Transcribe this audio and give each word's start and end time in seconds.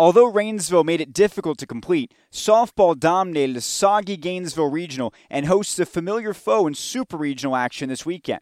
Although 0.00 0.32
Rainsville 0.32 0.86
made 0.86 1.02
it 1.02 1.12
difficult 1.12 1.58
to 1.58 1.66
complete, 1.66 2.14
softball 2.32 2.98
dominated 2.98 3.58
a 3.58 3.60
soggy 3.60 4.16
Gainesville 4.16 4.70
Regional 4.70 5.12
and 5.28 5.44
hosts 5.44 5.78
a 5.78 5.84
familiar 5.84 6.32
foe 6.32 6.66
in 6.66 6.72
Super 6.72 7.18
Regional 7.18 7.54
action 7.54 7.90
this 7.90 8.06
weekend. 8.06 8.40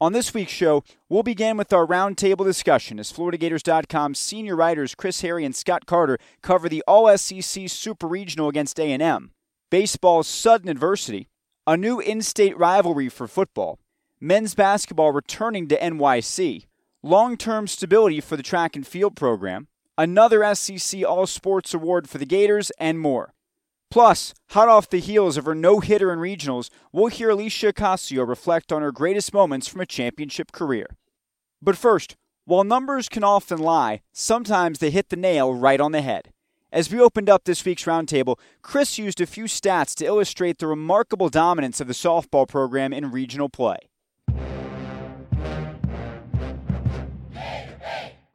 On 0.00 0.12
this 0.12 0.34
week's 0.34 0.50
show, 0.50 0.82
we'll 1.08 1.22
begin 1.22 1.56
with 1.56 1.72
our 1.72 1.86
roundtable 1.86 2.44
discussion 2.44 2.98
as 2.98 3.12
FloridaGators.com 3.12 4.16
senior 4.16 4.56
writers 4.56 4.96
Chris 4.96 5.20
Harry 5.20 5.44
and 5.44 5.54
Scott 5.54 5.86
Carter 5.86 6.18
cover 6.42 6.68
the 6.68 6.82
All-SEC 6.88 7.70
Super 7.70 8.08
Regional 8.08 8.48
against 8.48 8.80
A&M, 8.80 9.30
baseball's 9.70 10.26
sudden 10.26 10.68
adversity, 10.68 11.28
a 11.68 11.76
new 11.76 12.00
in-state 12.00 12.58
rivalry 12.58 13.08
for 13.08 13.28
football, 13.28 13.78
men's 14.18 14.56
basketball 14.56 15.12
returning 15.12 15.68
to 15.68 15.78
NYC, 15.78 16.66
long-term 17.00 17.68
stability 17.68 18.20
for 18.20 18.36
the 18.36 18.42
track 18.42 18.74
and 18.74 18.84
field 18.84 19.14
program, 19.14 19.68
another 20.00 20.54
SEC 20.54 21.04
All 21.04 21.26
Sports 21.26 21.74
Award 21.74 22.08
for 22.08 22.16
the 22.16 22.24
Gators, 22.24 22.70
and 22.78 22.98
more. 22.98 23.34
Plus, 23.90 24.32
hot 24.50 24.66
off 24.66 24.88
the 24.88 24.98
heels 24.98 25.36
of 25.36 25.44
her 25.44 25.54
no 25.54 25.80
hitter 25.80 26.10
in 26.10 26.18
regionals, 26.18 26.70
we'll 26.90 27.08
hear 27.08 27.28
Aleshia 27.28 27.74
Ocasio 27.74 28.26
reflect 28.26 28.72
on 28.72 28.80
her 28.80 28.92
greatest 28.92 29.34
moments 29.34 29.68
from 29.68 29.82
a 29.82 29.86
championship 29.86 30.52
career. 30.52 30.96
But 31.60 31.76
first, 31.76 32.16
while 32.46 32.64
numbers 32.64 33.10
can 33.10 33.22
often 33.22 33.58
lie, 33.58 34.00
sometimes 34.10 34.78
they 34.78 34.90
hit 34.90 35.10
the 35.10 35.16
nail 35.16 35.52
right 35.52 35.80
on 35.80 35.92
the 35.92 36.00
head. 36.00 36.32
As 36.72 36.90
we 36.90 36.98
opened 36.98 37.28
up 37.28 37.44
this 37.44 37.64
week's 37.64 37.84
roundtable, 37.84 38.38
Chris 38.62 38.96
used 38.96 39.20
a 39.20 39.26
few 39.26 39.44
stats 39.44 39.94
to 39.96 40.06
illustrate 40.06 40.58
the 40.58 40.66
remarkable 40.66 41.28
dominance 41.28 41.78
of 41.78 41.88
the 41.88 41.92
softball 41.92 42.48
program 42.48 42.94
in 42.94 43.10
regional 43.10 43.50
play. 43.50 43.89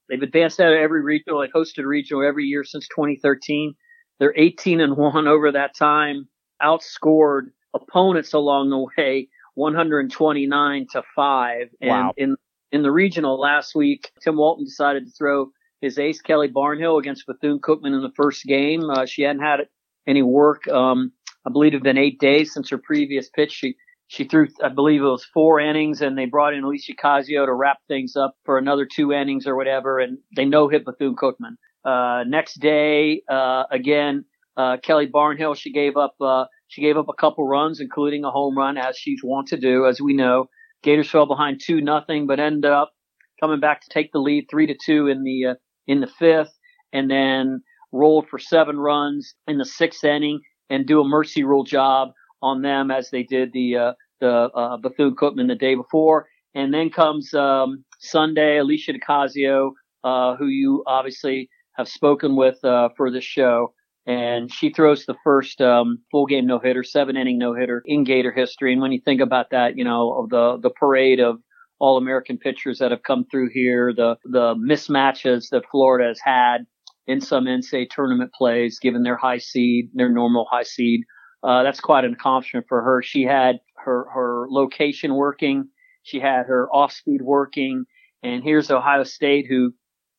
They've 0.09 0.21
advanced 0.21 0.59
out 0.59 0.73
of 0.73 0.79
every 0.79 1.01
regional. 1.01 1.41
They've 1.41 1.51
hosted 1.51 1.83
a 1.83 1.87
regional 1.87 2.27
every 2.27 2.45
year 2.45 2.63
since 2.63 2.87
2013. 2.89 3.73
They're 4.19 4.33
18 4.35 4.79
and 4.81 4.95
one 4.97 5.27
over 5.27 5.51
that 5.51 5.75
time. 5.75 6.27
Outscored 6.61 7.51
opponents 7.73 8.33
along 8.33 8.69
the 8.69 8.85
way, 8.97 9.27
129 9.55 10.87
to 10.91 11.03
five. 11.15 11.69
And 11.81 11.89
Wow. 11.89 12.13
in 12.17 12.35
in 12.71 12.81
the 12.83 12.91
regional 12.91 13.39
last 13.39 13.73
week, 13.75 14.11
Tim 14.21 14.35
Walton 14.37 14.65
decided 14.65 15.05
to 15.05 15.11
throw 15.11 15.51
his 15.81 15.97
ace 15.97 16.21
Kelly 16.21 16.49
Barnhill 16.49 16.99
against 16.99 17.25
Bethune 17.25 17.59
Cookman 17.59 17.93
in 17.95 18.01
the 18.01 18.11
first 18.15 18.43
game. 18.45 18.89
Uh, 18.89 19.05
she 19.05 19.21
hadn't 19.21 19.43
had 19.43 19.67
any 20.07 20.21
work. 20.21 20.67
Um, 20.67 21.13
I 21.45 21.51
believe 21.51 21.73
it 21.73 21.77
had 21.77 21.83
been 21.83 21.97
eight 21.97 22.19
days 22.19 22.53
since 22.53 22.69
her 22.71 22.77
previous 22.77 23.29
pitch. 23.29 23.51
She 23.53 23.75
she 24.07 24.25
threw, 24.25 24.47
I 24.63 24.69
believe 24.69 25.01
it 25.01 25.05
was 25.05 25.25
four 25.33 25.59
innings, 25.59 26.01
and 26.01 26.17
they 26.17 26.25
brought 26.25 26.53
in 26.53 26.63
Aleshia 26.63 26.95
Ocasio 26.95 27.45
to 27.45 27.53
wrap 27.53 27.77
things 27.87 28.15
up 28.15 28.35
for 28.45 28.57
another 28.57 28.85
two 28.85 29.11
innings 29.11 29.47
or 29.47 29.55
whatever, 29.55 29.99
and 29.99 30.19
they 30.35 30.45
no 30.45 30.67
hit 30.67 30.85
Bethune 30.85 31.15
Cookman. 31.15 31.55
Uh, 31.83 32.23
next 32.27 32.59
day, 32.59 33.21
uh, 33.29 33.63
again, 33.71 34.25
uh, 34.57 34.77
Kelly 34.83 35.07
Barnhill, 35.07 35.55
she 35.55 35.71
gave 35.71 35.97
up, 35.97 36.15
uh, 36.21 36.45
she 36.67 36.81
gave 36.81 36.97
up 36.97 37.07
a 37.09 37.13
couple 37.13 37.47
runs, 37.47 37.79
including 37.79 38.23
a 38.23 38.31
home 38.31 38.57
run, 38.57 38.77
as 38.77 38.97
she's 38.97 39.21
wont 39.23 39.47
to 39.49 39.57
do, 39.57 39.85
as 39.85 39.99
we 39.99 40.13
know. 40.13 40.49
Gators 40.83 41.09
fell 41.09 41.25
behind 41.25 41.61
two 41.63 41.81
nothing, 41.81 42.27
but 42.27 42.39
ended 42.39 42.71
up 42.71 42.91
coming 43.39 43.59
back 43.59 43.81
to 43.81 43.89
take 43.89 44.11
the 44.11 44.19
lead 44.19 44.45
three 44.49 44.67
to 44.67 44.75
two 44.85 45.07
in 45.07 45.23
the, 45.23 45.51
uh, 45.51 45.55
in 45.87 45.99
the 45.99 46.07
fifth, 46.07 46.53
and 46.93 47.09
then 47.09 47.61
rolled 47.91 48.27
for 48.29 48.37
seven 48.37 48.77
runs 48.77 49.33
in 49.47 49.57
the 49.57 49.65
sixth 49.65 50.03
inning 50.03 50.41
and 50.69 50.85
do 50.85 51.01
a 51.01 51.07
mercy 51.07 51.43
rule 51.43 51.63
job 51.63 52.09
on 52.41 52.61
them 52.61 52.91
as 52.91 53.09
they 53.09 53.23
did 53.23 53.51
the 53.53 53.77
uh, 53.77 53.93
the 54.19 54.49
uh, 54.55 54.77
Bethune 54.77 55.15
Cookman 55.15 55.47
the 55.47 55.55
day 55.55 55.75
before. 55.75 56.27
And 56.53 56.73
then 56.73 56.89
comes 56.89 57.33
um, 57.33 57.83
Sunday, 57.99 58.57
Aleshia 58.57 58.97
Ocasio, 58.97 59.71
uh, 60.05 60.37
who 60.37 60.47
you 60.47 60.83
obviously 60.87 61.49
have 61.73 61.89
spoken 61.89 62.37
with 62.37 62.63
uh, 62.63 62.89
for 62.95 63.11
this 63.11 63.25
show, 63.25 63.73
and 64.05 64.53
she 64.53 64.69
throws 64.69 65.05
the 65.05 65.15
first 65.23 65.59
um, 65.61 65.99
full 66.11 66.25
game 66.25 66.45
no 66.45 66.59
hitter, 66.59 66.83
seven 66.83 67.17
inning 67.17 67.37
no 67.37 67.53
hitter 67.53 67.81
in 67.85 68.05
Gator 68.05 68.31
history. 68.31 68.71
And 68.71 68.81
when 68.81 68.93
you 68.93 69.01
think 69.03 69.19
about 69.19 69.49
that, 69.51 69.77
you 69.77 69.83
know 69.83 70.13
of 70.13 70.29
the 70.29 70.57
the 70.61 70.69
parade 70.69 71.19
of 71.19 71.39
all 71.79 71.97
American 71.97 72.37
pitchers 72.37 72.79
that 72.79 72.91
have 72.91 73.03
come 73.03 73.25
through 73.29 73.49
here, 73.51 73.93
the 73.93 74.15
the 74.23 74.55
mismatches 74.55 75.49
that 75.49 75.63
Florida 75.69 76.07
has 76.07 76.19
had 76.23 76.65
in 77.07 77.21
some 77.21 77.45
NCAA 77.45 77.89
tournament 77.89 78.31
plays, 78.33 78.79
given 78.79 79.03
their 79.03 79.17
high 79.17 79.37
seed, 79.37 79.89
their 79.93 80.09
normal 80.09 80.47
high 80.49 80.63
seed. 80.63 81.01
Uh, 81.45 81.61
that's 81.61 81.79
quite 81.79 82.05
an 82.05 82.13
accomplishment 82.13 82.65
for 82.67 82.81
her. 82.81 83.03
She 83.03 83.21
had 83.21 83.59
her, 83.75 84.07
her 84.11 84.47
location 84.49 85.13
working. 85.13 85.69
She 86.01 86.19
had 86.19 86.47
her 86.47 86.67
off 86.71 86.91
speed 86.91 87.21
working. 87.21 87.85
And 88.23 88.43
here's 88.43 88.71
Ohio 88.71 89.03
State 89.03 89.45
who, 89.47 89.71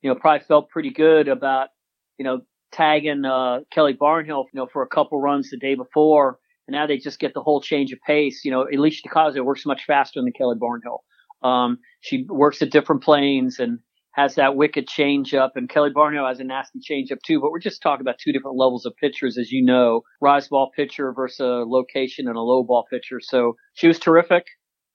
you 0.02 0.10
know, 0.10 0.14
probably 0.14 0.44
felt 0.46 0.70
pretty 0.70 0.90
good 0.90 1.26
about, 1.26 1.70
you 2.16 2.24
know, 2.24 2.42
tagging, 2.70 3.24
uh, 3.24 3.60
Kelly 3.72 3.94
Barnhill, 3.94 4.44
you 4.52 4.60
know, 4.60 4.68
for 4.72 4.82
a 4.82 4.86
couple 4.86 5.20
runs 5.20 5.50
the 5.50 5.56
day 5.56 5.74
before. 5.74 6.38
And 6.68 6.74
now 6.74 6.86
they 6.86 6.96
just 6.96 7.18
get 7.18 7.34
the 7.34 7.42
whole 7.42 7.60
change 7.60 7.92
of 7.92 7.98
pace. 8.06 8.44
You 8.44 8.52
know, 8.52 8.66
Aleshia 8.72 9.06
Ocasio 9.08 9.44
works 9.44 9.66
much 9.66 9.84
faster 9.84 10.20
than 10.20 10.32
Kelly 10.32 10.56
Barnhill. 10.56 11.00
Um, 11.46 11.78
she 12.00 12.24
works 12.28 12.62
at 12.62 12.70
different 12.70 13.02
planes 13.02 13.58
and 13.58 13.80
has 14.16 14.36
that 14.36 14.56
wicked 14.56 14.88
changeup, 14.88 15.50
and 15.56 15.68
Kelly 15.68 15.90
Barnhill 15.90 16.26
has 16.26 16.40
a 16.40 16.44
nasty 16.44 16.80
changeup 16.80 17.18
too, 17.24 17.38
but 17.38 17.50
we're 17.50 17.58
just 17.58 17.82
talking 17.82 18.00
about 18.00 18.18
two 18.18 18.32
different 18.32 18.56
levels 18.56 18.86
of 18.86 18.96
pitchers, 18.96 19.36
as 19.36 19.52
you 19.52 19.62
know, 19.62 20.00
rise 20.22 20.48
ball 20.48 20.70
pitcher 20.74 21.12
versus 21.12 21.40
a 21.40 21.64
location 21.66 22.26
and 22.26 22.36
a 22.36 22.40
low 22.40 22.62
ball 22.62 22.86
pitcher. 22.90 23.20
So 23.20 23.56
she 23.74 23.86
was 23.86 23.98
terrific. 23.98 24.46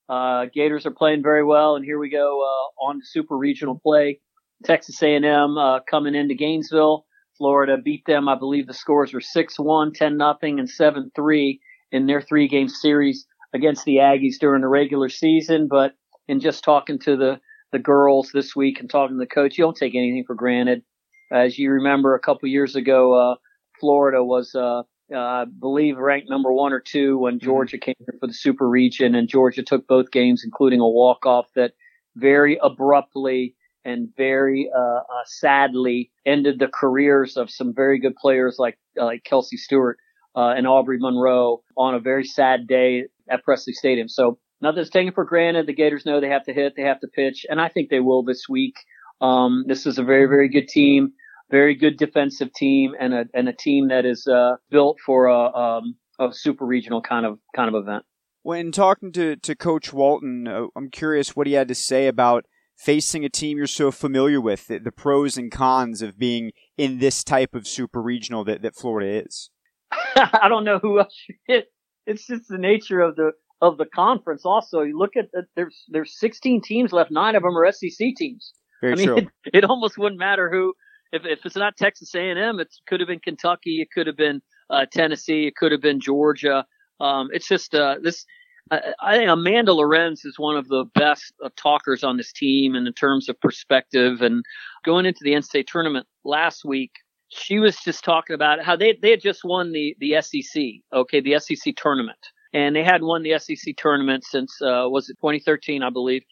Uh, 0.10 0.46
Gators 0.52 0.88
are 0.88 0.92
playing 0.92 1.22
very 1.22 1.44
well. 1.44 1.76
And 1.76 1.86
here 1.86 2.00
we 2.00 2.10
go, 2.10 2.42
uh, 2.42 2.84
on 2.84 2.96
to 2.96 3.06
super 3.06 3.38
regional 3.38 3.80
play. 3.80 4.20
Texas 4.66 5.02
A&M, 5.04 5.58
uh, 5.58 5.82
coming 5.90 6.16
into 6.16 6.34
Gainesville. 6.34 7.06
Florida 7.38 7.78
beat 7.78 8.04
them. 8.08 8.28
I 8.28 8.36
believe 8.36 8.66
the 8.66 8.74
scores 8.74 9.14
were 9.14 9.22
6-1, 9.22 9.94
10 9.94 10.18
nothing 10.18 10.60
and 10.60 10.68
7-3 10.68 11.60
in 11.92 12.08
their 12.08 12.22
three 12.22 12.48
game 12.48 12.70
series 12.70 13.26
against 13.54 13.86
the 13.86 13.98
Aggies 13.98 14.40
during 14.40 14.62
the 14.62 14.68
regular 14.68 15.10
season. 15.10 15.68
But 15.70 15.94
in 16.28 16.40
just 16.40 16.64
talking 16.64 16.98
to 17.00 17.16
the, 17.16 17.40
the 17.72 17.80
girls 17.80 18.32
this 18.34 18.56
week 18.56 18.80
and 18.80 18.90
talking 18.90 19.18
to 19.18 19.20
the 19.20 19.26
coach, 19.26 19.58
you 19.58 19.64
don't 19.64 19.78
take 19.78 19.96
anything 19.96 20.24
for 20.26 20.36
granted. 20.36 20.84
As 21.32 21.58
you 21.58 21.72
remember, 21.72 22.16
a 22.16 22.20
couple 22.20 22.50
years 22.50 22.76
ago, 22.76 23.14
uh, 23.14 23.36
Florida 23.80 24.24
was, 24.24 24.54
uh, 24.54 24.84
uh, 25.14 25.18
I 25.18 25.46
believe 25.46 25.98
ranked 25.98 26.30
number 26.30 26.52
one 26.52 26.74
or 26.74 26.80
two 26.80 27.18
when 27.18 27.40
Georgia 27.40 27.78
came 27.78 27.96
here 28.00 28.18
for 28.20 28.28
the 28.28 28.34
Super 28.34 28.68
Region, 28.68 29.16
and 29.16 29.28
Georgia 29.28 29.64
took 29.64 29.88
both 29.88 30.12
games, 30.12 30.44
including 30.44 30.80
a 30.80 30.88
walk 30.88 31.26
off 31.26 31.48
that 31.56 31.72
very 32.16 32.60
abruptly 32.62 33.56
and 33.84 34.10
very 34.16 34.70
uh, 34.76 34.80
uh, 35.00 35.24
sadly 35.26 36.12
ended 36.26 36.60
the 36.60 36.68
careers 36.68 37.38
of 37.38 37.50
some 37.50 37.74
very 37.74 38.00
good 38.00 38.16
players 38.16 38.58
like 38.60 38.78
uh, 39.00 39.06
like 39.06 39.24
Kelsey 39.24 39.58
Stewart 39.58 39.98
uh, 40.36 40.54
and 40.56 40.68
Aubree 40.68 41.00
Munro 41.00 41.64
on 41.78 41.96
a 41.96 42.00
very 42.00 42.24
sad 42.24 42.68
day 42.68 43.06
at 43.30 43.44
Pressly 43.46 43.74
Stadium. 43.74 44.08
So 44.08 44.38
nothing's 44.62 44.90
taken 44.90 45.14
for 45.14 45.26
granted. 45.26 45.68
The 45.68 45.74
Gators 45.74 46.06
know 46.06 46.20
they 46.20 46.30
have 46.30 46.46
to 46.46 46.54
hit, 46.54 46.74
they 46.76 46.84
have 46.84 47.00
to 47.02 47.08
pitch, 47.08 47.46
and 47.50 47.60
I 47.60 47.70
think 47.70 47.90
they 47.90 48.00
will 48.00 48.24
this 48.24 48.46
week. 48.50 48.76
Um, 49.20 49.66
this 49.68 49.86
is 49.86 49.98
a 49.98 50.04
very 50.04 50.26
very 50.26 50.50
good 50.50 50.68
team, 50.68 51.14
very 51.50 51.76
good 51.76 51.98
defensive 51.98 52.54
team, 52.54 52.94
and 53.00 53.14
a 53.14 53.26
and 53.34 53.48
a 53.50 53.54
team 53.54 53.90
that 53.90 54.06
is 54.06 54.28
uh, 54.28 54.56
built 54.70 54.98
for 55.06 55.26
a 55.26 55.54
um, 55.54 55.96
a 56.20 56.34
super 56.34 56.66
regional 56.66 57.02
kind 57.02 57.26
of 57.26 57.40
kind 57.56 57.74
of 57.74 57.82
event. 57.82 58.04
When 58.44 58.72
talking 58.72 59.12
to, 59.14 59.36
to 59.36 59.56
Coach 59.56 59.94
Walton, 59.94 60.48
uh, 60.48 60.66
I'm 60.76 60.90
curious 60.90 61.36
what 61.36 61.46
he 61.46 61.54
had 61.54 61.68
to 61.68 61.76
say 61.76 62.08
about 62.08 62.46
facing 62.76 63.24
a 63.24 63.30
team 63.30 63.58
you're 63.58 63.68
so 63.68 63.92
familiar 63.92 64.42
with, 64.42 64.68
the, 64.68 64.80
the 64.80 64.92
pros 64.92 65.38
and 65.38 65.52
cons 65.52 66.02
of 66.02 66.18
being 66.18 66.52
in 66.76 66.98
this 66.98 67.24
type 67.24 67.54
of 67.54 67.68
super 67.68 68.02
regional 68.02 68.44
that, 68.46 68.64
that 68.64 68.76
Florida 68.76 69.24
is. 69.24 69.52
I 70.16 70.48
don't 70.50 70.64
know 70.64 70.80
who 70.80 71.00
else 71.00 71.16
hit. 71.46 71.68
It's 72.08 72.26
just 72.26 72.48
the 72.50 72.58
nature 72.58 73.02
of 73.02 73.16
the 73.16 73.34
of 73.62 73.78
the 73.78 73.86
conference. 73.86 74.46
Also, 74.46 74.82
you 74.82 74.98
look 74.98 75.16
at 75.16 75.32
the, 75.32 75.44
there's 75.56 75.86
there's 75.90 76.18
16 76.20 76.62
teams 76.62 76.92
left. 76.92 77.12
Nine 77.12 77.36
of 77.36 77.44
them 77.44 77.58
are 77.58 77.72
SEC 77.72 78.16
teams. 78.18 78.54
Very 78.82 78.94
I 78.94 78.96
mean, 78.96 79.08
true. 79.08 79.18
it, 79.18 79.28
it 79.54 79.64
almost 79.64 79.98
wouldn't 79.98 80.20
matter 80.20 80.50
who. 80.50 80.74
If 81.12 81.24
if 81.26 81.46
it's 81.46 81.56
not 81.56 81.78
Texas 81.78 82.14
A&M, 82.16 82.60
it 82.60 82.74
could 82.88 83.00
have 83.00 83.08
been 83.08 83.20
Kentucky. 83.20 83.82
It 83.82 83.90
could 83.94 84.08
have 84.08 84.18
been 84.18 84.42
uh, 84.70 84.86
Tennessee. 84.92 85.48
It 85.48 85.56
could 85.56 85.72
have 85.72 85.82
been 85.82 86.00
Georgia. 86.00 86.66
Um, 87.00 87.30
it's 87.32 87.48
just 87.48 87.76
uh, 87.76 87.98
this. 88.02 88.26
I, 88.72 88.94
I 89.02 89.18
think 89.18 89.30
Amanda 89.30 89.74
Lorenz 89.74 90.24
is 90.26 90.40
one 90.40 90.56
of 90.56 90.68
the 90.68 90.86
best 90.96 91.34
uh, 91.44 91.50
talkers 91.56 92.04
on 92.04 92.18
this 92.18 92.32
team 92.32 92.76
and 92.76 92.88
in 92.88 92.94
terms 92.94 93.30
of 93.30 93.40
perspective. 93.42 94.22
And 94.22 94.44
going 94.86 95.06
into 95.06 95.20
the 95.24 95.34
NCAA 95.34 95.68
tournament 95.68 96.08
last 96.24 96.64
week, 96.64 96.92
she 97.30 97.60
was 97.60 97.78
just 97.78 98.04
talking 98.04 98.34
about 98.34 98.64
how 98.64 98.76
they, 98.76 98.98
they 99.02 99.12
had 99.12 99.22
just 99.22 99.44
won 99.44 99.72
the, 99.72 99.96
the 100.00 100.22
SEC, 100.22 100.64
okay, 100.94 101.20
the 101.20 101.40
SEC 101.40 101.76
tournament. 101.76 102.18
And 102.54 102.76
they 102.76 102.84
hadn't 102.84 103.08
won 103.08 103.24
the 103.24 103.40
SEC 103.40 103.76
tournament 103.78 104.24
since, 104.26 104.62
uh, 104.62 104.86
was 104.88 105.10
it 105.10 105.18
2013, 105.22 105.84
I 105.84 105.90
believe. 105.90 106.24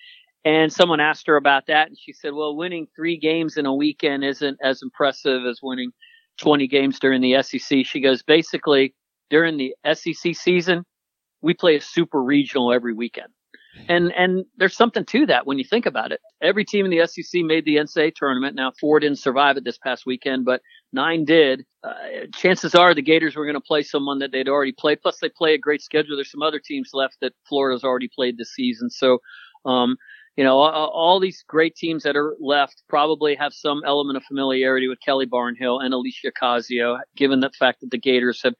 And 0.45 0.71
someone 0.71 0.99
asked 0.99 1.27
her 1.27 1.35
about 1.35 1.67
that, 1.67 1.87
and 1.87 1.97
she 1.97 2.13
said, 2.13 2.33
well, 2.33 2.55
winning 2.55 2.87
three 2.95 3.17
games 3.17 3.57
in 3.57 3.65
a 3.65 3.75
weekend 3.75 4.23
isn't 4.23 4.57
as 4.63 4.81
impressive 4.81 5.45
as 5.45 5.59
winning 5.61 5.91
20 6.39 6.67
games 6.67 6.99
during 6.99 7.21
the 7.21 7.41
SEC. 7.43 7.85
She 7.85 7.99
goes, 7.99 8.23
basically, 8.23 8.95
during 9.29 9.57
the 9.57 9.75
SEC 9.93 10.35
season, 10.35 10.85
we 11.41 11.53
play 11.53 11.75
a 11.75 11.81
super 11.81 12.21
regional 12.21 12.73
every 12.73 12.93
weekend. 12.93 13.29
And 13.87 14.11
and 14.13 14.45
there's 14.57 14.75
something 14.75 15.05
to 15.05 15.25
that 15.27 15.45
when 15.45 15.57
you 15.57 15.63
think 15.63 15.85
about 15.85 16.11
it. 16.11 16.19
Every 16.41 16.65
team 16.65 16.85
in 16.85 16.91
the 16.91 17.05
SEC 17.07 17.43
made 17.43 17.65
the 17.65 17.77
NCAA 17.77 18.13
tournament. 18.15 18.55
Now 18.55 18.71
four 18.79 18.99
didn't 18.99 19.19
survive 19.19 19.57
it 19.57 19.63
this 19.63 19.77
past 19.77 20.05
weekend, 20.05 20.43
but 20.43 20.61
nine 20.93 21.25
did. 21.25 21.65
Uh, 21.83 21.93
chances 22.35 22.75
are 22.75 22.93
the 22.93 23.01
Gators 23.01 23.35
were 23.35 23.45
going 23.45 23.55
to 23.55 23.61
play 23.61 23.83
someone 23.83 24.19
that 24.19 24.31
they'd 24.31 24.49
already 24.49 24.73
played. 24.73 25.01
Plus 25.01 25.19
they 25.19 25.29
play 25.29 25.53
a 25.53 25.57
great 25.57 25.81
schedule. 25.81 26.15
There's 26.15 26.31
some 26.31 26.41
other 26.41 26.59
teams 26.59 26.91
left 26.93 27.17
that 27.21 27.33
Florida's 27.47 27.83
already 27.83 28.09
played 28.13 28.37
this 28.37 28.53
season. 28.53 28.89
So, 28.89 29.19
um, 29.65 29.97
you 30.35 30.43
know, 30.43 30.59
all, 30.59 30.89
all 30.89 31.19
these 31.19 31.43
great 31.47 31.75
teams 31.75 32.03
that 32.03 32.15
are 32.15 32.35
left 32.39 32.83
probably 32.87 33.35
have 33.35 33.53
some 33.53 33.81
element 33.85 34.17
of 34.17 34.23
familiarity 34.23 34.87
with 34.87 34.99
Kelly 35.05 35.25
Barnhill 35.25 35.83
and 35.83 35.93
Aleshia 35.93 36.31
Ocasio, 36.31 36.99
given 37.15 37.39
the 37.39 37.51
fact 37.57 37.81
that 37.81 37.91
the 37.91 37.97
Gators 37.97 38.41
have 38.43 38.53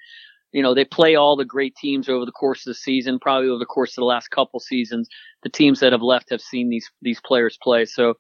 you 0.52 0.64
know, 0.64 0.74
they 0.74 0.86
play 0.86 1.16
all 1.16 1.36
the 1.36 1.46
great 1.46 1.76
teams 1.76 2.10
over 2.10 2.26
the 2.26 2.32
course 2.32 2.66
of 2.66 2.72
the 2.72 2.76
season, 2.76 3.20
probably 3.20 3.50
over 3.50 3.60
the 3.60 3.66
course 3.66 3.92
of 3.92 4.02
the 4.02 4.06
last 4.06 4.30
couple 4.30 4.60
seasons. 4.60 5.08
The 5.44 5.50
teams 5.50 5.80
that 5.80 5.92
have 5.92 6.02
left 6.02 6.32
have 6.32 6.42
seen 6.42 6.70
these, 6.70 6.90
these 7.02 7.22
players 7.22 7.58
play. 7.62 7.86
So 7.86 8.16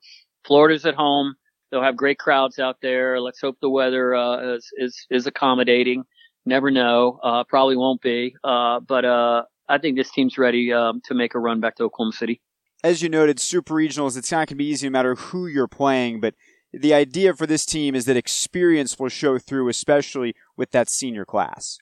Florida's 0.45 0.85
at 0.85 0.95
home. 0.95 1.35
They'll 1.71 1.83
have 1.83 1.95
great 1.95 2.19
crowds 2.19 2.59
out 2.59 2.77
there. 2.81 3.19
Let's 3.21 3.41
hope 3.41 3.57
the 3.61 3.69
weather, 3.69 4.15
uh, 4.15 4.55
is, 4.55 4.67
is, 4.77 5.05
is 5.09 5.27
accommodating. 5.27 6.03
Never 6.45 6.71
know. 6.71 7.19
Uh, 7.23 7.43
probably 7.43 7.77
won't 7.77 8.01
be. 8.01 8.35
Uh, 8.43 8.79
but, 8.79 9.05
uh, 9.05 9.43
I 9.67 9.77
think 9.77 9.97
this 9.97 10.11
team's 10.11 10.37
ready, 10.37 10.73
um, 10.73 11.01
to 11.05 11.13
make 11.13 11.35
a 11.35 11.39
run 11.39 11.59
back 11.59 11.75
to 11.75 11.83
Oklahoma 11.83 12.13
City. 12.13 12.41
As 12.83 13.01
you 13.01 13.09
noted, 13.09 13.39
super 13.39 13.73
regionals, 13.73 14.17
it's 14.17 14.31
not 14.31 14.37
going 14.37 14.47
to 14.47 14.55
be 14.55 14.65
easy 14.65 14.87
no 14.87 14.91
matter 14.91 15.15
who 15.15 15.47
you're 15.47 15.67
playing, 15.67 16.21
but 16.21 16.33
the 16.71 16.93
idea 16.93 17.33
for 17.33 17.45
this 17.45 17.65
team 17.65 17.95
is 17.95 18.05
that 18.05 18.15
experience 18.15 18.97
will 18.97 19.09
show 19.09 19.37
through, 19.37 19.69
especially 19.69 20.35
with 20.55 20.71
that 20.71 20.87
senior 20.87 21.25
class. 21.25 21.77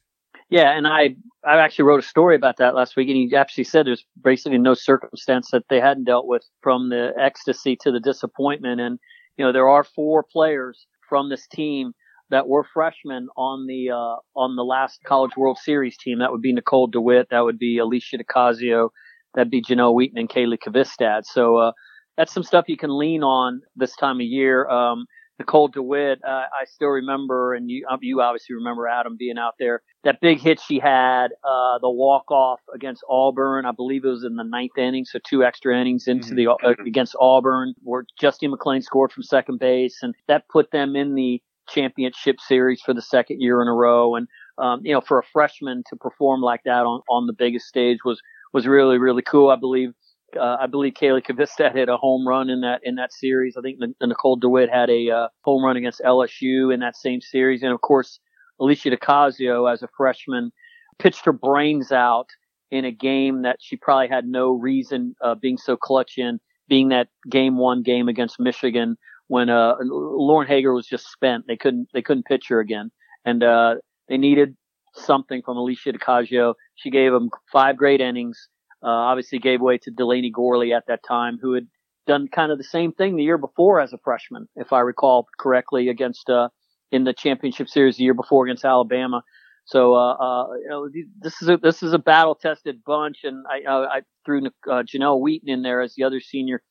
Yeah, 0.49 0.77
and 0.77 0.87
I 0.87 1.17
I 1.45 1.57
actually 1.57 1.83
wrote 1.83 1.99
a 1.99 2.07
story 2.07 2.35
about 2.35 2.55
that 2.57 2.73
last 2.73 2.95
week, 2.95 3.09
and 3.09 3.17
he 3.17 3.35
actually 3.35 3.65
said 3.65 3.85
there's 3.85 4.05
basically 4.23 4.57
no 4.57 4.73
circumstance 4.73 5.51
that 5.51 5.65
they 5.69 5.81
hadn't 5.81 6.05
dealt 6.05 6.25
with 6.25 6.43
from 6.61 6.89
the 6.89 7.11
ecstasy 7.19 7.75
to 7.81 7.91
the 7.91 7.99
disappointment. 7.99 8.79
And 8.79 8.97
you 9.37 9.45
know, 9.45 9.51
there 9.51 9.69
are 9.69 9.83
four 9.83 10.23
players 10.23 10.87
from 11.07 11.29
this 11.29 11.47
team 11.47 11.93
that 12.29 12.47
were 12.47 12.65
freshmen 12.73 13.27
on 13.37 13.67
the 13.67 13.91
uh, 13.91 14.17
on 14.35 14.55
the 14.55 14.63
last 14.63 15.03
College 15.05 15.37
World 15.37 15.57
Series 15.57 15.97
team. 15.97 16.19
That 16.19 16.31
would 16.31 16.41
be 16.41 16.53
Nicole 16.53 16.87
DeWitt, 16.87 17.29
that 17.29 17.41
would 17.41 17.57
be 17.57 17.77
Aleshia 17.77 18.21
Ocasio, 18.21 18.89
that'd 19.33 19.51
be 19.51 19.61
Janelle 19.61 19.93
Wheaton 19.93 20.17
and 20.17 20.29
Kayli 20.29 20.57
Kvistad. 20.57 21.25
So 21.25 21.57
uh, 21.57 21.71
that's 22.17 22.33
some 22.33 22.43
stuff 22.43 22.65
you 22.67 22.77
can 22.77 22.97
lean 22.97 23.23
on 23.23 23.61
this 23.75 23.95
time 23.95 24.17
of 24.17 24.25
year. 24.25 24.67
Um, 24.67 25.05
Nicole 25.39 25.67
DeWitt, 25.67 26.19
uh, 26.25 26.29
I 26.29 26.65
still 26.65 26.87
remember, 26.87 27.53
and 27.53 27.69
you, 27.69 27.85
um, 27.89 27.99
you 28.01 28.21
obviously 28.21 28.55
remember 28.55 28.87
Adam 28.87 29.17
being 29.17 29.37
out 29.37 29.53
there. 29.59 29.83
That 30.03 30.19
big 30.19 30.39
hit 30.39 30.59
she 30.59 30.79
had, 30.79 31.27
uh, 31.43 31.77
the 31.79 31.89
walk 31.89 32.31
off 32.31 32.59
against 32.73 33.03
Auburn, 33.07 33.65
I 33.65 33.71
believe 33.71 34.03
it 34.03 34.09
was 34.09 34.23
in 34.23 34.35
the 34.35 34.43
ninth 34.43 34.77
inning, 34.77 35.05
so 35.05 35.19
two 35.27 35.43
extra 35.43 35.79
innings 35.79 36.07
into 36.07 36.29
mm-hmm. 36.29 36.35
the 36.35 36.49
uh, 36.49 36.73
against 36.85 37.15
Auburn, 37.19 37.75
where 37.83 38.05
Justine 38.19 38.49
McLean 38.49 38.81
scored 38.81 39.11
from 39.11 39.23
second 39.23 39.59
base, 39.59 39.99
and 40.01 40.15
that 40.27 40.47
put 40.49 40.71
them 40.71 40.95
in 40.95 41.13
the 41.13 41.41
championship 41.69 42.39
series 42.39 42.81
for 42.81 42.93
the 42.93 43.01
second 43.01 43.41
year 43.41 43.61
in 43.61 43.67
a 43.67 43.73
row. 43.73 44.15
And 44.15 44.27
um, 44.57 44.81
you 44.83 44.93
know, 44.93 45.01
for 45.01 45.19
a 45.19 45.23
freshman 45.23 45.83
to 45.89 45.95
perform 45.95 46.41
like 46.41 46.61
that 46.65 46.85
on 46.85 47.01
on 47.09 47.27
the 47.27 47.33
biggest 47.33 47.67
stage 47.67 47.99
was 48.03 48.21
was 48.53 48.65
really 48.65 48.97
really 48.97 49.21
cool. 49.21 49.49
I 49.49 49.55
believe 49.55 49.93
uh, 50.35 50.57
I 50.59 50.67
believe 50.67 50.93
Kayli 50.93 51.23
Kvistad 51.23 51.73
hit 51.75 51.89
a 51.89 51.97
home 51.97 52.27
run 52.27 52.49
in 52.49 52.61
that 52.61 52.81
in 52.83 52.95
that 52.95 53.13
series. 53.13 53.55
I 53.57 53.61
think 53.61 53.79
Nicole 54.01 54.35
DeWitt 54.35 54.69
had 54.69 54.89
a 54.89 55.09
uh, 55.09 55.27
home 55.41 55.63
run 55.63 55.77
against 55.77 56.01
LSU 56.01 56.73
in 56.73 56.79
that 56.81 56.95
same 56.95 57.21
series, 57.21 57.63
and 57.63 57.71
of 57.71 57.81
course, 57.81 58.19
Aleshia 58.59 58.97
Ocasio, 58.97 59.71
as 59.71 59.83
a 59.83 59.89
freshman, 59.95 60.51
pitched 60.99 61.25
her 61.25 61.33
brains 61.33 61.91
out 61.91 62.27
in 62.71 62.83
a 62.83 62.91
game 62.91 63.43
that 63.43 63.57
she 63.61 63.77
probably 63.77 64.09
had 64.09 64.27
no 64.27 64.51
reason 64.51 65.15
uh, 65.23 65.35
being 65.35 65.57
so 65.57 65.77
clutch 65.77 66.17
in, 66.17 66.39
being 66.67 66.89
that 66.89 67.07
game 67.29 67.57
one 67.57 67.81
game 67.81 68.09
against 68.09 68.39
Michigan 68.39 68.97
when 69.27 69.49
uh, 69.49 69.75
Lauren 69.81 70.47
Haeger 70.47 70.73
was 70.73 70.87
just 70.87 71.09
spent. 71.11 71.45
They 71.47 71.57
couldn't 71.57 71.87
they 71.93 72.01
couldn't 72.01 72.25
pitch 72.25 72.47
her 72.49 72.59
again, 72.59 72.91
and 73.25 73.43
uh, 73.43 73.75
they 74.09 74.17
needed 74.17 74.55
something 74.93 75.41
from 75.43 75.57
Aleshia 75.57 75.97
Ocasio. 75.97 76.55
She 76.75 76.89
gave 76.89 77.11
them 77.11 77.29
five 77.51 77.77
great 77.77 78.01
innings 78.01 78.49
uh, 78.87 78.89
obviously 78.89 79.37
gave 79.37 79.59
way 79.59 79.77
to 79.79 79.91
Delanie 79.91 80.31
Gourley 80.31 80.75
at 80.75 80.87
that 80.87 81.03
time, 81.03 81.37
who 81.41 81.53
had 81.53 81.67
done 82.07 82.29
kind 82.29 82.53
of 82.53 82.57
the 82.57 82.63
same 82.63 82.93
thing 82.93 83.17
the 83.17 83.23
year 83.23 83.37
before 83.37 83.81
as 83.81 83.91
a 83.91 83.97
freshman, 83.97 84.47
if 84.55 84.71
I 84.71 84.79
recall 84.79 85.27
correctly, 85.37 85.89
against 85.89 86.29
uh, 86.29 86.47
in 86.91 87.03
the 87.03 87.13
championship 87.13 87.67
series 87.67 87.97
the 87.97 88.05
year 88.05 88.13
before 88.13 88.45
against 88.45 88.63
Alabama. 88.63 89.23
So 89.65 89.93
uh, 89.95 90.13
uh, 90.13 90.47
you 90.61 90.69
know 90.69 90.87
this 91.19 91.41
is 91.41 91.49
a 91.49 91.57
this 91.57 91.83
is 91.83 91.91
a 91.91 91.99
battle 91.99 92.35
tested 92.35 92.81
bunch, 92.85 93.19
and 93.25 93.45
I 93.49 93.69
uh, 93.69 93.87
I 93.91 94.01
threw 94.25 94.45
uh, 94.45 94.83
Janelle 94.83 95.19
Wheaton 95.19 95.49
in 95.49 95.63
there 95.63 95.81
as 95.81 95.93
the 95.95 96.05
other 96.05 96.21
senior. 96.21 96.63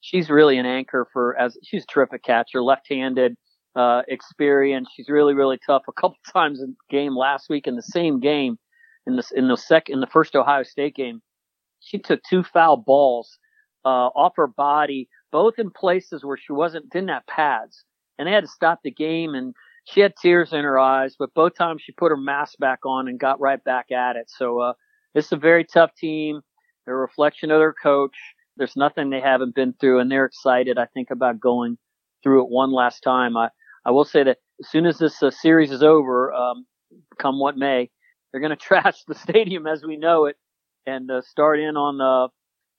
She's 0.00 0.30
really 0.30 0.58
an 0.58 0.66
anchor 0.66 1.08
for 1.12 1.36
as 1.36 1.58
she's 1.64 1.82
a 1.82 1.86
terrific 1.86 2.22
catcher, 2.22 2.62
left-handed 2.62 3.34
experience. 4.06 4.88
She's 4.94 5.08
really 5.08 5.34
really 5.34 5.58
tough. 5.66 5.82
A 5.88 5.92
couple 5.92 6.18
times 6.32 6.60
in 6.60 6.76
the 6.78 6.96
game 6.96 7.16
last 7.16 7.50
week 7.50 7.66
in 7.66 7.74
the 7.74 7.82
same 7.82 8.20
game 8.20 8.58
in 9.06 9.16
the 9.16 9.24
in 9.34 9.48
the 9.48 9.56
sec 9.56 9.88
in 9.88 10.00
the 10.00 10.06
first 10.06 10.36
Ohio 10.36 10.62
State 10.62 10.94
game, 10.94 11.20
she 11.84 11.98
took 11.98 12.22
two 12.22 12.42
foul 12.42 12.76
balls 12.76 13.38
uh, 13.84 14.08
off 14.14 14.34
her 14.36 14.46
body, 14.46 15.08
both 15.30 15.54
in 15.58 15.70
places 15.70 16.24
where 16.24 16.36
she 16.36 16.52
wasn't 16.52 16.90
didn't 16.90 17.10
have 17.10 17.26
pads, 17.26 17.84
and 18.18 18.26
they 18.26 18.32
had 18.32 18.44
to 18.44 18.48
stop 18.48 18.80
the 18.82 18.90
game. 18.90 19.34
And 19.34 19.54
she 19.84 20.00
had 20.00 20.14
tears 20.16 20.52
in 20.52 20.64
her 20.64 20.78
eyes, 20.78 21.16
but 21.18 21.34
both 21.34 21.54
times 21.56 21.82
she 21.82 21.92
put 21.92 22.10
her 22.10 22.16
mask 22.16 22.58
back 22.58 22.80
on 22.86 23.08
and 23.08 23.20
got 23.20 23.40
right 23.40 23.62
back 23.62 23.92
at 23.92 24.16
it. 24.16 24.30
So 24.30 24.60
uh, 24.60 24.72
it's 25.14 25.32
a 25.32 25.36
very 25.36 25.64
tough 25.64 25.94
team. 25.94 26.40
They're 26.86 26.96
a 26.96 26.98
reflection 26.98 27.50
of 27.50 27.60
their 27.60 27.74
coach. 27.74 28.16
There's 28.56 28.76
nothing 28.76 29.10
they 29.10 29.20
haven't 29.20 29.54
been 29.54 29.74
through, 29.74 30.00
and 30.00 30.10
they're 30.10 30.24
excited. 30.24 30.78
I 30.78 30.86
think 30.86 31.10
about 31.10 31.40
going 31.40 31.76
through 32.22 32.44
it 32.44 32.50
one 32.50 32.72
last 32.72 33.00
time. 33.00 33.36
I 33.36 33.50
I 33.84 33.90
will 33.90 34.04
say 34.04 34.22
that 34.24 34.38
as 34.60 34.70
soon 34.70 34.86
as 34.86 34.98
this 34.98 35.22
uh, 35.22 35.30
series 35.30 35.70
is 35.70 35.82
over, 35.82 36.32
um, 36.32 36.64
come 37.18 37.38
what 37.38 37.58
may, 37.58 37.90
they're 38.30 38.40
going 38.40 38.50
to 38.56 38.56
trash 38.56 39.02
the 39.06 39.14
stadium 39.14 39.66
as 39.66 39.84
we 39.84 39.96
know 39.96 40.24
it 40.24 40.36
and 40.86 41.10
uh, 41.10 41.22
start 41.22 41.58
in 41.58 41.76
on 41.76 42.00
uh, 42.00 42.28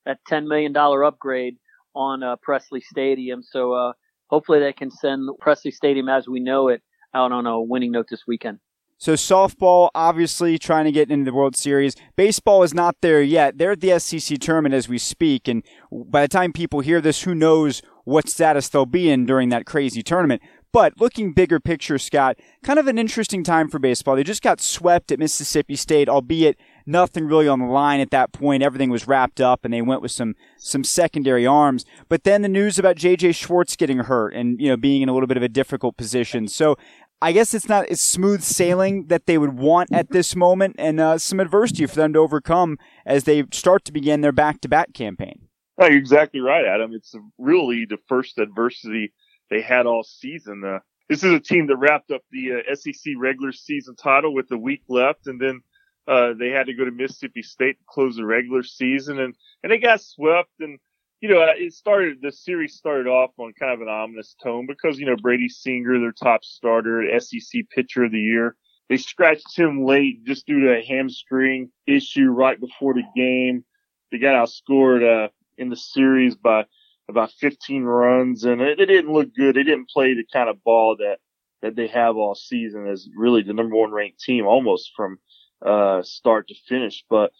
that 0.06 0.20
$10 0.30 0.48
million 0.48 0.76
upgrade 0.76 1.58
on 1.96 2.24
uh, 2.24 2.36
Pressly 2.48 2.82
Stadium. 2.82 3.42
So 3.44 3.74
uh, 3.74 3.94
hopefully 4.28 4.60
they 4.60 4.74
can 4.74 4.92
send 4.92 5.30
Pressly 5.42 5.72
Stadium 5.74 6.10
as 6.10 6.28
we 6.28 6.40
know 6.40 6.68
it 6.68 6.82
out 7.14 7.32
on 7.32 7.46
a 7.46 7.62
winning 7.62 7.92
note 7.92 8.08
this 8.10 8.24
weekend. 8.28 8.60
So 8.98 9.14
softball, 9.14 9.90
obviously 9.94 10.58
trying 10.58 10.86
to 10.86 10.92
get 10.92 11.12
into 11.12 11.26
the 11.26 11.36
World 11.36 11.56
Series. 11.56 11.96
Baseball 12.16 12.64
is 12.64 12.74
not 12.74 12.96
there 13.02 13.22
yet. 13.22 13.58
They're 13.58 13.74
at 13.74 13.82
the 13.82 14.00
SEC 14.00 14.40
tournament 14.40 14.74
as 14.74 14.88
we 14.88 14.98
speak, 14.98 15.50
and 15.50 15.64
by 15.92 16.22
the 16.22 16.28
time 16.30 16.54
people 16.54 16.80
hear 16.80 17.02
this, 17.02 17.24
who 17.24 17.36
knows 17.36 17.82
what 18.06 18.30
status 18.30 18.70
they'll 18.70 18.86
be 18.86 19.10
in 19.10 19.26
during 19.26 19.50
that 19.50 19.66
crazy 19.66 20.02
tournament. 20.02 20.42
But 20.72 21.00
looking 21.00 21.34
bigger 21.34 21.60
picture, 21.60 21.98
Scott, 21.98 22.38
kind 22.64 22.80
of 22.80 22.88
an 22.88 22.98
interesting 22.98 23.44
time 23.44 23.70
for 23.70 23.80
baseball. 23.80 24.16
They 24.16 24.24
just 24.24 24.42
got 24.42 24.62
swept 24.62 25.12
at 25.12 25.20
Mississippi 25.20 25.76
State, 25.76 26.08
albeit 26.08 26.58
nothing 26.86 27.26
really 27.26 27.48
on 27.48 27.60
the 27.60 27.66
line 27.66 28.00
at 28.00 28.12
that 28.12 28.32
point. 28.34 28.64
Everything 28.64 28.90
was 28.90 29.08
wrapped 29.08 29.42
up 29.42 29.66
and 29.66 29.74
they 29.74 29.82
went 29.82 30.02
with 30.02 30.12
some, 30.12 30.36
some 30.58 30.84
secondary 30.84 31.46
arms. 31.46 31.86
But 32.10 32.24
then 32.24 32.42
the 32.42 32.50
news 32.50 32.78
about 32.80 32.96
JJ 32.96 33.36
Schwarz 33.36 33.76
getting 33.76 34.00
hurt 34.00 34.34
and, 34.34 34.60
you 34.60 34.70
know, 34.70 34.78
being 34.78 35.02
in 35.02 35.10
a 35.10 35.14
little 35.14 35.28
bit 35.28 35.38
of 35.38 35.44
a 35.44 35.50
difficult 35.50 35.98
position. 35.98 36.48
So 36.48 36.78
I 37.22 37.32
guess 37.32 37.54
it's 37.54 37.70
not 37.70 37.88
as 37.88 38.02
smooth 38.02 38.42
sailing 38.42 39.08
that 39.08 39.26
they 39.26 39.38
would 39.38 39.58
want 39.58 39.92
at 39.92 40.12
this 40.12 40.36
moment 40.36 40.76
and 40.78 41.00
uh, 41.00 41.18
some 41.18 41.40
adversity 41.40 41.86
for 41.86 41.96
them 41.96 42.14
to 42.14 42.20
overcome 42.20 42.78
as 43.06 43.24
they 43.24 43.44
start 43.52 43.86
to 43.86 43.92
begin 43.92 44.22
their 44.22 44.32
back 44.32 44.62
to 44.62 44.70
back 44.70 44.94
campaign. 44.94 45.48
Oh, 45.78 45.88
you're 45.88 45.98
exactly 45.98 46.40
right, 46.40 46.66
Adam. 46.66 46.92
It's 46.94 47.16
really 47.38 47.86
the 47.86 47.98
first 48.08 48.38
adversity 48.38 49.14
they 49.50 49.62
had 49.62 49.86
all 49.86 50.04
season. 50.04 50.64
Uh, 50.66 50.80
this 51.10 51.24
is 51.24 51.32
a 51.32 51.40
team 51.40 51.68
that 51.68 51.78
wrapped 51.78 52.12
up 52.12 52.22
the 52.32 52.62
uh, 52.70 52.76
SEC 52.76 53.14
regular 53.18 53.52
season 53.52 53.96
title 53.96 54.34
with 54.34 54.50
a 54.52 54.58
week 54.58 54.84
left, 54.88 55.28
and 55.28 55.40
then 55.40 55.62
uh, 56.08 56.34
they 56.38 56.50
had 56.50 56.68
to 56.68 56.74
go 56.74 56.86
to 56.86 56.92
Mississippi 56.92 57.42
State 57.42 57.80
to 57.80 57.86
close 57.88 58.16
the 58.16 58.26
regular 58.26 58.64
season, 58.64 59.20
and 59.20 59.36
and 59.64 59.72
they 59.72 59.78
got 59.78 60.02
swept. 60.02 60.52
And 60.60 60.80
you 61.22 61.30
know, 61.30 61.42
it 61.56 61.74
started 61.74 62.20
the 62.22 62.32
series 62.32 62.76
started 62.76 63.08
off 63.08 63.32
on 63.38 63.54
kind 63.60 63.74
of 63.74 63.82
an 63.82 63.90
ominous 63.90 64.36
tone 64.42 64.68
because 64.68 65.00
you 65.00 65.06
know 65.06 65.16
Brady 65.16 65.50
Singer, 65.50 66.00
their 66.00 66.12
top 66.12 66.44
starter, 66.44 67.08
SEC 67.20 67.64
pitcher 67.74 68.06
of 68.06 68.12
the 68.12 68.20
year, 68.20 68.56
they 68.90 68.98
scratched 68.98 69.58
him 69.58 69.86
late 69.86 70.24
just 70.26 70.46
due 70.46 70.62
to 70.62 70.78
a 70.78 70.86
hamstring 70.86 71.72
issue 71.88 72.28
right 72.28 72.60
before 72.60 72.94
the 72.94 73.04
game. 73.16 73.64
they 74.12 74.20
got 74.20 74.36
outscored 74.36 75.26
uh, 75.26 75.30
in 75.58 75.70
the 75.70 75.76
series 75.76 76.36
by 76.36 76.66
about 77.10 77.32
15 77.32 77.84
runs, 77.84 78.44
and 78.44 78.62
it, 78.62 78.80
it 78.80 78.86
didn't 78.88 79.14
look 79.14 79.34
good. 79.34 79.56
They 79.56 79.64
didn't 79.64 79.90
play 79.90 80.14
the 80.14 80.26
kind 80.32 80.50
of 80.50 80.64
ball 80.64 80.98
that 80.98 81.18
that 81.62 81.76
they 81.76 81.88
have 81.88 82.16
all 82.16 82.36
season 82.36 82.86
as 82.86 83.08
really 83.16 83.42
the 83.42 83.54
number 83.54 83.76
one 83.76 83.92
ranked 83.92 84.20
team 84.20 84.46
almost 84.46 84.92
from 84.96 85.18
uh, 85.64 86.02
start 86.04 86.48
to 86.48 86.56
finish. 86.68 87.04
But 87.10 87.32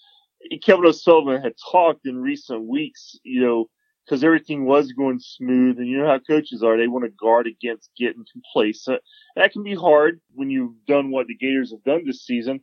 Kevin 0.62 0.86
O'Sullivan 0.86 1.42
had 1.42 1.54
talked 1.72 2.06
in 2.06 2.22
recent 2.22 2.64
weeks, 2.64 3.18
you 3.24 3.42
know, 3.42 3.70
because 4.06 4.24
everything 4.24 4.66
was 4.66 4.92
going 4.92 5.20
smooth, 5.20 5.80
and 5.80 5.88
you 5.88 5.98
know 5.98 6.08
how 6.08 6.20
coaches 6.20 6.62
are; 6.64 6.78
they 6.78 6.88
want 6.88 7.06
to 7.06 7.12
guard 7.12 7.48
against 7.48 7.90
getting 7.98 8.26
complacent. 8.32 9.02
That 9.36 9.52
can 9.52 9.64
be 9.64 9.76
hard 9.76 10.22
when 10.34 10.50
you've 10.50 10.86
done 10.86 11.10
what 11.10 11.28
the 11.28 11.36
Gators 11.36 11.72
have 11.72 11.84
done 11.84 12.06
this 12.06 12.24
season. 12.26 12.62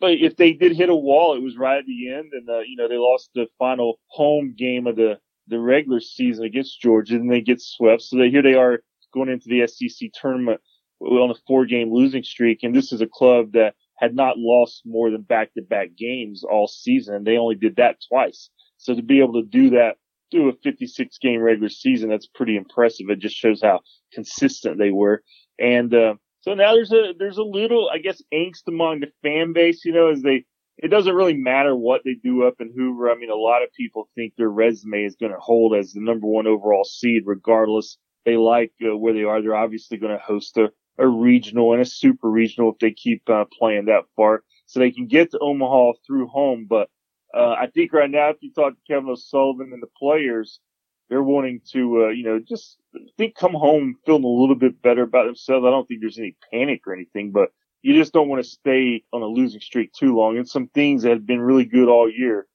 But 0.00 0.12
if 0.12 0.36
they 0.36 0.52
did 0.52 0.76
hit 0.76 0.90
a 0.90 0.94
wall, 0.94 1.34
it 1.34 1.42
was 1.42 1.56
right 1.56 1.78
at 1.78 1.86
the 1.86 2.12
end, 2.12 2.32
and 2.32 2.48
uh, 2.48 2.60
you 2.60 2.76
know 2.76 2.88
they 2.88 2.98
lost 2.98 3.30
the 3.34 3.46
final 3.58 3.98
home 4.08 4.54
game 4.56 4.86
of 4.86 4.96
the 4.96 5.18
the 5.48 5.58
regular 5.58 6.00
season 6.00 6.44
against 6.44 6.80
Georgia, 6.80 7.14
and 7.14 7.30
they 7.30 7.40
get 7.40 7.60
swept. 7.60 8.02
So 8.02 8.16
they, 8.16 8.30
here 8.30 8.42
they 8.42 8.54
are 8.54 8.80
going 9.14 9.28
into 9.28 9.48
the 9.48 9.66
SEC 9.66 10.10
tournament 10.12 10.60
on 11.00 11.30
a 11.30 11.34
four 11.46 11.66
game 11.66 11.92
losing 11.92 12.22
streak, 12.22 12.62
and 12.62 12.74
this 12.74 12.92
is 12.92 13.00
a 13.00 13.06
club 13.06 13.52
that 13.52 13.74
had 13.98 14.14
not 14.14 14.38
lost 14.38 14.82
more 14.84 15.10
than 15.10 15.22
back 15.22 15.54
to 15.54 15.62
back 15.62 15.96
games 15.96 16.44
all 16.44 16.66
season. 16.66 17.24
They 17.24 17.36
only 17.36 17.54
did 17.54 17.76
that 17.76 17.96
twice. 18.08 18.50
So 18.76 18.94
to 18.94 19.02
be 19.02 19.20
able 19.20 19.34
to 19.34 19.48
do 19.48 19.70
that 19.70 19.96
through 20.30 20.50
a 20.50 20.56
56 20.62 21.18
game 21.18 21.40
regular 21.40 21.68
season, 21.68 22.10
that's 22.10 22.26
pretty 22.26 22.56
impressive. 22.56 23.08
It 23.08 23.20
just 23.20 23.36
shows 23.36 23.62
how 23.62 23.80
consistent 24.12 24.78
they 24.78 24.90
were. 24.90 25.22
And, 25.58 25.94
uh, 25.94 26.14
so 26.40 26.54
now 26.54 26.74
there's 26.74 26.92
a, 26.92 27.12
there's 27.18 27.38
a 27.38 27.42
little, 27.42 27.90
I 27.92 27.98
guess, 27.98 28.22
angst 28.32 28.68
among 28.68 29.00
the 29.00 29.08
fan 29.22 29.52
base, 29.52 29.84
you 29.84 29.92
know, 29.92 30.12
as 30.12 30.22
they, 30.22 30.44
it 30.78 30.88
doesn't 30.88 31.14
really 31.14 31.34
matter 31.34 31.74
what 31.74 32.02
they 32.04 32.14
do 32.14 32.46
up 32.46 32.54
in 32.60 32.72
Hoover. 32.76 33.10
I 33.10 33.16
mean, 33.16 33.30
a 33.30 33.34
lot 33.34 33.62
of 33.62 33.72
people 33.72 34.08
think 34.14 34.34
their 34.36 34.50
resume 34.50 35.04
is 35.04 35.16
going 35.16 35.32
to 35.32 35.40
hold 35.40 35.74
as 35.74 35.92
the 35.92 36.00
number 36.00 36.26
one 36.26 36.46
overall 36.46 36.84
seed, 36.84 37.22
regardless. 37.24 37.96
They 38.24 38.36
like 38.36 38.72
uh, 38.84 38.96
where 38.96 39.14
they 39.14 39.22
are. 39.22 39.40
They're 39.40 39.56
obviously 39.56 39.96
going 39.96 40.16
to 40.16 40.22
host 40.22 40.56
a, 40.58 40.70
a 40.98 41.06
regional 41.06 41.72
and 41.72 41.82
a 41.82 41.86
super 41.86 42.30
regional 42.30 42.72
if 42.72 42.78
they 42.78 42.90
keep 42.90 43.28
uh, 43.28 43.44
playing 43.58 43.86
that 43.86 44.04
far. 44.14 44.42
So 44.66 44.80
they 44.80 44.90
can 44.90 45.06
get 45.06 45.30
to 45.30 45.38
Omaha 45.38 45.92
through 46.06 46.28
home. 46.28 46.66
But 46.68 46.88
uh, 47.34 47.54
I 47.58 47.68
think 47.68 47.92
right 47.92 48.10
now, 48.10 48.30
if 48.30 48.36
you 48.40 48.52
talk 48.52 48.74
to 48.74 48.92
Kevin 48.92 49.10
O'Sullivan 49.10 49.72
and 49.72 49.82
the 49.82 49.88
players, 49.98 50.60
they're 51.08 51.22
wanting 51.22 51.60
to, 51.72 52.06
uh, 52.06 52.08
you 52.08 52.24
know, 52.24 52.40
just 52.40 52.78
think 53.16 53.36
come 53.36 53.54
home 53.54 53.96
feeling 54.04 54.24
a 54.24 54.28
little 54.28 54.56
bit 54.56 54.82
better 54.82 55.02
about 55.02 55.26
themselves. 55.26 55.64
I 55.64 55.70
don't 55.70 55.86
think 55.86 56.00
there's 56.00 56.18
any 56.18 56.36
panic 56.52 56.82
or 56.86 56.94
anything, 56.94 57.30
but 57.30 57.50
you 57.82 57.94
just 57.94 58.12
don't 58.12 58.28
want 58.28 58.42
to 58.42 58.50
stay 58.50 59.04
on 59.12 59.22
a 59.22 59.26
losing 59.26 59.60
streak 59.60 59.92
too 59.92 60.16
long. 60.16 60.36
And 60.36 60.48
some 60.48 60.66
things 60.68 61.02
that 61.02 61.10
have 61.10 61.26
been 61.26 61.40
really 61.40 61.64
good 61.64 61.88
all 61.88 62.10
year. 62.10 62.46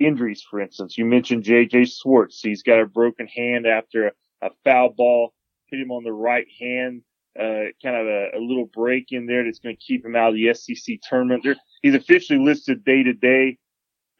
Injuries, 0.00 0.42
for 0.42 0.60
instance. 0.60 0.96
You 0.96 1.04
mentioned 1.04 1.44
JJ 1.44 1.92
Schwarz. 1.94 2.40
He's 2.40 2.62
got 2.62 2.80
a 2.80 2.86
broken 2.86 3.26
hand 3.26 3.66
after 3.66 4.08
a, 4.08 4.12
a 4.46 4.50
foul 4.64 4.90
ball 4.90 5.34
hit 5.66 5.80
him 5.80 5.90
on 5.90 6.04
the 6.04 6.12
right 6.12 6.46
hand 6.58 7.02
uh, 7.38 7.70
kind 7.82 7.96
of 7.96 8.06
a, 8.06 8.30
a, 8.36 8.40
little 8.40 8.66
break 8.72 9.06
in 9.10 9.26
there 9.26 9.44
that's 9.44 9.58
going 9.58 9.74
to 9.74 9.82
keep 9.82 10.04
him 10.04 10.14
out 10.14 10.28
of 10.28 10.34
the 10.34 10.54
SEC 10.54 10.98
tournament. 11.02 11.42
They're, 11.42 11.56
he's 11.82 11.94
officially 11.94 12.38
listed 12.38 12.84
day 12.84 13.02
to 13.02 13.12
day. 13.12 13.58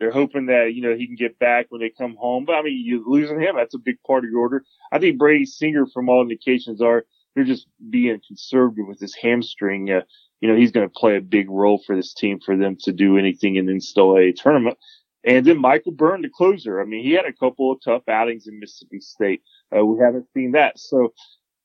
They're 0.01 0.11
hoping 0.11 0.47
that, 0.47 0.75
you 0.75 0.83
know, 0.83 0.97
he 0.97 1.07
can 1.07 1.15
get 1.15 1.39
back 1.39 1.67
when 1.69 1.81
they 1.81 1.91
come 1.97 2.17
home. 2.19 2.45
But 2.45 2.57
I 2.57 2.63
mean, 2.63 2.85
you 2.85 3.05
losing 3.07 3.41
him, 3.41 3.57
that's 3.57 3.75
a 3.75 3.79
big 3.79 3.97
part 4.05 4.25
of 4.25 4.31
your 4.31 4.41
order. 4.41 4.65
I 4.91 4.99
think 4.99 5.19
Brady 5.19 5.47
Singer, 5.47 5.87
from 5.87 6.09
all 6.09 6.23
indications 6.23 6.83
are, 6.83 7.05
they're 7.35 7.45
just 7.45 7.67
being 7.91 8.21
conservative 8.27 8.87
with 8.87 9.01
his 9.01 9.15
hamstring. 9.15 9.91
Uh, 9.91 10.03
you 10.41 10.49
know, 10.49 10.57
he's 10.57 10.73
going 10.73 10.89
to 10.89 10.93
play 10.93 11.17
a 11.17 11.21
big 11.21 11.49
role 11.49 11.81
for 11.87 11.97
this 11.97 12.13
team 12.15 12.41
for 12.45 12.57
them 12.57 12.77
to 12.83 12.93
do 12.93 13.17
anything 13.17 13.57
in 13.57 13.67
the 13.67 13.73
NCAA 13.73 14.35
tournament. 14.35 14.77
And 15.25 15.47
then 15.47 15.61
Michael 15.61 15.93
Byrne, 15.93 16.23
the 16.23 16.29
closer. 16.29 16.81
I 16.81 16.85
mean, 16.85 17.03
he 17.03 17.13
had 17.13 17.25
a 17.25 17.33
couple 17.33 17.73
of 17.73 17.79
tough 17.83 18.03
outings 18.09 18.47
in 18.47 18.61
Mississippi 18.61 19.01
State. 19.01 19.43
Uh, 19.75 19.85
we 19.85 19.99
haven't 20.05 20.27
seen 20.35 20.53
that. 20.53 20.79
So 20.79 21.15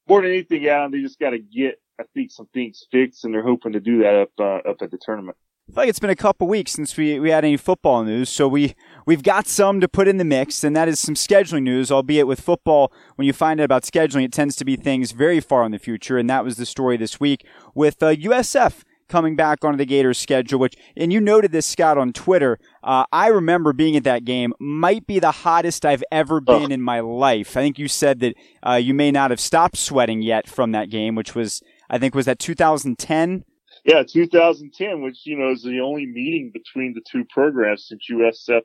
more 0.09 0.21
than 0.21 0.31
anything, 0.31 0.67
Adam, 0.67 0.91
they 0.91 1.01
just 1.01 1.19
got 1.19 1.29
to 1.29 1.39
get, 1.39 1.79
I 1.99 2.03
think, 2.13 2.31
some 2.31 2.47
things 2.53 2.85
fixed, 2.91 3.23
and 3.23 3.33
they're 3.33 3.43
hoping 3.43 3.73
to 3.73 3.79
do 3.79 3.99
that 3.99 4.15
up 4.15 4.31
uh, 4.39 4.69
up 4.69 4.81
at 4.81 4.91
the 4.91 4.97
tournament. 4.99 5.37
I 5.69 5.71
feel 5.71 5.81
like 5.83 5.89
it's 5.89 5.99
been 5.99 6.09
a 6.09 6.15
couple 6.15 6.47
weeks 6.47 6.71
since 6.71 6.97
we, 6.97 7.19
we 7.19 7.29
had 7.29 7.45
any 7.45 7.55
football 7.55 8.03
news, 8.03 8.29
so 8.29 8.47
we 8.47 8.73
we've 9.05 9.21
got 9.21 9.45
some 9.45 9.79
to 9.81 9.87
put 9.87 10.07
in 10.07 10.17
the 10.17 10.25
mix, 10.25 10.63
and 10.63 10.75
that 10.75 10.87
is 10.87 10.99
some 10.99 11.13
scheduling 11.13 11.61
news. 11.61 11.91
Albeit 11.91 12.25
with 12.25 12.41
football, 12.41 12.91
when 13.15 13.27
you 13.27 13.33
find 13.33 13.59
out 13.59 13.65
about 13.65 13.83
scheduling, 13.83 14.23
it 14.23 14.33
tends 14.33 14.55
to 14.55 14.65
be 14.65 14.75
things 14.75 15.11
very 15.11 15.39
far 15.39 15.63
in 15.65 15.71
the 15.71 15.77
future, 15.77 16.17
and 16.17 16.27
that 16.27 16.43
was 16.43 16.57
the 16.57 16.65
story 16.65 16.97
this 16.97 17.19
week 17.19 17.45
with 17.75 18.01
uh, 18.01 18.15
USF 18.15 18.83
coming 19.09 19.35
back 19.35 19.65
onto 19.65 19.77
the 19.77 19.85
Gators 19.85 20.17
schedule, 20.17 20.59
which, 20.59 20.75
and 20.95 21.11
you 21.11 21.19
noted 21.19 21.51
this, 21.51 21.65
Scott, 21.65 21.97
on 21.97 22.13
Twitter. 22.13 22.59
Uh, 22.83 23.05
I 23.11 23.27
remember 23.27 23.73
being 23.73 23.97
at 23.97 24.03
that 24.05 24.23
game, 24.23 24.53
might 24.59 25.05
be 25.05 25.19
the 25.19 25.31
hottest 25.31 25.85
I've 25.85 26.03
ever 26.11 26.39
been 26.39 26.71
in 26.71 26.81
my 26.81 27.01
life. 27.01 27.57
I 27.57 27.61
think 27.61 27.77
you 27.77 27.87
said 27.87 28.19
that 28.21 28.35
uh, 28.65 28.75
you 28.75 28.93
may 28.93 29.11
not 29.11 29.31
have 29.31 29.39
stopped 29.39 29.77
sweating 29.77 30.21
yet 30.21 30.47
from 30.47 30.71
that 30.71 30.89
game, 30.89 31.15
which 31.15 31.35
was, 31.35 31.61
I 31.89 31.97
think, 31.97 32.15
was 32.15 32.25
that 32.27 32.39
2010? 32.39 33.43
Yeah, 33.83 34.03
2010, 34.03 35.01
which, 35.01 35.25
you 35.25 35.37
know, 35.37 35.51
is 35.51 35.63
the 35.63 35.79
only 35.81 36.05
meeting 36.05 36.51
between 36.53 36.93
the 36.93 37.01
two 37.09 37.25
programs 37.29 37.87
since 37.87 38.07
USF 38.11 38.61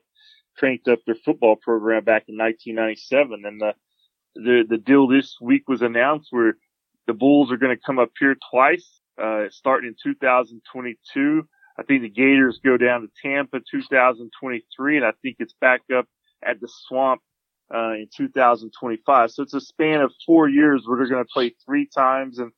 cranked 0.57 0.87
up 0.87 0.99
their 1.05 1.15
football 1.15 1.55
program 1.55 2.03
back 2.03 2.23
in 2.27 2.37
1997. 2.37 3.43
And 3.45 3.59
the, 3.59 3.73
the, 4.35 4.63
the 4.69 4.77
deal 4.77 5.07
this 5.07 5.35
week 5.41 5.67
was 5.67 5.81
announced 5.81 6.27
where 6.31 6.57
the 7.07 7.13
Bulls 7.13 7.51
are 7.51 7.57
going 7.57 7.75
to 7.75 7.81
come 7.85 7.99
up 7.99 8.11
here 8.19 8.35
twice 8.51 9.01
uh, 9.21 9.45
starting 9.49 9.89
in 9.89 9.95
2022. 10.01 11.47
I 11.77 11.83
think 11.83 12.03
the 12.03 12.09
Gators 12.09 12.59
go 12.63 12.77
down 12.77 13.01
to 13.01 13.09
Tampa 13.21 13.59
2023, 13.69 14.97
and 14.97 15.05
I 15.05 15.11
think 15.21 15.37
it's 15.39 15.55
back 15.59 15.81
up 15.95 16.07
at 16.43 16.61
the 16.61 16.69
Swamp 16.87 17.21
uh, 17.73 17.93
in 17.93 18.07
2025. 18.15 19.31
So 19.31 19.43
it's 19.43 19.53
a 19.53 19.61
span 19.61 20.01
of 20.01 20.13
four 20.25 20.47
years 20.47 20.83
where 20.85 20.97
they're 20.97 21.07
going 21.07 21.23
to 21.23 21.33
play 21.33 21.53
three 21.65 21.87
times. 21.87 22.39
And 22.39 22.51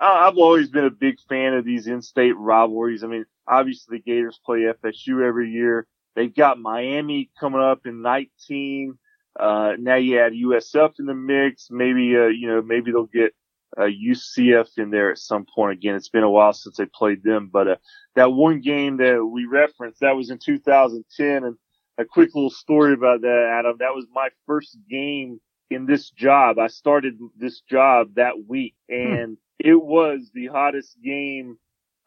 I've 0.00 0.38
always 0.38 0.68
been 0.68 0.84
a 0.84 0.90
big 0.90 1.16
fan 1.28 1.54
of 1.54 1.64
these 1.64 1.86
in-state 1.86 2.36
rivalries. 2.36 3.04
I 3.04 3.08
mean, 3.08 3.24
obviously 3.46 3.98
the 3.98 4.02
Gators 4.02 4.40
play 4.44 4.60
FSU 4.84 5.26
every 5.26 5.50
year. 5.50 5.86
They've 6.14 6.34
got 6.34 6.58
Miami 6.58 7.30
coming 7.38 7.60
up 7.60 7.80
in 7.84 8.00
19. 8.02 8.98
Uh, 9.38 9.72
now 9.78 9.96
you 9.96 10.18
add 10.18 10.32
USF 10.32 10.94
in 10.98 11.06
the 11.06 11.14
mix. 11.14 11.68
Maybe, 11.70 12.16
uh, 12.16 12.28
you 12.28 12.48
know, 12.48 12.62
maybe 12.62 12.90
they'll 12.90 13.04
get 13.04 13.34
uh, 13.76 13.82
UCF 13.82 14.68
in 14.78 14.90
there 14.90 15.10
at 15.10 15.18
some 15.18 15.46
point 15.54 15.72
again. 15.72 15.94
It's 15.94 16.08
been 16.08 16.22
a 16.22 16.30
while 16.30 16.52
since 16.52 16.76
they 16.76 16.86
played 16.86 17.22
them, 17.22 17.50
but 17.52 17.68
uh, 17.68 17.76
that 18.14 18.32
one 18.32 18.60
game 18.60 18.96
that 18.98 19.24
we 19.24 19.44
referenced 19.44 20.00
that 20.00 20.16
was 20.16 20.30
in 20.30 20.38
2010. 20.38 21.44
And 21.44 21.56
a 21.98 22.04
quick 22.04 22.34
little 22.34 22.50
story 22.50 22.92
about 22.92 23.22
that, 23.22 23.58
Adam. 23.58 23.76
That 23.78 23.94
was 23.94 24.06
my 24.12 24.28
first 24.46 24.78
game 24.88 25.40
in 25.70 25.86
this 25.86 26.10
job. 26.10 26.58
I 26.58 26.68
started 26.68 27.18
this 27.36 27.60
job 27.60 28.14
that 28.16 28.34
week, 28.46 28.74
hmm. 28.88 28.94
and 28.94 29.28
hmm. 29.28 29.68
it 29.68 29.82
was 29.82 30.30
the 30.34 30.46
hottest 30.46 30.96
game 31.02 31.58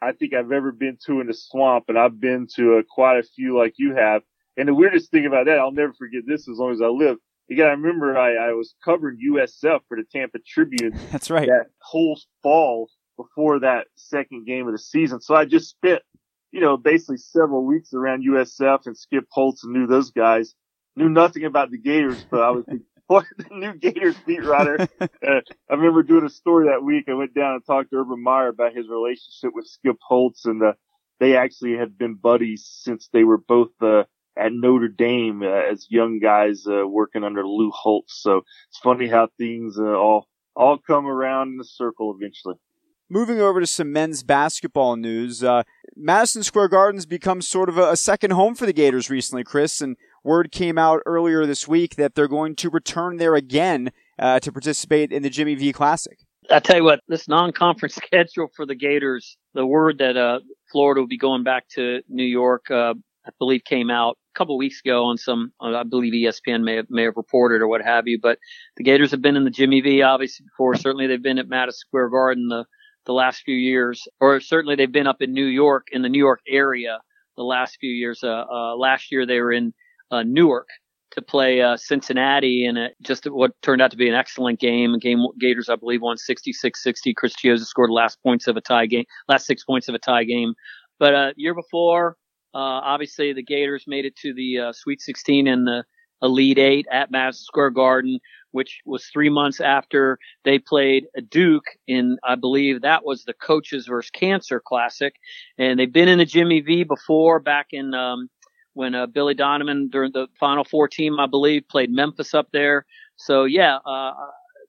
I 0.01 0.13
think 0.13 0.33
I've 0.33 0.51
ever 0.51 0.71
been 0.71 0.97
to 1.05 1.19
in 1.19 1.27
the 1.27 1.33
swamp. 1.33 1.85
And 1.89 1.97
I've 1.97 2.19
been 2.19 2.47
to 2.55 2.77
uh, 2.77 2.81
quite 2.89 3.19
a 3.19 3.23
few 3.23 3.57
like 3.57 3.73
you 3.77 3.95
have. 3.95 4.21
And 4.57 4.67
the 4.67 4.73
weirdest 4.73 5.11
thing 5.11 5.25
about 5.25 5.45
that, 5.45 5.59
I'll 5.59 5.71
never 5.71 5.93
forget 5.93 6.23
this 6.25 6.49
as 6.49 6.57
long 6.57 6.71
as 6.71 6.81
I 6.81 6.87
live 6.87 7.17
got 7.55 7.65
to 7.65 7.71
remember 7.71 8.17
I, 8.17 8.49
I 8.49 8.53
was 8.53 8.75
covering 8.83 9.17
USF 9.33 9.79
for 9.87 9.97
the 9.97 10.03
Tampa 10.11 10.39
Tribune. 10.39 10.97
That's 11.11 11.29
right. 11.29 11.47
That 11.47 11.67
whole 11.81 12.19
fall 12.43 12.89
before 13.17 13.59
that 13.59 13.87
second 13.95 14.45
game 14.45 14.67
of 14.67 14.73
the 14.73 14.79
season. 14.79 15.19
So 15.19 15.35
I 15.35 15.45
just 15.45 15.69
spent, 15.69 16.01
you 16.51 16.61
know, 16.61 16.77
basically 16.77 17.17
several 17.17 17.65
weeks 17.65 17.93
around 17.93 18.23
USF 18.25 18.85
and 18.85 18.97
Skip 18.97 19.25
Holtz 19.31 19.63
and 19.63 19.73
knew 19.73 19.87
those 19.87 20.11
guys. 20.11 20.53
Knew 20.95 21.09
nothing 21.09 21.45
about 21.45 21.71
the 21.71 21.77
Gators, 21.77 22.25
but 22.29 22.41
I 22.41 22.51
was 22.51 22.65
the 22.65 23.45
new 23.51 23.73
Gators 23.73 24.15
beat 24.25 24.43
writer. 24.43 24.87
Uh, 25.21 25.41
I 25.69 25.73
remember 25.73 26.01
doing 26.01 26.25
a 26.25 26.29
story 26.29 26.69
that 26.69 26.83
week. 26.83 27.05
I 27.09 27.13
went 27.13 27.33
down 27.33 27.53
and 27.53 27.65
talked 27.65 27.89
to 27.91 27.97
Urban 27.97 28.23
Meyer 28.23 28.47
about 28.47 28.73
his 28.73 28.87
relationship 28.87 29.51
with 29.53 29.67
Skip 29.67 29.97
Holtz, 30.01 30.45
and 30.45 30.63
uh, 30.63 30.73
they 31.19 31.35
actually 31.35 31.75
had 31.77 31.97
been 31.97 32.15
buddies 32.15 32.65
since 32.65 33.09
they 33.11 33.25
were 33.25 33.37
both 33.37 33.69
uh, 33.81 34.03
at 34.37 34.51
Notre 34.53 34.87
Dame 34.87 35.43
uh, 35.43 35.71
as 35.71 35.87
young 35.89 36.19
guys 36.19 36.65
uh, 36.67 36.87
working 36.87 37.23
under 37.23 37.45
Lou 37.45 37.71
Holtz. 37.71 38.21
So 38.21 38.41
it's 38.69 38.79
funny 38.79 39.07
how 39.07 39.27
things 39.37 39.77
uh, 39.79 39.83
all 39.83 40.27
all 40.55 40.77
come 40.77 41.07
around 41.07 41.53
in 41.53 41.59
a 41.59 41.63
circle 41.63 42.15
eventually. 42.17 42.55
Moving 43.09 43.39
over 43.39 43.59
to 43.59 43.65
some 43.65 43.91
men's 43.91 44.21
basketball 44.21 44.95
news, 44.95 45.43
uh, 45.43 45.63
Madison 45.95 46.43
Square 46.43 46.67
Garden's 46.67 47.07
become 47.07 47.41
sort 47.41 47.67
of 47.69 47.77
a, 47.77 47.91
a 47.91 47.97
second 47.97 48.31
home 48.31 48.53
for 48.53 48.67
the 48.67 48.73
Gators 48.73 49.09
recently, 49.09 49.43
Chris, 49.43 49.81
and 49.81 49.97
word 50.23 50.51
came 50.51 50.77
out 50.77 51.01
earlier 51.05 51.45
this 51.45 51.67
week 51.67 51.95
that 51.95 52.13
they're 52.13 52.27
going 52.27 52.55
to 52.57 52.69
return 52.69 53.17
there 53.17 53.35
again 53.35 53.91
uh, 54.19 54.39
to 54.41 54.51
participate 54.51 55.11
in 55.11 55.23
the 55.23 55.29
Jimmy 55.29 55.55
V 55.55 55.73
Classic. 55.73 56.19
I 56.51 56.59
tell 56.59 56.77
you 56.77 56.83
what, 56.83 57.01
this 57.07 57.27
non-conference 57.27 57.95
schedule 58.07 58.47
for 58.55 58.65
the 58.65 58.75
Gators, 58.75 59.37
the 59.53 59.65
word 59.65 59.99
that 59.99 60.17
uh, 60.17 60.39
Florida 60.71 61.01
will 61.01 61.07
be 61.07 61.17
going 61.17 61.43
back 61.43 61.67
to 61.69 62.01
New 62.09 62.23
York, 62.23 62.69
uh, 62.69 62.93
I 63.29 63.35
believe, 63.39 63.63
came 63.63 63.89
out 63.89 64.17
a 64.35 64.37
couple 64.37 64.57
weeks 64.57 64.81
ago 64.83 65.05
on 65.05 65.17
some, 65.17 65.51
I 65.61 65.83
believe 65.83 66.13
ESPN 66.13 66.63
may 66.63 66.75
have, 66.77 66.87
may 66.89 67.03
have 67.03 67.15
reported 67.15 67.61
or 67.61 67.67
what 67.67 67.81
have 67.81 68.07
you. 68.07 68.19
But 68.21 68.39
the 68.77 68.83
Gators 68.83 69.11
have 69.11 69.21
been 69.21 69.35
in 69.35 69.43
the 69.43 69.49
Jimmy 69.49 69.81
V 69.81 70.01
obviously 70.01 70.45
before. 70.45 70.75
Certainly 70.75 71.07
they've 71.07 71.21
been 71.21 71.39
at 71.39 71.47
Madison 71.47 71.77
Square 71.77 72.09
Garden 72.09 72.47
the 72.49 72.65
the 73.05 73.13
last 73.13 73.41
few 73.43 73.55
years, 73.55 74.07
or 74.19 74.39
certainly 74.39 74.75
they've 74.75 74.91
been 74.91 75.07
up 75.07 75.21
in 75.21 75.33
New 75.33 75.45
York 75.45 75.87
in 75.91 76.01
the 76.01 76.09
New 76.09 76.19
York 76.19 76.41
area 76.47 76.99
the 77.37 77.43
last 77.43 77.77
few 77.79 77.89
years. 77.89 78.23
Uh, 78.23 78.45
uh, 78.51 78.75
last 78.75 79.11
year 79.11 79.25
they 79.25 79.39
were 79.39 79.51
in 79.51 79.73
uh, 80.11 80.23
Newark 80.23 80.67
to 81.11 81.21
play 81.21 81.61
uh, 81.61 81.75
Cincinnati 81.77 82.65
in 82.65 82.77
a, 82.77 82.89
just 83.01 83.25
what 83.25 83.51
turned 83.61 83.81
out 83.81 83.91
to 83.91 83.97
be 83.97 84.07
an 84.07 84.15
excellent 84.15 84.59
game. 84.59 84.97
Game 84.99 85.25
Gators, 85.39 85.69
I 85.69 85.75
believe, 85.75 86.01
won 86.01 86.17
66-60. 86.17 87.15
Chris 87.15 87.33
Chiozza 87.35 87.65
scored 87.65 87.89
the 87.89 87.93
last 87.93 88.21
points 88.21 88.47
of 88.47 88.57
a 88.57 88.61
tie 88.61 88.85
game, 88.85 89.05
last 89.27 89.47
six 89.47 89.63
points 89.63 89.87
of 89.87 89.95
a 89.95 89.99
tie 89.99 90.23
game. 90.23 90.53
But 90.99 91.15
uh, 91.15 91.31
year 91.35 91.55
before, 91.55 92.09
uh, 92.09 92.13
obviously 92.57 93.33
the 93.33 93.43
Gators 93.43 93.85
made 93.87 94.05
it 94.05 94.15
to 94.17 94.33
the 94.33 94.59
uh, 94.59 94.73
Sweet 94.73 95.01
16 95.01 95.47
and 95.47 95.67
the 95.67 95.83
Elite 96.21 96.57
Eight 96.57 96.85
at 96.91 97.11
Madison 97.11 97.43
Square 97.43 97.71
Garden, 97.71 98.19
which 98.51 98.81
was 98.85 99.05
three 99.07 99.29
months 99.29 99.61
after 99.61 100.17
they 100.43 100.59
played 100.59 101.05
Duke 101.29 101.65
in, 101.87 102.17
I 102.23 102.35
believe 102.35 102.81
that 102.81 103.05
was 103.05 103.23
the 103.23 103.33
Coaches 103.33 103.87
versus 103.87 104.11
Cancer 104.11 104.61
Classic. 104.65 105.15
And 105.57 105.79
they've 105.79 105.91
been 105.91 106.09
in 106.09 106.17
the 106.17 106.25
Jimmy 106.25 106.61
V 106.61 106.83
before 106.83 107.39
back 107.39 107.67
in, 107.71 107.93
um, 107.93 108.29
when 108.73 108.95
uh, 108.95 109.07
Billy 109.07 109.33
Donovan 109.33 109.89
during 109.89 110.11
the 110.11 110.27
Final 110.39 110.63
Four 110.63 110.87
team, 110.87 111.19
I 111.19 111.27
believe, 111.27 111.67
played 111.69 111.91
Memphis 111.91 112.33
up 112.33 112.49
there. 112.51 112.85
So 113.15 113.45
yeah, 113.45 113.77
uh, 113.85 114.13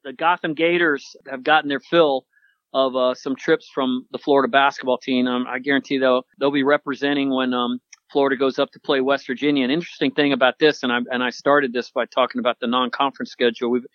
the 0.04 0.12
Gotham 0.12 0.54
Gators 0.54 1.16
have 1.30 1.42
gotten 1.42 1.68
their 1.68 1.80
fill 1.80 2.26
of 2.72 2.94
uh, 2.96 3.14
some 3.14 3.36
trips 3.36 3.68
from 3.72 4.06
the 4.12 4.18
Florida 4.18 4.48
basketball 4.48 4.98
team. 4.98 5.26
Um, 5.26 5.46
I 5.48 5.58
guarantee 5.58 5.98
they'll 5.98 6.24
they'll 6.38 6.50
be 6.50 6.62
representing 6.62 7.30
when 7.30 7.52
um, 7.52 7.80
Florida 8.10 8.36
goes 8.36 8.58
up 8.58 8.70
to 8.72 8.80
play 8.80 9.00
West 9.00 9.26
Virginia. 9.26 9.64
An 9.64 9.70
interesting 9.70 10.10
thing 10.10 10.32
about 10.32 10.58
this, 10.58 10.82
and 10.82 10.92
I 10.92 10.98
and 11.10 11.22
I 11.22 11.30
started 11.30 11.72
this 11.72 11.90
by 11.90 12.06
talking 12.06 12.38
about 12.38 12.58
the 12.60 12.66
non-conference 12.66 13.30
schedule. 13.30 13.70
We've 13.70 13.86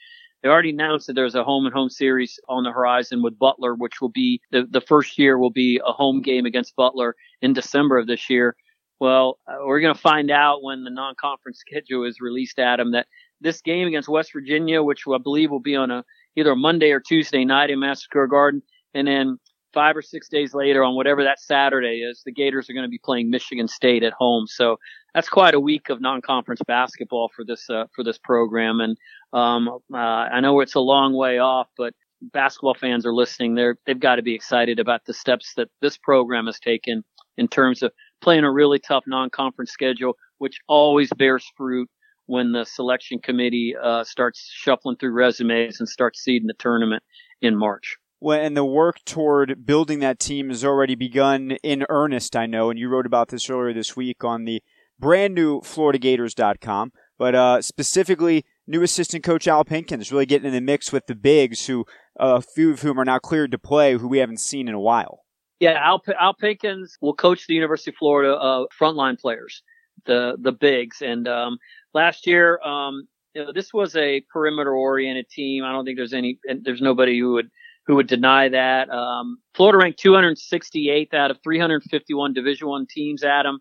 they 0.44 0.50
already 0.50 0.70
announced 0.70 1.08
that 1.08 1.13
there's 1.13 1.36
a 1.36 1.44
home 1.44 1.65
and 1.65 1.74
home 1.74 1.89
series 1.89 2.39
on 2.48 2.63
the 2.63 2.72
horizon 2.72 3.24
with 3.24 3.39
Butler, 3.39 3.74
which 3.74 4.01
will 4.01 4.10
be 4.10 4.41
the 4.51 4.67
the 4.70 4.82
first 4.82 5.17
year 5.17 5.38
will 5.38 5.51
be 5.51 5.82
a 5.86 5.91
home 5.91 6.22
game 6.22 6.46
against 6.46 6.75
Butler 6.75 7.15
in 7.41 7.53
December 7.53 7.98
of 7.98 8.08
this 8.08 8.29
year. 8.29 8.55
Well, 9.00 9.39
uh, 9.48 9.58
we're 9.65 9.82
going 9.82 9.94
to 9.94 10.00
find 10.00 10.32
out 10.32 10.63
when 10.63 10.86
the 10.86 10.89
non-conference 10.89 11.60
schedule 11.60 12.05
is 12.05 12.22
released, 12.22 12.60
Adam, 12.60 12.91
that 12.91 13.08
this 13.41 13.62
game 13.62 13.88
against 13.88 14.08
West 14.08 14.32
Virginia, 14.32 14.82
which 14.82 15.03
I 15.05 15.17
believe 15.17 15.51
will 15.51 15.60
be 15.60 15.75
on 15.75 15.91
a 15.91 16.05
either 16.36 16.56
Monday 16.56 16.92
or 16.92 17.00
Tuesday 17.00 17.46
night 17.46 17.70
in 17.70 17.80
Madison 17.80 18.04
Square 18.04 18.27
Garden, 18.27 18.62
and 18.94 19.08
then 19.08 19.39
five 19.75 19.98
or 19.98 20.01
six 20.01 20.30
days 20.30 20.54
later 20.54 20.84
on 20.84 20.96
whatever 20.96 21.24
that 21.24 21.39
Saturday 21.39 21.98
is, 21.98 22.24
the 22.25 22.32
Gators 22.32 22.70
are 22.70 22.74
going 22.74 22.86
to 22.86 22.89
be 22.89 22.98
playing 23.04 23.30
Michigan 23.30 23.68
State 23.68 24.04
at 24.04 24.13
home. 24.13 24.48
So 24.48 24.77
that's 25.13 25.30
quite 25.30 25.54
a 25.54 25.60
week 25.60 25.89
of 25.89 26.01
non-conference 26.01 26.62
basketball 26.65 27.30
for 27.36 27.44
this 27.46 27.70
uh, 27.70 27.86
for 27.94 28.04
this 28.04 28.18
program. 28.18 28.80
And 28.80 28.98
um, 29.34 29.68
uh, 29.94 29.98
I 29.98 30.39
know 30.39 30.62
it's 30.62 30.75
a 30.75 30.80
long 30.80 31.13
way 31.13 31.38
off, 31.38 31.68
but 31.77 31.94
basketball 32.22 32.74
fans 32.74 33.06
are 33.06 33.13
listening. 33.13 33.56
They're 33.56 33.77
they've 33.86 34.00
got 34.00 34.15
to 34.15 34.24
be 34.24 34.34
excited 34.34 34.80
about 34.80 35.06
the 35.06 35.13
steps 35.13 35.54
that 35.58 35.70
this 35.82 35.98
program 35.98 36.46
has 36.46 36.60
taken 36.60 37.04
in 37.38 37.48
terms 37.48 37.84
of 37.84 37.92
playing 38.22 38.46
a 38.46 38.51
really 38.51 38.80
tough 38.80 39.04
non-conference 39.06 39.72
schedule, 39.72 40.13
which 40.38 40.58
always 40.68 41.12
bears 41.18 41.46
fruit 41.58 41.89
when 42.25 42.51
the 42.51 42.65
selection 42.65 43.20
committee 43.20 43.75
uh, 43.82 44.03
starts 44.03 44.50
shuffling 44.53 44.98
through 44.98 45.12
resumes 45.12 45.79
and 45.79 45.88
starts 45.88 46.22
seeding 46.22 46.48
the 46.48 46.53
tournament 46.53 47.03
in 47.41 47.55
March. 47.55 47.98
Well, 48.20 48.39
and 48.39 48.55
the 48.55 48.65
work 48.65 49.03
toward 49.05 49.65
building 49.65 50.00
that 50.00 50.20
team 50.20 50.50
has 50.50 50.63
already 50.63 50.96
begun 50.96 51.51
in 51.63 51.86
earnest, 51.89 52.36
I 52.36 52.46
know, 52.46 52.70
and 52.70 52.79
you 52.79 52.89
wrote 52.89 53.05
about 53.05 53.27
this 53.27 53.50
earlier 53.50 53.74
this 53.74 53.96
week 53.96 54.24
on 54.24 54.46
the 54.46 54.63
brand 54.98 55.36
new 55.36 55.62
FloridaGators.com, 55.62 56.91
but 57.17 57.36
uh, 57.36 57.62
specifically 57.62 58.46
new 58.67 58.82
assistant 58.82 59.24
coach 59.24 59.48
Al 59.48 59.65
Pinkins 59.65 60.12
really 60.12 60.25
getting 60.25 60.48
in 60.48 60.53
the 60.53 60.62
mix 60.62 60.91
with 60.91 61.08
the 61.08 61.15
bigs, 61.15 61.67
who 61.67 61.86
uh, 62.20 62.39
a 62.39 62.41
few 62.41 62.72
of 62.72 62.82
whom 62.82 63.00
are 63.00 63.05
now 63.05 63.20
cleared 63.20 63.51
to 63.51 63.60
play, 63.60 63.94
who 63.94 64.08
we 64.08 64.20
haven't 64.20 64.39
seen 64.39 64.67
in 64.67 64.74
a 64.74 64.79
while. 64.79 65.25
Yeah, 65.60 65.74
Al, 65.74 66.01
Al 66.20 66.34
Pinkins 66.34 66.98
will 67.01 67.13
coach 67.13 67.48
the 67.48 67.53
University 67.53 67.91
of 67.91 67.96
Florida 67.96 68.36
uh, 68.36 68.65
frontline 68.79 69.20
players, 69.20 69.63
the 70.05 70.38
the 70.39 70.51
bigs. 70.51 71.01
And 71.01 71.27
um, 71.27 71.58
last 71.95 72.27
year, 72.27 72.59
um, 72.61 73.07
you 73.33 73.43
know, 73.43 73.51
this 73.51 73.73
was 73.73 73.95
a 73.95 74.23
perimeter 74.31 74.73
oriented 74.73 75.27
team. 75.29 75.63
I 75.63 75.71
don't 75.71 75.85
think 75.85 75.97
there's 75.97 76.13
any, 76.13 76.37
there's 76.61 76.81
nobody 76.81 77.19
who 77.19 77.33
would 77.33 77.49
who 77.87 77.95
would 77.95 78.07
deny 78.07 78.49
that. 78.49 78.89
Um, 78.89 79.38
Florida 79.53 79.77
ranked 79.77 80.03
268th 80.03 81.13
out 81.13 81.29
of 81.29 81.38
351 81.43 82.34
Division 82.34 82.67
One 82.67 82.88
teams. 82.88 83.23
Adam 83.23 83.60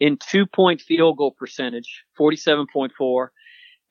in 0.00 0.18
two 0.18 0.46
point 0.46 0.80
field 0.80 1.16
goal 1.18 1.32
percentage, 1.32 2.04
47.4 2.18 3.28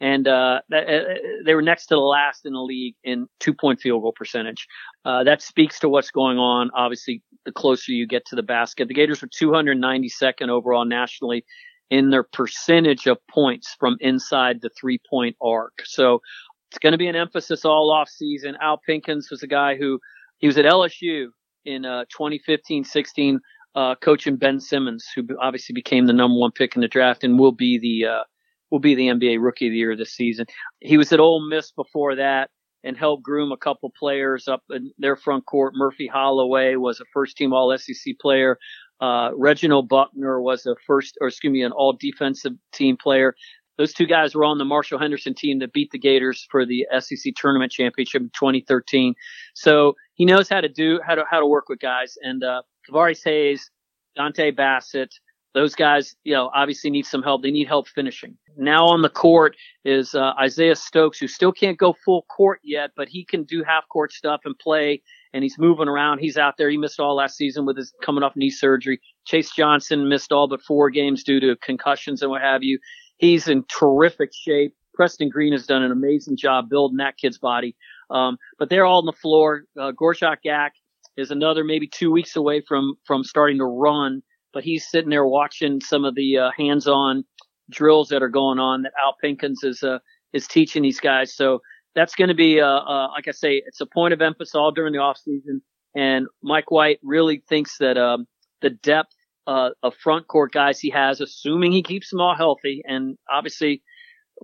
and 0.01 0.27
uh, 0.27 0.61
that, 0.69 0.87
uh, 0.87 1.13
they 1.45 1.55
were 1.55 1.61
next 1.61 1.87
to 1.87 1.95
the 1.95 2.01
last 2.01 2.45
in 2.45 2.53
the 2.53 2.61
league 2.61 2.95
in 3.03 3.27
two 3.39 3.53
point 3.53 3.79
field 3.79 4.01
goal 4.01 4.11
percentage. 4.11 4.67
Uh, 5.05 5.23
that 5.23 5.41
speaks 5.41 5.79
to 5.79 5.89
what's 5.89 6.11
going 6.11 6.37
on. 6.37 6.69
Obviously, 6.73 7.23
the 7.45 7.51
closer 7.51 7.91
you 7.91 8.05
get 8.05 8.25
to 8.25 8.35
the 8.35 8.43
basket, 8.43 8.87
the 8.87 8.93
Gators 8.93 9.21
were 9.21 9.29
292nd 9.29 10.49
overall 10.49 10.85
nationally 10.85 11.45
in 11.89 12.09
their 12.09 12.23
percentage 12.23 13.07
of 13.07 13.17
points 13.29 13.75
from 13.79 13.97
inside 13.99 14.61
the 14.61 14.69
three 14.79 14.99
point 15.09 15.35
arc. 15.41 15.73
So 15.85 16.21
it's 16.69 16.79
going 16.79 16.91
to 16.91 16.97
be 16.97 17.07
an 17.07 17.15
emphasis 17.15 17.65
all 17.65 17.91
off 17.91 18.09
season. 18.09 18.55
Al 18.61 18.79
Pinkins 18.87 19.29
was 19.29 19.43
a 19.43 19.47
guy 19.47 19.75
who 19.75 19.99
he 20.37 20.47
was 20.47 20.57
at 20.57 20.65
LSU 20.65 21.27
in 21.63 21.85
uh, 21.85 22.05
2015-16, 22.17 23.37
uh, 23.75 23.95
coaching 23.95 24.35
Ben 24.35 24.59
Simmons, 24.59 25.05
who 25.15 25.23
obviously 25.39 25.73
became 25.73 26.05
the 26.05 26.13
number 26.13 26.37
one 26.37 26.51
pick 26.51 26.75
in 26.75 26.81
the 26.81 26.87
draft 26.87 27.23
and 27.23 27.39
will 27.39 27.51
be 27.51 27.79
the 27.79 28.09
uh, 28.09 28.23
will 28.71 28.79
be 28.79 28.95
the 28.95 29.07
NBA 29.07 29.37
Rookie 29.39 29.67
of 29.67 29.71
the 29.71 29.77
Year 29.77 29.95
this 29.95 30.13
season. 30.13 30.45
He 30.81 30.97
was 30.97 31.13
at 31.13 31.19
Ole 31.19 31.47
Miss 31.47 31.71
before 31.71 32.15
that 32.15 32.49
and 32.83 32.95
helped 32.95 33.23
groom 33.23 33.51
a 33.51 33.57
couple 33.57 33.91
players 33.97 34.47
up 34.47 34.63
in 34.69 34.91
their 34.97 35.15
front 35.15 35.45
court. 35.45 35.73
Murphy 35.75 36.07
Holloway 36.07 36.75
was 36.75 36.99
a 36.99 37.05
first 37.13 37.35
team 37.35 37.53
All 37.53 37.75
SEC 37.77 38.15
player. 38.19 38.57
Uh, 39.01 39.31
Reginald 39.35 39.89
Buckner 39.89 40.41
was 40.41 40.65
a 40.65 40.75
first, 40.87 41.17
or 41.21 41.27
excuse 41.27 41.51
me, 41.51 41.63
an 41.63 41.71
All 41.71 41.93
Defensive 41.93 42.53
Team 42.71 42.97
player. 42.97 43.35
Those 43.77 43.93
two 43.93 44.05
guys 44.05 44.35
were 44.35 44.45
on 44.45 44.57
the 44.57 44.65
Marshall 44.65 44.99
Henderson 44.99 45.33
team 45.33 45.59
that 45.59 45.73
beat 45.73 45.91
the 45.91 45.99
Gators 45.99 46.47
for 46.49 46.65
the 46.65 46.87
SEC 46.97 47.33
tournament 47.35 47.71
championship 47.71 48.21
in 48.21 48.29
2013. 48.29 49.15
So 49.53 49.95
he 50.13 50.23
knows 50.23 50.47
how 50.47 50.61
to 50.61 50.69
do 50.69 50.99
how 51.05 51.15
to 51.15 51.25
how 51.29 51.41
to 51.41 51.45
work 51.45 51.67
with 51.67 51.79
guys. 51.79 52.17
And 52.21 52.43
uh, 52.43 52.61
Kevarrius 52.89 53.23
Hayes, 53.25 53.69
Dontay 54.17 54.55
Bassett, 54.55 55.13
those 55.55 55.73
guys, 55.73 56.15
you 56.23 56.33
know, 56.33 56.51
obviously 56.53 56.89
need 56.89 57.05
some 57.05 57.23
help. 57.23 57.41
They 57.41 57.49
need 57.49 57.67
help 57.67 57.87
finishing. 57.87 58.37
Now 58.57 58.85
on 58.85 59.01
the 59.01 59.09
court 59.09 59.55
is 59.83 60.13
uh, 60.13 60.33
Isaiah 60.39 60.75
Stokes, 60.75 61.17
who 61.17 61.27
still 61.27 61.51
can't 61.51 61.77
go 61.77 61.95
full 62.05 62.23
court 62.23 62.59
yet, 62.63 62.91
but 62.95 63.07
he 63.07 63.25
can 63.25 63.43
do 63.43 63.63
half 63.63 63.87
court 63.89 64.11
stuff 64.11 64.41
and 64.45 64.57
play. 64.59 65.01
And 65.35 65.43
he's 65.43 65.59
moving 65.59 65.87
around. 65.87 66.19
He's 66.19 66.37
out 66.37 66.55
there. 66.57 66.69
He 66.69 66.77
missed 66.77 66.99
all 66.99 67.15
last 67.15 67.35
season 67.35 67.65
with 67.65 67.77
his 67.77 67.93
coming 68.01 68.23
off 68.23 68.35
knee 68.35 68.49
surgery. 68.49 68.99
Chase 69.25 69.51
Johnson 69.51 70.09
missed 70.09 70.31
all 70.31 70.47
but 70.47 70.61
four 70.61 70.89
games 70.89 71.23
due 71.23 71.39
to 71.41 71.55
concussions 71.57 72.21
and 72.21 72.31
what 72.31 72.41
have 72.41 72.63
you. 72.63 72.79
He's 73.17 73.47
in 73.47 73.65
terrific 73.67 74.31
shape. 74.33 74.73
Preston 74.93 75.29
Green 75.29 75.51
has 75.51 75.67
done 75.67 75.83
an 75.83 75.91
amazing 75.91 76.37
job 76.37 76.69
building 76.69 76.97
that 76.97 77.17
kid's 77.17 77.37
body. 77.37 77.75
Um, 78.09 78.37
but 78.57 78.69
they're 78.69 78.85
all 78.85 78.99
on 78.99 79.05
the 79.05 79.11
floor. 79.11 79.65
Uh, 79.77 79.91
Gorjok 79.91 80.37
Gak 80.45 80.71
is 81.17 81.31
another 81.31 81.63
maybe 81.63 81.87
two 81.87 82.11
weeks 82.11 82.35
away 82.35 82.63
from 82.65 82.95
from 83.05 83.23
starting 83.23 83.57
to 83.57 83.65
run 83.65 84.23
but 84.55 84.63
he's 84.63 84.89
sitting 84.89 85.09
there 85.09 85.27
watching 85.27 85.81
some 85.81 86.05
of 86.05 86.15
the 86.15 86.37
uh, 86.37 86.49
hands-on 86.57 87.25
drills 87.69 88.07
that 88.07 88.23
are 88.23 88.29
going 88.29 88.57
on 88.57 88.83
that 88.83 88.93
Al 89.03 89.15
Pinkins 89.21 89.63
is 89.63 89.83
uh, 89.83 89.99
is 90.33 90.47
teaching 90.47 90.81
these 90.81 90.99
guys. 90.99 91.35
So 91.35 91.59
that's 91.95 92.15
going 92.15 92.27
to 92.27 92.35
be, 92.35 92.59
uh, 92.59 92.67
uh, 92.67 93.07
like 93.11 93.27
I 93.27 93.31
say, 93.31 93.61
it's 93.65 93.81
a 93.81 93.85
point 93.85 94.13
of 94.13 94.21
emphasis 94.21 94.55
all 94.55 94.71
during 94.71 94.93
the 94.93 94.99
off 94.99 95.17
season. 95.17 95.61
And 95.95 96.27
Mike 96.43 96.69
White 96.69 96.99
really 97.01 97.41
thinks 97.47 97.77
that 97.77 97.97
um, 97.97 98.27
the 98.61 98.69
depth 98.69 99.15
uh, 99.47 99.69
of 99.81 99.95
front 99.95 100.27
court 100.27 100.51
guys 100.51 100.79
he 100.79 100.89
has, 100.89 101.21
assuming 101.21 101.71
he 101.71 101.83
keeps 101.83 102.09
them 102.09 102.19
all 102.19 102.35
healthy, 102.35 102.81
and 102.85 103.17
obviously 103.31 103.81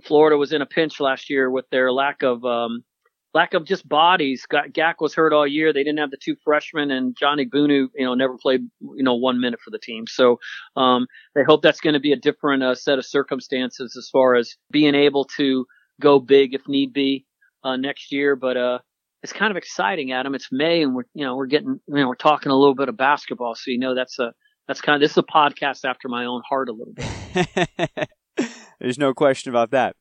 Florida 0.03 0.37
was 0.37 0.53
in 0.53 0.61
a 0.61 0.65
pinch 0.65 0.99
last 0.99 1.29
year 1.29 1.49
with 1.49 1.65
their 1.71 1.91
lack 1.91 2.23
of 2.23 2.45
um, 2.45 2.83
lack 3.33 3.53
of 3.53 3.65
just 3.65 3.87
bodies. 3.89 4.45
Gak 4.49 4.95
was 4.99 5.13
hurt 5.13 5.33
all 5.33 5.47
year. 5.47 5.73
They 5.73 5.83
didn't 5.83 5.99
have 5.99 6.11
the 6.11 6.17
two 6.23 6.35
freshmen, 6.43 6.91
and 6.91 7.17
Johnny 7.17 7.45
Egbunu, 7.45 7.87
you 7.95 8.05
know, 8.05 8.13
never 8.13 8.37
played, 8.37 8.61
you 8.79 9.03
know, 9.03 9.15
one 9.15 9.41
minute 9.41 9.59
for 9.59 9.71
the 9.71 9.79
team. 9.79 10.05
So 10.07 10.39
um, 10.75 11.07
they 11.35 11.43
hope 11.43 11.61
that's 11.61 11.81
going 11.81 11.95
to 11.95 11.99
be 11.99 12.13
a 12.13 12.17
different 12.17 12.63
uh, 12.63 12.75
set 12.75 12.99
of 12.99 13.05
circumstances 13.05 13.97
as 13.97 14.09
far 14.09 14.35
as 14.35 14.55
being 14.71 14.95
able 14.95 15.25
to 15.37 15.65
go 15.99 16.19
big 16.19 16.53
if 16.53 16.61
need 16.67 16.93
be 16.93 17.25
uh, 17.63 17.77
next 17.77 18.11
year. 18.11 18.35
But 18.35 18.57
uh, 18.57 18.79
it's 19.23 19.33
kind 19.33 19.51
of 19.51 19.57
exciting, 19.57 20.11
Adam. 20.11 20.35
It's 20.35 20.49
May, 20.51 20.81
and 20.81 20.95
we're, 20.95 21.03
you 21.13 21.25
know, 21.25 21.35
we're 21.35 21.47
getting, 21.47 21.79
you 21.87 21.95
know, 21.95 22.07
we're 22.07 22.15
talking 22.15 22.51
a 22.51 22.55
little 22.55 22.75
bit 22.75 22.89
of 22.89 22.97
basketball. 22.97 23.55
So 23.55 23.71
you 23.71 23.79
know, 23.79 23.95
that's 23.95 24.19
a 24.19 24.33
that's 24.67 24.81
kind 24.81 24.95
of 24.95 25.01
this 25.01 25.11
is 25.11 25.17
a 25.17 25.23
podcast 25.23 25.85
after 25.85 26.07
my 26.07 26.25
own 26.25 26.41
heart 26.47 26.69
a 26.69 26.73
little 26.73 26.93
bit. 26.93 28.09
There's 28.79 28.97
no 28.97 29.13
question 29.13 29.51
about 29.51 29.71
that. 29.71 29.95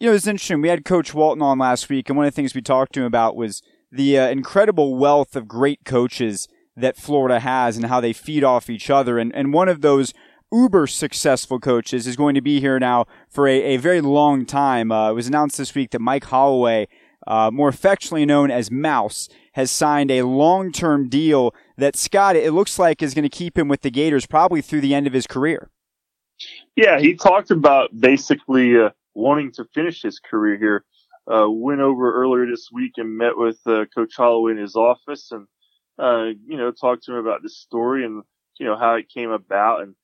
You 0.00 0.08
know, 0.08 0.14
it's 0.14 0.26
interesting. 0.26 0.60
We 0.60 0.68
had 0.68 0.84
Coach 0.84 1.14
Walton 1.14 1.42
on 1.42 1.58
last 1.58 1.88
week, 1.88 2.08
and 2.08 2.16
one 2.16 2.26
of 2.26 2.32
the 2.32 2.36
things 2.36 2.54
we 2.54 2.62
talked 2.62 2.92
to 2.94 3.00
him 3.00 3.06
about 3.06 3.36
was 3.36 3.62
the 3.90 4.18
uh, 4.18 4.28
incredible 4.28 4.96
wealth 4.96 5.34
of 5.34 5.48
great 5.48 5.84
coaches 5.84 6.46
that 6.76 6.96
Florida 6.96 7.40
has 7.40 7.76
and 7.76 7.86
how 7.86 8.00
they 8.00 8.12
feed 8.12 8.44
off 8.44 8.70
each 8.70 8.90
other. 8.90 9.18
And, 9.18 9.34
and 9.34 9.52
one 9.52 9.68
of 9.68 9.80
those 9.80 10.12
uber 10.52 10.86
successful 10.86 11.58
coaches 11.58 12.06
is 12.06 12.16
going 12.16 12.34
to 12.34 12.40
be 12.40 12.60
here 12.60 12.78
now 12.78 13.06
for 13.28 13.46
a, 13.46 13.60
a 13.60 13.76
very 13.76 14.00
long 14.00 14.46
time. 14.46 14.92
Uh, 14.92 15.10
it 15.10 15.14
was 15.14 15.26
announced 15.26 15.58
this 15.58 15.74
week 15.74 15.90
that 15.90 16.00
Mike 16.00 16.24
Holloway, 16.24 16.88
uh, 17.28 17.50
more 17.52 17.68
affectionately 17.68 18.24
known 18.24 18.50
as 18.50 18.70
Mouse, 18.70 19.28
has 19.52 19.70
signed 19.70 20.10
a 20.10 20.22
long 20.22 20.72
term 20.72 21.08
deal 21.08 21.54
that 21.76 21.94
Scott, 21.94 22.36
it 22.36 22.52
looks 22.52 22.78
like, 22.78 23.02
is 23.02 23.14
going 23.14 23.24
to 23.24 23.28
keep 23.28 23.56
him 23.56 23.68
with 23.68 23.82
the 23.82 23.90
Gators 23.90 24.26
probably 24.26 24.62
through 24.62 24.80
the 24.80 24.94
end 24.94 25.06
of 25.06 25.12
his 25.12 25.26
career. 25.26 25.68
Yeah, 26.74 26.98
he 26.98 27.14
talked 27.14 27.50
about 27.50 27.90
basically 27.98 28.80
uh, 28.80 28.90
wanting 29.14 29.52
to 29.52 29.64
finish 29.74 30.02
his 30.02 30.18
career 30.18 30.56
here. 30.56 30.84
Uh, 31.30 31.50
went 31.50 31.82
over 31.82 32.14
earlier 32.14 32.46
this 32.46 32.70
week 32.72 32.92
and 32.96 33.18
met 33.18 33.36
with 33.36 33.58
uh, 33.66 33.84
Coach 33.94 34.14
Holloway 34.16 34.52
in 34.52 34.58
his 34.58 34.76
office 34.76 35.30
and, 35.30 35.46
uh, 35.98 36.32
you 36.46 36.56
know, 36.56 36.70
talked 36.70 37.04
to 37.04 37.12
him 37.12 37.18
about 37.18 37.42
this 37.42 37.58
story 37.58 38.06
and, 38.06 38.22
you 38.58 38.64
know, 38.64 38.78
how 38.78 38.94
it 38.94 39.10
came 39.10 39.30
about. 39.30 39.82
And, 39.82 39.94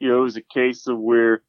you 0.00 0.08
know, 0.08 0.18
it 0.18 0.24
was 0.24 0.36
a 0.36 0.42
case 0.42 0.88
of 0.88 0.98
where, 0.98 1.44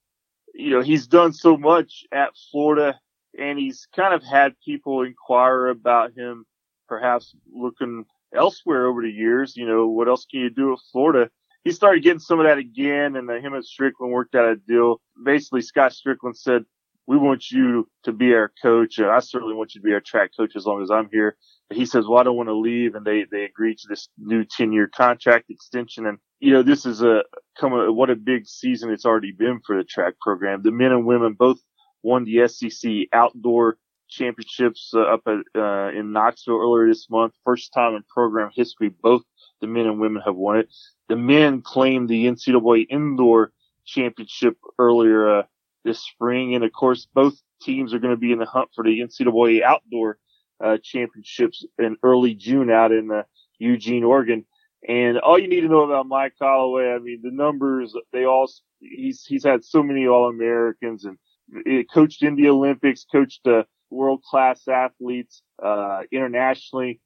you 0.53 0.69
know, 0.69 0.81
he's 0.81 1.07
done 1.07 1.33
so 1.33 1.57
much 1.57 2.03
at 2.11 2.33
Florida 2.51 2.99
and 3.37 3.57
he's 3.57 3.87
kind 3.95 4.13
of 4.13 4.23
had 4.23 4.53
people 4.63 5.03
inquire 5.03 5.67
about 5.67 6.11
him 6.15 6.45
perhaps 6.87 7.35
looking 7.51 8.05
elsewhere 8.35 8.85
over 8.87 9.01
the 9.01 9.09
years. 9.09 9.55
You 9.55 9.67
know, 9.67 9.87
what 9.87 10.07
else 10.07 10.25
can 10.29 10.41
you 10.41 10.49
do 10.49 10.73
at 10.73 10.79
Florida? 10.91 11.29
He 11.63 11.71
started 11.71 12.03
getting 12.03 12.19
some 12.19 12.39
of 12.39 12.45
that 12.45 12.57
again, 12.57 13.15
and 13.15 13.29
uh, 13.29 13.35
him 13.35 13.53
and 13.53 13.63
Stricklin 13.63 14.09
worked 14.09 14.35
out 14.35 14.49
a 14.49 14.55
deal. 14.57 14.99
Basically, 15.23 15.61
Scott 15.61 15.93
Stricklin 15.93 16.35
said, 16.35 16.65
"We 17.07 17.17
want 17.17 17.51
you 17.51 17.87
to 18.03 18.11
be 18.11 18.33
our 18.33 18.51
coach. 18.61 18.99
I 18.99 19.19
certainly 19.19 19.55
want 19.55 19.73
you 19.73 19.81
to 19.81 19.85
be 19.85 19.93
our 19.93 20.01
track 20.01 20.31
coach 20.37 20.55
as 20.55 20.65
long 20.65 20.83
as 20.83 20.91
I'm 20.91 21.09
here." 21.09 21.37
But 21.69 21.77
he 21.77 21.85
says, 21.85 22.05
"Well, 22.05 22.19
I 22.19 22.23
don't 22.23 22.35
want 22.35 22.49
to 22.49 22.53
leave," 22.53 22.95
and 22.95 23.05
they 23.05 23.25
they 23.31 23.45
agreed 23.45 23.77
to 23.79 23.87
this 23.87 24.09
new 24.17 24.43
10 24.43 24.73
year 24.73 24.89
contract 24.89 25.49
extension. 25.49 26.05
And 26.05 26.17
you 26.41 26.51
know, 26.51 26.63
this 26.63 26.85
is 26.85 27.01
a 27.01 27.23
come 27.57 27.71
a, 27.71 27.91
what 27.93 28.09
a 28.09 28.15
big 28.17 28.45
season 28.45 28.91
it's 28.91 29.05
already 29.05 29.31
been 29.31 29.61
for 29.65 29.77
the 29.77 29.85
track 29.85 30.15
program. 30.19 30.63
The 30.63 30.71
men 30.71 30.91
and 30.91 31.05
women 31.05 31.33
both 31.33 31.59
won 32.03 32.25
the 32.25 32.47
SEC 32.47 33.07
outdoor 33.13 33.77
championships 34.09 34.91
uh, 34.93 35.01
up 35.01 35.21
at, 35.25 35.39
uh, 35.59 35.89
in 35.89 36.11
Knoxville 36.11 36.61
earlier 36.61 36.87
this 36.87 37.09
month. 37.09 37.33
First 37.43 37.73
time 37.73 37.95
in 37.95 38.03
program 38.03 38.51
history, 38.53 38.89
both 38.89 39.23
the 39.61 39.67
men 39.67 39.87
and 39.87 39.99
women 39.99 40.21
have 40.25 40.35
won 40.35 40.57
it. 40.57 40.69
The 41.09 41.15
men 41.15 41.61
claimed 41.61 42.09
the 42.09 42.25
NCAA 42.25 42.85
indoor 42.89 43.51
championship 43.85 44.57
earlier 44.77 45.39
uh, 45.39 45.43
this 45.83 45.99
spring, 45.99 46.55
and 46.55 46.63
of 46.63 46.71
course, 46.71 47.07
both 47.13 47.35
teams 47.61 47.93
are 47.93 47.99
going 47.99 48.13
to 48.13 48.19
be 48.19 48.31
in 48.31 48.39
the 48.39 48.45
hunt 48.45 48.69
for 48.75 48.83
the 48.83 48.99
NCAA 48.99 49.63
outdoor 49.63 50.17
uh, 50.63 50.77
championships 50.83 51.65
in 51.79 51.97
early 52.03 52.35
June 52.35 52.69
out 52.69 52.91
in 52.91 53.11
uh, 53.11 53.23
Eugene, 53.59 54.03
Oregon. 54.03 54.45
And 54.87 55.17
all 55.19 55.39
you 55.39 55.47
need 55.47 55.61
to 55.61 55.69
know 55.69 55.83
about 55.83 56.07
Mike 56.07 56.33
Holloway, 56.39 56.93
I 56.93 56.99
mean, 56.99 57.21
the 57.23 57.31
numbers, 57.31 57.95
they 58.11 58.25
all, 58.25 58.49
he's, 58.79 59.25
he's 59.25 59.45
had 59.45 59.63
so 59.63 59.81
many 59.81 60.07
All 60.07 60.27
Americans 60.27 61.05
and 61.05 61.17
it 61.49 61.91
coached 61.91 62.23
in 62.23 62.35
the 62.35 62.49
Olympics, 62.49 63.05
coached 63.11 63.45
uh, 63.47 63.63
world 63.89 64.23
class 64.23 64.67
athletes 64.67 65.41
uh, 65.61 66.01
internationally, 66.11 66.99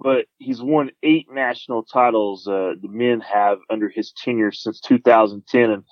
but 0.00 0.26
he's 0.38 0.60
won 0.60 0.90
eight 1.02 1.28
national 1.30 1.84
titles. 1.84 2.46
Uh, 2.46 2.74
the 2.80 2.88
men 2.88 3.20
have 3.20 3.58
under 3.70 3.88
his 3.88 4.12
tenure 4.12 4.52
since 4.52 4.80
2010, 4.80 5.70
and 5.70 5.84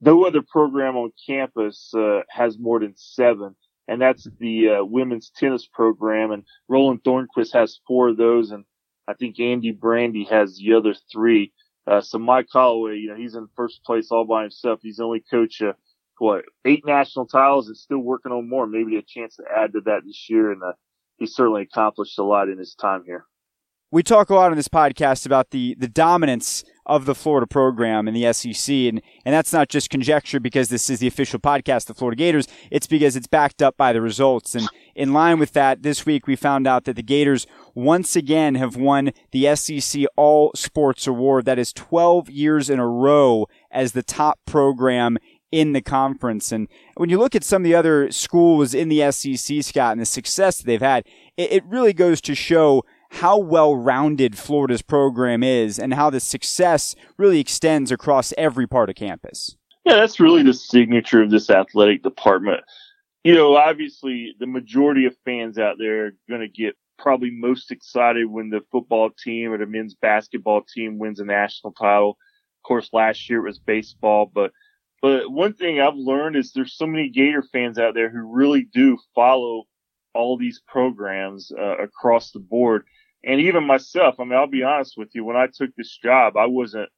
no 0.00 0.26
other 0.26 0.42
program 0.42 0.96
on 0.96 1.12
campus 1.26 1.92
uh, 1.94 2.20
has 2.28 2.58
more 2.58 2.80
than 2.80 2.94
seven. 2.96 3.54
And 3.86 4.00
that's 4.00 4.26
the 4.40 4.70
uh, 4.70 4.84
women's 4.84 5.30
tennis 5.30 5.66
program. 5.66 6.30
And 6.30 6.44
Roland 6.68 7.02
Thornqvist 7.04 7.52
has 7.52 7.80
four 7.86 8.08
of 8.08 8.16
those, 8.16 8.50
and 8.50 8.64
I 9.06 9.12
think 9.12 9.38
Andy 9.38 9.74
Brandi 9.74 10.26
has 10.28 10.56
the 10.56 10.72
other 10.72 10.94
three. 11.12 11.52
So 12.00 12.18
Mike 12.18 12.46
Holloway, 12.50 12.96
you 12.96 13.10
know, 13.10 13.16
he's 13.16 13.34
in 13.34 13.46
first 13.54 13.84
place 13.84 14.10
all 14.10 14.24
by 14.24 14.40
himself. 14.40 14.80
He's 14.82 14.96
the 14.96 15.04
only 15.04 15.22
coach 15.30 15.60
what 16.24 16.44
eight 16.64 16.86
national 16.86 17.26
titles 17.26 17.68
and 17.68 17.76
still 17.76 17.98
working 17.98 18.32
on 18.32 18.48
more. 18.48 18.66
Maybe 18.66 18.96
a 18.96 19.02
chance 19.02 19.36
to 19.36 19.44
add 19.54 19.72
to 19.74 19.80
that 19.82 20.04
this 20.06 20.28
year, 20.30 20.52
and 20.52 20.62
uh, 20.62 20.72
he 21.18 21.26
certainly 21.26 21.62
accomplished 21.62 22.18
a 22.18 22.22
lot 22.22 22.48
in 22.48 22.58
his 22.58 22.74
time 22.74 23.02
here. 23.04 23.26
We 23.90 24.02
talk 24.02 24.30
a 24.30 24.34
lot 24.34 24.50
on 24.50 24.56
this 24.56 24.68
podcast 24.68 25.26
about 25.26 25.50
the 25.50 25.76
the 25.78 25.86
dominance 25.86 26.64
of 26.86 27.04
the 27.04 27.14
Florida 27.14 27.46
program 27.46 28.08
in 28.08 28.14
the 28.14 28.32
SEC, 28.32 28.74
and 28.74 29.02
and 29.24 29.34
that's 29.34 29.52
not 29.52 29.68
just 29.68 29.90
conjecture 29.90 30.40
because 30.40 30.68
this 30.68 30.88
is 30.88 30.98
the 30.98 31.06
official 31.06 31.38
podcast 31.38 31.82
of 31.82 31.88
the 31.88 31.94
Florida 31.94 32.16
Gators. 32.16 32.48
It's 32.70 32.86
because 32.86 33.16
it's 33.16 33.26
backed 33.26 33.62
up 33.62 33.76
by 33.76 33.92
the 33.92 34.00
results, 34.00 34.54
and 34.54 34.66
in 34.94 35.12
line 35.12 35.38
with 35.38 35.52
that, 35.52 35.82
this 35.82 36.06
week 36.06 36.26
we 36.26 36.36
found 36.36 36.66
out 36.66 36.84
that 36.84 36.96
the 36.96 37.02
Gators 37.02 37.46
once 37.74 38.16
again 38.16 38.54
have 38.54 38.76
won 38.76 39.12
the 39.32 39.54
SEC 39.54 40.04
All 40.16 40.52
Sports 40.54 41.06
Award. 41.06 41.44
That 41.44 41.58
is 41.58 41.72
12 41.72 42.30
years 42.30 42.70
in 42.70 42.78
a 42.78 42.88
row 42.88 43.46
as 43.70 43.92
the 43.92 44.02
top 44.02 44.38
program 44.46 45.18
in 45.54 45.72
the 45.72 45.80
conference. 45.80 46.50
And 46.50 46.66
when 46.96 47.10
you 47.10 47.18
look 47.18 47.36
at 47.36 47.44
some 47.44 47.62
of 47.62 47.64
the 47.64 47.76
other 47.76 48.10
schools 48.10 48.74
in 48.74 48.88
the 48.88 49.08
SEC, 49.12 49.62
Scott, 49.62 49.92
and 49.92 50.00
the 50.00 50.06
success 50.06 50.58
they've 50.58 50.82
had, 50.82 51.06
it, 51.36 51.52
it 51.52 51.64
really 51.66 51.92
goes 51.92 52.20
to 52.22 52.34
show 52.34 52.84
how 53.10 53.38
well 53.38 53.76
rounded 53.76 54.36
Florida's 54.36 54.82
program 54.82 55.44
is 55.44 55.78
and 55.78 55.94
how 55.94 56.10
the 56.10 56.18
success 56.18 56.96
really 57.16 57.38
extends 57.38 57.92
across 57.92 58.34
every 58.36 58.66
part 58.66 58.90
of 58.90 58.96
campus. 58.96 59.56
Yeah, 59.84 59.94
that's 59.94 60.18
really 60.18 60.42
the 60.42 60.54
signature 60.54 61.22
of 61.22 61.30
this 61.30 61.48
athletic 61.48 62.02
department. 62.02 62.62
You 63.22 63.34
know, 63.34 63.54
obviously, 63.54 64.34
the 64.40 64.48
majority 64.48 65.06
of 65.06 65.14
fans 65.24 65.56
out 65.56 65.76
there 65.78 66.06
are 66.06 66.14
going 66.28 66.40
to 66.40 66.48
get 66.48 66.74
probably 66.98 67.30
most 67.30 67.70
excited 67.70 68.26
when 68.26 68.50
the 68.50 68.62
football 68.72 69.10
team 69.10 69.52
or 69.52 69.58
the 69.58 69.66
men's 69.66 69.94
basketball 69.94 70.62
team 70.62 70.98
wins 70.98 71.20
a 71.20 71.24
national 71.24 71.72
title. 71.74 72.10
Of 72.10 72.66
course, 72.66 72.90
last 72.92 73.30
year 73.30 73.38
it 73.38 73.48
was 73.48 73.60
baseball, 73.60 74.28
but 74.34 74.50
but 75.04 75.30
one 75.30 75.52
thing 75.52 75.82
I've 75.82 75.96
learned 75.96 76.34
is 76.34 76.52
there's 76.52 76.78
so 76.78 76.86
many 76.86 77.10
Gator 77.10 77.42
fans 77.42 77.78
out 77.78 77.92
there 77.92 78.08
who 78.08 78.20
really 78.20 78.62
do 78.72 78.96
follow 79.14 79.64
all 80.14 80.38
these 80.38 80.62
programs 80.66 81.52
uh, 81.52 81.76
across 81.76 82.30
the 82.30 82.38
board. 82.38 82.86
And 83.22 83.38
even 83.38 83.66
myself, 83.66 84.14
I 84.18 84.24
mean, 84.24 84.32
I'll 84.32 84.46
be 84.46 84.62
honest 84.62 84.94
with 84.96 85.10
you, 85.14 85.22
when 85.22 85.36
I 85.36 85.48
took 85.54 85.76
this 85.76 85.94
job, 86.02 86.38
I 86.38 86.46
wasn't 86.46 86.88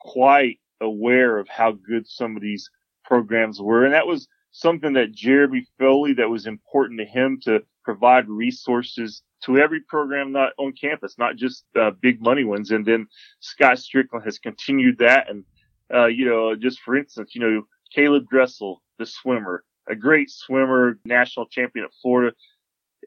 quite 0.00 0.58
aware 0.80 1.38
of 1.38 1.46
how 1.46 1.70
good 1.70 2.08
some 2.08 2.34
of 2.34 2.42
these 2.42 2.68
programs 3.04 3.62
were. 3.62 3.84
And 3.84 3.94
that 3.94 4.08
was 4.08 4.26
something 4.50 4.94
that 4.94 5.12
Jeremy 5.12 5.64
Foley, 5.78 6.14
that 6.14 6.28
was 6.28 6.48
important 6.48 6.98
to 6.98 7.06
him 7.06 7.38
to 7.44 7.62
provide 7.84 8.28
resources 8.28 9.22
to 9.44 9.58
every 9.58 9.82
program 9.82 10.32
not 10.32 10.52
on 10.58 10.72
campus, 10.72 11.14
not 11.16 11.36
just 11.36 11.64
uh, 11.80 11.92
big 12.00 12.20
money 12.20 12.42
ones. 12.42 12.72
And 12.72 12.84
then 12.84 13.06
Scott 13.38 13.76
Stricklin 13.76 14.24
has 14.24 14.40
continued 14.40 14.98
that 14.98 15.30
and 15.30 15.44
uh, 15.92 16.06
you 16.06 16.24
know, 16.24 16.54
just 16.54 16.80
for 16.80 16.96
instance, 16.96 17.34
you 17.34 17.40
know, 17.40 17.62
Caeleb 17.96 18.28
Dressel, 18.28 18.82
the 18.98 19.06
swimmer, 19.06 19.64
a 19.88 19.94
great 19.94 20.30
swimmer, 20.30 20.98
national 21.04 21.46
champion 21.46 21.84
at 21.84 21.92
Florida. 22.00 22.34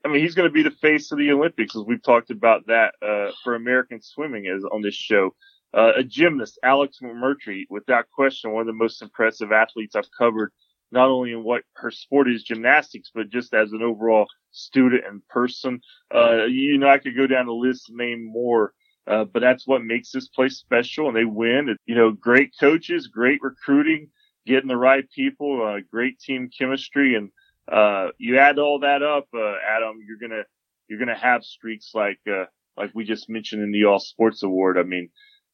I 0.04 0.10
mean, 0.10 0.22
he's 0.22 0.36
going 0.36 0.48
to 0.48 0.54
be 0.54 0.64
the 0.64 0.72
face 0.72 1.12
of 1.12 1.18
the 1.18 1.32
Olympics, 1.32 1.76
as 1.76 1.84
we've 1.84 2.04
talked 2.04 2.30
about 2.30 2.68
that 2.68 2.94
uh, 3.02 3.32
for 3.44 3.56
American 3.56 4.02
swimming 4.02 4.48
as 4.48 4.64
on 4.72 4.82
this 4.82 4.96
show. 4.96 5.36
Uh, 5.74 5.94
a 5.98 6.04
gymnast, 6.04 6.60
Alex 6.64 7.00
McMurtry, 7.02 7.64
without 7.70 8.10
question, 8.12 8.52
one 8.52 8.62
of 8.62 8.68
the 8.68 8.74
most 8.74 9.02
impressive 9.02 9.52
athletes 9.52 9.96
I've 9.96 10.10
covered, 10.18 10.52
not 10.92 11.10
only 11.10 11.32
in 11.32 11.44
what 11.44 11.64
her 11.74 11.92
sport 11.92 12.30
is 12.30 12.44
gymnastics, 12.44 13.12
but 13.14 13.30
just 13.30 13.54
as 13.54 13.72
an 13.74 13.82
overall 13.82 14.28
student 14.52 15.04
and 15.06 15.28
person. 15.28 15.82
Uh, 16.14 16.46
you 16.46 16.78
know, 16.78 16.88
I 16.88 17.00
could 17.00 17.18
go 17.18 17.28
down 17.28 17.48
the 17.48 17.54
list 17.54 17.90
and 17.90 17.98
name 17.98 18.26
more 18.26 18.74
uh, 19.08 19.24
but 19.26 19.42
that's 19.42 19.68
what 19.68 19.84
makes 19.84 20.12
this 20.12 20.28
place 20.28 20.58
special 20.58 21.08
and 21.08 21.16
they 21.16 21.26
win. 21.26 21.70
It, 21.70 21.78
you 21.86 21.96
know, 21.96 22.12
great 22.12 22.54
coaches, 22.60 23.08
great 23.08 23.42
recruiting, 23.42 24.10
getting 24.46 24.68
the 24.68 24.78
right 24.78 25.10
people, 25.12 25.66
uh, 25.66 25.82
great 25.92 26.20
team 26.20 26.50
chemistry. 26.58 27.16
And, 27.16 27.30
uh, 27.72 28.12
you 28.18 28.38
add 28.38 28.60
all 28.60 28.80
that 28.80 29.04
up, 29.04 29.28
uh, 29.34 29.56
Adam, 29.68 30.00
you're 30.08 30.18
going 30.18 30.32
to, 30.32 30.44
you're 30.88 31.00
going 31.00 31.10
to 31.10 31.16
have 31.16 31.44
streaks 31.44 31.92
like, 31.94 32.20
uh, 32.28 32.46
like 32.78 32.92
we 32.94 33.06
just 33.06 33.30
mentioned 33.30 33.64
in 33.64 33.72
the 33.72 33.86
All 33.86 34.00
Sports 34.00 34.44
Award. 34.44 34.78
I 34.78 34.84
mean, 34.84 35.10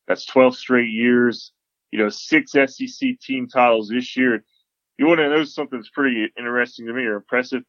that's 0.07 0.25
12 0.25 0.57
straight 0.57 0.89
years, 0.89 1.51
you 1.91 1.99
know, 1.99 2.09
six 2.09 2.51
SEC 2.51 3.19
team 3.19 3.47
titles 3.47 3.89
this 3.89 4.15
year. 4.15 4.43
You 4.97 5.07
want 5.07 5.19
to 5.19 5.29
know 5.29 5.43
something 5.43 5.79
that's 5.79 5.89
pretty 5.89 6.27
interesting 6.37 6.87
to 6.87 6.93
me 6.93 7.03
or 7.03 7.15
impressive? 7.15 7.63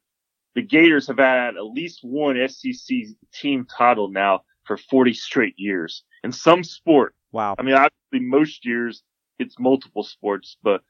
The 0.55 0.61
Gators 0.61 1.07
have 1.07 1.17
had 1.17 1.55
at 1.55 1.63
least 1.63 1.99
one 2.03 2.37
SEC 2.47 2.97
team 3.33 3.65
title 3.65 4.09
now 4.09 4.41
for 4.65 4.77
40 4.77 5.13
straight 5.13 5.53
years 5.57 6.03
in 6.23 6.31
some 6.31 6.63
sport. 6.63 7.15
Wow. 7.31 7.55
I 7.57 7.63
mean, 7.63 7.75
obviously 7.75 8.27
most 8.27 8.65
years 8.65 9.03
it's 9.39 9.55
multiple 9.59 10.03
sports, 10.03 10.57
but 10.63 10.81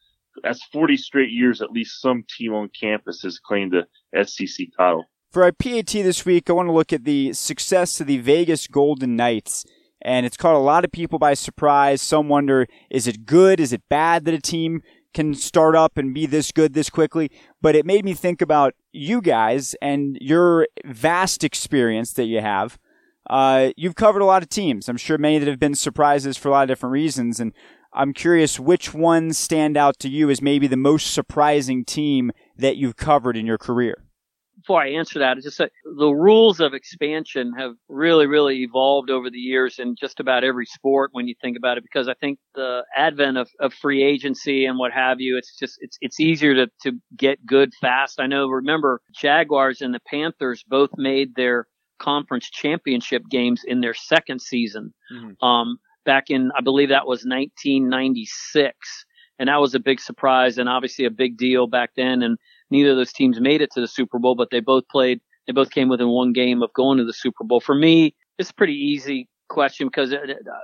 that's 0.42 0.64
40 0.72 0.98
straight 0.98 1.32
years 1.32 1.62
at 1.62 1.72
least 1.72 2.02
some 2.02 2.24
team 2.38 2.54
on 2.54 2.70
campus 2.80 3.22
has 3.22 3.40
claimed 3.40 3.74
a 3.76 4.26
SEC 4.26 4.68
title. 4.78 5.06
For 5.32 5.44
our 5.44 5.52
PAT 5.52 5.88
this 5.88 6.26
week, 6.26 6.50
I 6.50 6.54
want 6.54 6.68
to 6.68 6.74
look 6.74 6.94
at 6.94 7.06
the 7.06 7.34
success 7.34 8.00
of 8.00 8.08
the 8.08 8.20
Vegas 8.20 8.68
Golden 8.68 9.16
Knights. 9.16 9.66
And 10.02 10.26
it's 10.26 10.38
caught 10.38 10.56
a 10.56 10.60
lot 10.60 10.84
of 10.84 10.92
people 10.92 11.18
by 11.18 11.34
surprise. 11.34 12.02
Some 12.02 12.28
wonder, 12.28 12.68
is 12.92 13.08
it 13.08 13.26
good? 13.26 13.60
Is 13.60 13.74
it 13.74 13.82
bad 13.90 14.26
that 14.26 14.34
a 14.34 14.42
team 14.42 14.82
can 15.14 15.34
start 15.34 15.76
up 15.76 15.98
and 15.98 16.14
be 16.14 16.26
this 16.26 16.52
good 16.52 16.74
this 16.74 16.90
quickly? 16.90 17.32
But 17.62 17.76
it 17.76 17.86
made 17.86 18.04
me 18.04 18.14
think 18.14 18.42
about 18.42 18.74
you 18.92 19.22
guys 19.22 19.76
and 19.82 20.18
your 20.20 20.68
vast 20.86 21.44
experience 21.44 22.14
that 22.14 22.26
you 22.26 22.42
have 22.42 22.78
uh, 23.30 23.72
you've 23.78 23.96
covered 23.96 24.22
a 24.22 24.26
lot 24.26 24.44
of 24.44 24.50
teams. 24.50 24.90
I'm 24.90 24.98
sure 24.98 25.18
many 25.18 25.40
that 25.40 25.48
have 25.48 25.60
been 25.60 25.76
surprises 25.76 26.38
for 26.38 26.50
a 26.50 26.52
lot 26.52 26.64
of 26.64 26.68
different 26.68 26.94
reasons. 26.94 27.40
And 27.40 27.54
I'm 27.94 28.14
curious 28.14 28.60
which 28.60 28.94
ones 28.94 29.38
stand 29.38 29.78
out 29.78 30.00
to 30.00 30.10
you 30.10 30.30
as 30.30 30.42
maybe 30.42 30.68
the 30.68 30.78
most 30.78 31.14
surprising 31.14 31.86
team 31.86 32.32
that 32.58 32.76
you've 32.78 32.98
covered 32.98 33.38
in 33.38 33.46
your 33.46 33.58
career. 33.58 34.04
before 34.64 34.82
I 34.82 34.92
answer 34.92 35.20
that, 35.20 35.38
it's 35.38 35.46
just 35.46 35.58
that 35.58 35.72
the 35.84 36.10
rules 36.10 36.62
of 36.62 36.74
expansion 36.74 37.54
have 37.58 37.74
really, 37.90 38.28
really 38.28 38.64
evolved 38.64 39.10
over 39.10 39.30
the 39.30 39.38
years 39.38 39.78
in 39.78 39.96
just 40.00 40.20
about 40.22 40.44
every 40.44 40.66
sport 40.66 41.10
when 41.12 41.28
you 41.28 41.36
think 41.42 41.58
about 41.58 41.78
it, 41.78 41.84
because 41.84 42.08
I 42.08 42.14
think 42.14 42.40
the 42.56 42.84
advent 42.96 43.38
of, 43.38 43.50
of 43.60 43.74
free 43.74 44.04
agency 44.04 44.66
and 44.66 44.78
what 44.78 44.94
have 44.94 45.20
you, 45.20 45.38
it's 45.38 45.58
just, 45.60 45.78
it's, 45.82 45.98
it's 46.00 46.20
easier 46.20 46.54
to, 46.56 46.68
to 46.84 46.94
get 47.18 47.46
good 47.46 47.74
fast. 47.82 48.22
I 48.22 48.28
know, 48.28 48.48
remember, 48.48 49.02
Jaguars 49.14 49.82
and 49.82 49.94
the 49.94 50.00
Panthers 50.08 50.64
both 50.66 50.92
made 50.96 51.36
their 51.36 51.68
conference 52.04 52.50
championship 52.50 53.24
games 53.30 53.64
in 53.66 53.82
their 53.82 53.94
second 53.94 54.42
season. 54.42 54.94
Mm-hmm. 55.14 55.46
Um, 55.46 55.78
back 56.06 56.30
in, 56.30 56.52
I 56.58 56.62
believe 56.62 56.90
that 56.90 57.08
was 57.08 57.26
1996. 57.26 58.76
And 59.40 59.50
that 59.50 59.60
was 59.60 59.74
a 59.74 59.80
big 59.80 60.00
surprise 60.00 60.58
and 60.58 60.70
obviously 60.70 61.06
a 61.06 61.12
big 61.12 61.38
deal 61.38 61.66
back 61.68 61.92
then. 61.96 62.22
And 62.22 62.38
neither 62.70 62.92
of 62.92 62.98
those 62.98 63.14
teams 63.14 63.40
made 63.40 63.62
it 63.62 63.72
to 63.72 63.82
the 63.82 63.88
Super 63.88 64.20
Bowl, 64.20 64.36
but 64.36 64.50
they 64.52 64.60
both 64.60 64.88
played, 64.90 65.22
they 65.48 65.54
both 65.54 65.72
came 65.72 65.90
within 65.90 66.10
one 66.10 66.34
game 66.34 66.62
of 66.62 66.72
going 66.74 66.98
to 66.98 67.06
the 67.06 67.14
Super 67.14 67.44
Bowl. 67.44 67.60
For 67.60 67.76
me, 67.76 68.16
it's 68.38 68.52
a 68.52 68.54
pretty 68.54 68.76
easy 68.76 69.28
question 69.50 69.88
because 69.88 70.14
uh, 70.14 70.18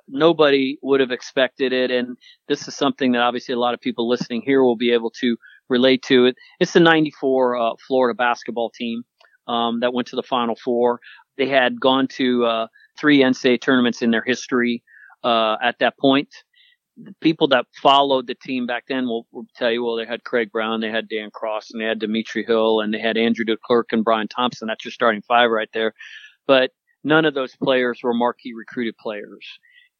nobody 0.08 0.78
would 0.82 1.00
have 1.00 1.12
expected 1.12 1.74
it. 1.74 1.90
And 1.90 2.18
this 2.48 2.68
is 2.68 2.76
something 2.76 3.14
that 3.14 3.22
obviously 3.22 3.54
a 3.54 3.60
lot 3.60 3.74
of 3.74 3.82
people 3.82 4.08
listening 4.08 4.42
here 4.46 4.64
will 4.64 4.78
be 4.78 4.92
able 4.92 5.12
to 5.22 5.38
relate 5.70 6.04
to 6.04 6.26
it. 6.26 6.36
It's 6.60 6.74
the 6.74 6.80
94 6.80 7.58
uh, 7.58 7.72
Florida 7.88 8.16
basketball 8.16 8.72
team 8.72 9.04
um, 9.50 9.80
that 9.80 9.94
went 9.94 10.08
to 10.10 10.16
the 10.16 10.24
Final 10.24 10.56
Four. 10.56 11.00
They 11.40 11.48
had 11.48 11.80
gone 11.80 12.08
to 12.10 12.46
uh, 12.46 12.68
three 13.00 13.20
NCAA 13.20 13.60
tournaments 13.62 14.04
in 14.04 14.12
their 14.12 14.24
history 14.24 14.84
uh, 15.24 15.56
at 15.64 15.80
that 15.80 15.98
point 15.98 16.30
the 17.04 17.16
people 17.22 17.48
that 17.48 17.66
followed 17.82 18.28
the 18.28 18.36
team 18.36 18.66
back 18.66 18.86
then 18.88 19.06
will, 19.06 19.26
will, 19.32 19.46
tell 19.56 19.72
you, 19.72 19.84
well, 19.84 19.96
they 19.96 20.06
had 20.06 20.24
Craig 20.24 20.52
Brown, 20.52 20.82
they 20.82 20.90
had 20.90 21.08
Dan 21.08 21.30
Cross, 21.32 21.72
and 21.72 21.82
they 21.82 21.86
had 21.86 22.00
Dametri 22.00 22.46
Hill, 22.46 22.82
and 22.82 22.94
they 22.94 23.00
had 23.00 23.18
Andrew 23.18 23.46
DeClercq 23.46 23.86
and 23.92 24.04
Brian 24.04 24.28
Thompson. 24.28 24.68
That's 24.68 24.84
your 24.84 24.92
starting 24.92 25.22
five 25.22 25.50
right 25.50 25.70
there. 25.74 25.94
But 26.48 26.72
none 27.04 27.26
of 27.26 27.34
those 27.34 27.56
players 27.56 28.00
were 28.04 28.14
marquee 28.14 28.54
recruited 28.54 28.98
players. 28.98 29.46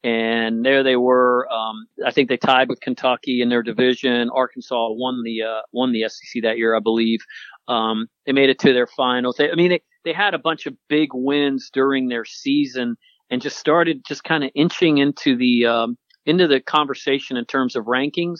And 0.02 0.64
there 0.64 0.82
they 0.82 0.96
were. 0.96 1.46
Um, 1.52 1.86
I 2.06 2.10
think 2.10 2.28
they 2.30 2.38
tied 2.38 2.70
with 2.70 2.80
Kentucky 2.80 3.42
in 3.42 3.50
their 3.50 3.62
division. 3.62 4.30
Arkansas 4.30 4.92
won 4.92 5.22
the 5.22 5.42
uh, 5.42 5.60
won 5.72 5.92
the 5.92 6.08
SEC 6.08 6.42
that 6.42 6.56
year, 6.56 6.74
I 6.74 6.80
believe. 6.80 7.20
Um, 7.68 8.08
they 8.24 8.32
made 8.32 8.48
it 8.48 8.58
to 8.60 8.72
their 8.72 8.86
finals. 8.86 9.36
They, 9.36 9.50
I 9.50 9.54
mean, 9.56 9.68
they, 9.70 9.82
they 10.04 10.12
had 10.12 10.34
a 10.34 10.38
bunch 10.38 10.66
of 10.66 10.74
big 10.88 11.10
wins 11.12 11.70
during 11.72 12.08
their 12.08 12.24
season 12.24 12.96
and 13.30 13.42
just 13.42 13.58
started 13.58 14.02
just 14.06 14.24
kind 14.24 14.44
of 14.44 14.50
inching 14.54 14.98
into 14.98 15.36
the 15.36 15.66
um, 15.66 15.96
into 16.26 16.46
the 16.46 16.60
conversation 16.60 17.36
in 17.36 17.44
terms 17.44 17.76
of 17.76 17.84
rankings. 17.84 18.38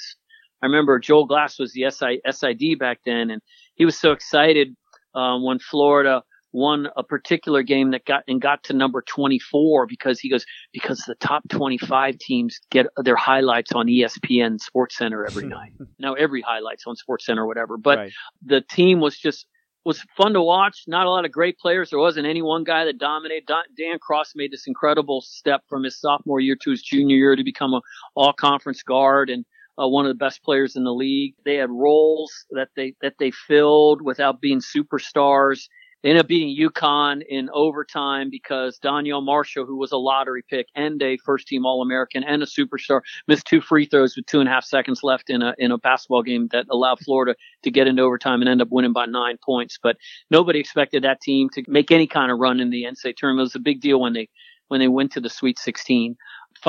I 0.62 0.66
remember 0.66 0.99
Joel 0.99 1.27
Glass 1.27 1.59
was 1.59 1.73
the 1.73 1.90
SI, 1.90 2.20
SID 2.31 2.79
back 2.79 3.01
then, 3.07 3.31
and 3.31 3.40
he 3.77 3.85
was 3.85 3.99
so 3.99 4.12
excited 4.12 4.77
um, 5.14 5.42
when 5.44 5.59
Florida 5.59 6.23
won 6.53 6.88
a 6.96 7.03
particular 7.03 7.62
game 7.62 7.92
that 7.92 8.05
got 8.05 8.25
and 8.27 8.40
got 8.40 8.64
to 8.64 8.73
number 8.73 9.03
24 9.03 9.87
because 9.87 10.18
he 10.18 10.29
goes 10.29 10.44
because 10.73 10.99
the 11.07 11.14
top 11.16 11.42
25 11.49 12.18
teams 12.18 12.59
get 12.70 12.87
their 12.96 13.16
highlights 13.16 13.73
on 13.73 13.87
ESPN 13.87 14.61
Sports 14.61 14.99
Center 14.99 15.25
every 15.25 15.46
night. 15.49 15.73
Now 15.99 16.14
every 16.14 16.42
highlights 16.42 16.85
on 16.87 16.96
Sports 16.96 17.27
Center 17.27 17.44
or 17.44 17.46
whatever, 17.46 17.77
but 17.77 17.99
right. 17.99 18.12
the 18.44 18.61
team 18.61 19.01
was 19.01 19.16
just 19.16 19.46
was 19.85 20.01
fun 20.16 20.35
to 20.35 20.43
watch. 20.43 20.85
Not 20.87 21.07
a 21.07 21.11
lot 21.11 21.25
of 21.25 21.33
great 21.33 21.59
players. 21.59 21.90
There 21.90 21.99
wasn't 21.99 22.27
any 22.27 22.43
one 22.43 22.64
guy 22.64 22.85
that 22.85 22.99
dominated. 22.99 23.51
Dan 23.77 23.99
Cross 23.99 24.33
made 24.35 24.53
this 24.53 24.66
incredible 24.66 25.21
step 25.21 25.62
from 25.69 25.85
his 25.85 25.99
sophomore 25.99 26.40
year 26.40 26.57
to 26.62 26.71
his 26.71 26.83
junior 26.83 27.16
year 27.16 27.37
to 27.37 27.45
become 27.45 27.75
an 27.75 27.81
all 28.14 28.33
conference 28.33 28.83
guard 28.83 29.31
and 29.31 29.45
uh, 29.81 29.88
one 29.88 30.05
of 30.05 30.11
the 30.11 30.14
best 30.14 30.43
players 30.43 30.77
in 30.77 30.85
the 30.85 30.93
league. 30.93 31.35
They 31.45 31.57
had 31.57 31.71
roles 31.71 32.33
that 32.51 32.69
they 32.77 32.95
that 33.01 33.14
they 33.19 33.31
filled 33.31 34.03
without 34.03 34.40
being 34.40 34.61
superstars. 34.61 35.69
They 36.03 36.09
ended 36.11 36.25
up 36.25 36.29
beating 36.29 36.57
UConn 36.57 37.23
in 37.29 37.51
overtime 37.53 38.31
because 38.31 38.79
Donyell 38.79 39.23
Marshall, 39.23 39.67
who 39.67 39.77
was 39.77 39.93
a 39.93 39.99
lottery 39.99 40.43
pick 40.49 40.69
and 40.75 41.03
a 41.03 41.19
first 41.19 41.47
team 41.47 41.67
All 41.67 41.83
American 41.83 42.25
and 42.25 42.43
a 42.43 42.47
superstar, 42.47 43.03
missed 43.29 43.47
two 43.47 43.61
free 43.61 43.85
throws 43.85 44.17
with 44.17 44.27
two 44.27 44.41
and 44.41 44.49
a 44.49 44.53
half 44.53 44.65
seconds 44.65 45.03
left 45.03 45.29
in 45.29 45.43
a 45.43 45.55
in 45.59 45.73
a 45.73 45.79
basketball 45.79 46.23
game 46.23 46.49
that 46.53 46.67
allowed 46.71 47.01
Florida 47.01 47.35
to 47.63 47.71
get 47.71 47.87
into 47.87 48.03
overtime 48.03 48.41
and 48.41 48.49
end 48.49 48.63
up 48.63 48.69
winning 48.71 48.95
by 48.95 49.07
nine 49.07 49.37
points. 49.45 49.79
But 49.83 49.99
nobody 50.31 50.59
expected 50.59 51.05
that 51.05 51.21
team 51.21 51.51
to 51.51 51.63
make 51.69 51.91
any 51.91 52.07
kind 52.07 52.33
of 52.33 52.39
run 52.39 52.61
in 52.61 52.71
the 52.71 52.85
NCAA 52.85 53.17
tournament. 53.17 53.41
It 53.41 53.51
was 53.51 53.55
a 53.57 53.61
big 53.61 53.81
deal 53.81 54.01
when 54.01 54.15
they 54.15 54.29
when 54.69 54.81
they 54.81 54.89
went 54.89 55.13
to 55.13 55.21
the 55.21 55.29
Sweet 55.29 55.59
16 55.59 56.17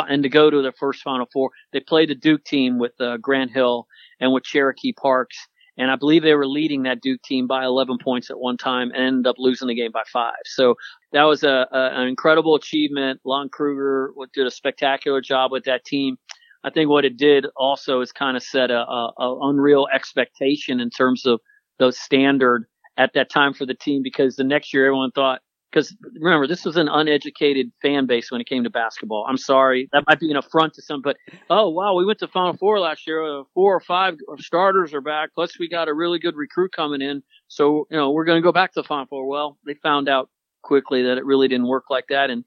and 0.07 0.23
to 0.23 0.29
go 0.29 0.49
to 0.49 0.61
their 0.61 0.71
first 0.73 1.03
Final 1.03 1.27
Four. 1.31 1.51
They 1.71 1.79
played 1.79 2.09
the 2.09 2.15
Duke 2.15 2.43
team 2.43 2.79
with 2.79 2.99
uh, 2.99 3.17
Grant 3.17 3.51
Hill 3.51 3.87
and 4.19 4.33
with 4.33 4.43
Cherokee 4.43 4.93
Parks 4.93 5.47
and 5.77 5.89
I 5.89 5.95
believe 5.95 6.23
they 6.23 6.35
were 6.35 6.47
leading 6.47 6.83
that 6.83 7.01
Duke 7.01 7.21
team 7.23 7.47
by 7.47 7.63
11 7.63 7.97
points 8.03 8.29
at 8.29 8.39
one 8.39 8.57
time 8.57 8.91
and 8.91 9.03
ended 9.03 9.27
up 9.27 9.35
losing 9.37 9.67
the 9.67 9.75
game 9.75 9.91
by 9.91 10.03
five. 10.11 10.33
So 10.45 10.75
that 11.13 11.23
was 11.23 11.43
a, 11.43 11.67
a 11.71 11.89
an 11.93 12.07
incredible 12.07 12.55
achievement. 12.55 13.21
Lon 13.25 13.49
Kruger 13.49 14.11
did 14.33 14.47
a 14.47 14.51
spectacular 14.51 15.21
job 15.21 15.51
with 15.51 15.63
that 15.65 15.85
team. 15.85 16.17
I 16.63 16.69
think 16.69 16.89
what 16.89 17.05
it 17.05 17.17
did 17.17 17.47
also 17.55 18.01
is 18.01 18.11
kind 18.11 18.37
of 18.37 18.43
set 18.43 18.69
a, 18.69 18.81
a, 18.81 19.13
a 19.17 19.49
unreal 19.49 19.87
expectation 19.91 20.79
in 20.79 20.89
terms 20.89 21.25
of 21.25 21.39
the 21.79 21.91
standard 21.91 22.65
at 22.97 23.11
that 23.13 23.31
time 23.31 23.53
for 23.53 23.65
the 23.65 23.73
team 23.73 24.03
because 24.03 24.35
the 24.35 24.43
next 24.43 24.73
year 24.73 24.85
everyone 24.85 25.11
thought 25.11 25.41
because 25.71 25.95
remember, 26.19 26.47
this 26.47 26.65
was 26.65 26.75
an 26.75 26.89
uneducated 26.89 27.71
fan 27.81 28.05
base 28.05 28.31
when 28.31 28.41
it 28.41 28.47
came 28.47 28.63
to 28.63 28.69
basketball. 28.69 29.25
I'm 29.27 29.37
sorry, 29.37 29.87
that 29.93 30.03
might 30.07 30.19
be 30.19 30.29
an 30.29 30.37
affront 30.37 30.73
to 30.73 30.81
some, 30.81 31.01
but 31.01 31.17
oh 31.49 31.69
wow, 31.69 31.95
we 31.95 32.05
went 32.05 32.19
to 32.19 32.27
Final 32.27 32.57
Four 32.57 32.79
last 32.79 33.07
year. 33.07 33.23
Uh, 33.23 33.43
four 33.53 33.75
or 33.75 33.79
five 33.79 34.15
starters 34.39 34.93
are 34.93 35.01
back. 35.01 35.29
Plus, 35.33 35.57
we 35.57 35.69
got 35.69 35.87
a 35.87 35.93
really 35.93 36.19
good 36.19 36.35
recruit 36.35 36.71
coming 36.75 37.01
in. 37.01 37.23
So 37.47 37.87
you 37.89 37.97
know, 37.97 38.11
we're 38.11 38.25
going 38.25 38.41
to 38.41 38.45
go 38.45 38.51
back 38.51 38.73
to 38.73 38.81
the 38.81 38.87
Final 38.87 39.05
Four. 39.05 39.27
Well, 39.27 39.57
they 39.65 39.75
found 39.75 40.09
out 40.09 40.29
quickly 40.61 41.03
that 41.03 41.17
it 41.17 41.25
really 41.25 41.47
didn't 41.47 41.67
work 41.67 41.85
like 41.89 42.05
that, 42.09 42.29
and 42.29 42.43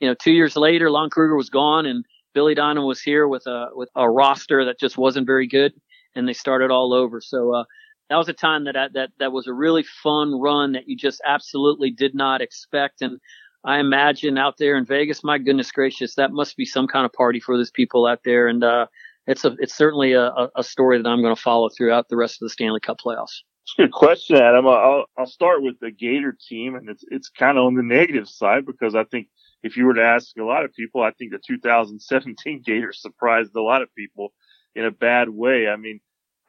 you 0.00 0.08
know, 0.08 0.14
two 0.14 0.32
years 0.32 0.56
later, 0.56 0.90
Lon 0.90 1.10
Kruger 1.10 1.36
was 1.36 1.50
gone, 1.50 1.86
and 1.86 2.04
Billy 2.34 2.54
Donovan 2.54 2.86
was 2.86 3.00
here 3.00 3.26
with 3.26 3.46
a 3.46 3.68
with 3.72 3.88
a 3.96 4.08
roster 4.08 4.66
that 4.66 4.78
just 4.78 4.98
wasn't 4.98 5.26
very 5.26 5.46
good, 5.46 5.72
and 6.14 6.28
they 6.28 6.32
started 6.34 6.70
all 6.70 6.92
over. 6.92 7.20
So 7.20 7.54
uh, 7.54 7.64
that 8.10 8.16
was 8.16 8.28
a 8.28 8.34
time 8.34 8.64
that 8.64 8.76
I, 8.76 8.88
that 8.94 9.10
that 9.18 9.32
was 9.32 9.46
a 9.46 9.52
really 9.52 9.84
fun 10.02 10.38
run 10.38 10.72
that 10.72 10.88
you 10.88 10.96
just 10.96 11.22
absolutely 11.24 11.90
did 11.90 12.14
not 12.14 12.42
expect. 12.42 13.02
And 13.02 13.20
I 13.64 13.78
imagine 13.78 14.36
out 14.36 14.56
there 14.58 14.76
in 14.76 14.84
Vegas, 14.84 15.22
my 15.22 15.38
goodness 15.38 15.70
gracious, 15.70 16.16
that 16.16 16.32
must 16.32 16.56
be 16.56 16.64
some 16.64 16.88
kind 16.88 17.06
of 17.06 17.12
party 17.12 17.38
for 17.38 17.56
those 17.56 17.70
people 17.70 18.06
out 18.06 18.20
there. 18.24 18.48
And 18.48 18.64
uh, 18.64 18.86
it's 19.26 19.44
a 19.44 19.54
it's 19.60 19.76
certainly 19.76 20.12
a, 20.12 20.50
a 20.56 20.64
story 20.64 21.00
that 21.00 21.08
I'm 21.08 21.22
going 21.22 21.34
to 21.34 21.40
follow 21.40 21.68
throughout 21.68 22.08
the 22.08 22.16
rest 22.16 22.42
of 22.42 22.46
the 22.46 22.50
Stanley 22.50 22.80
Cup 22.80 22.98
playoffs. 23.00 23.42
Good 23.76 23.92
question, 23.92 24.36
Adam. 24.36 24.66
I'll 24.66 25.04
I'll 25.16 25.26
start 25.26 25.62
with 25.62 25.78
the 25.80 25.92
Gator 25.92 26.36
team, 26.48 26.74
and 26.74 26.88
it's 26.90 27.04
it's 27.08 27.28
kind 27.28 27.58
of 27.58 27.64
on 27.64 27.74
the 27.74 27.84
negative 27.84 28.28
side 28.28 28.66
because 28.66 28.96
I 28.96 29.04
think 29.04 29.28
if 29.62 29.76
you 29.76 29.86
were 29.86 29.94
to 29.94 30.02
ask 30.02 30.36
a 30.36 30.42
lot 30.42 30.64
of 30.64 30.74
people, 30.74 31.02
I 31.02 31.12
think 31.12 31.30
the 31.30 31.38
2017 31.46 32.62
Gators 32.66 33.00
surprised 33.00 33.54
a 33.54 33.62
lot 33.62 33.82
of 33.82 33.94
people 33.94 34.32
in 34.74 34.84
a 34.84 34.90
bad 34.90 35.28
way. 35.28 35.68
I 35.68 35.76
mean, 35.76 36.00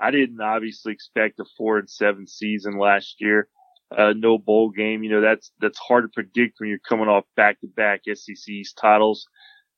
I 0.02 0.12
didn't 0.12 0.42
obviously 0.42 0.94
expect 0.94 1.40
a 1.40 1.46
four 1.58 1.78
and 1.78 1.90
seven 1.90 2.28
season 2.28 2.78
last 2.78 3.22
year. 3.22 3.48
Uh, 3.96 4.14
no 4.16 4.38
bowl 4.38 4.70
game. 4.70 5.04
You 5.04 5.12
know, 5.12 5.22
that's, 5.22 5.52
that's 5.60 5.78
hard 5.78 6.06
to 6.06 6.10
predict 6.10 6.60
when 6.60 6.70
you're 6.70 6.80
coming 6.80 7.08
off 7.08 7.26
back 7.36 7.60
to 7.62 7.68
back 7.68 8.02
SEC's 8.12 8.74
titles. 8.74 9.28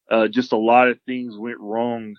Uh, 0.09 0.27
just 0.27 0.53
a 0.53 0.57
lot 0.57 0.87
of 0.87 0.99
things 1.05 1.37
went 1.37 1.59
wrong 1.59 2.15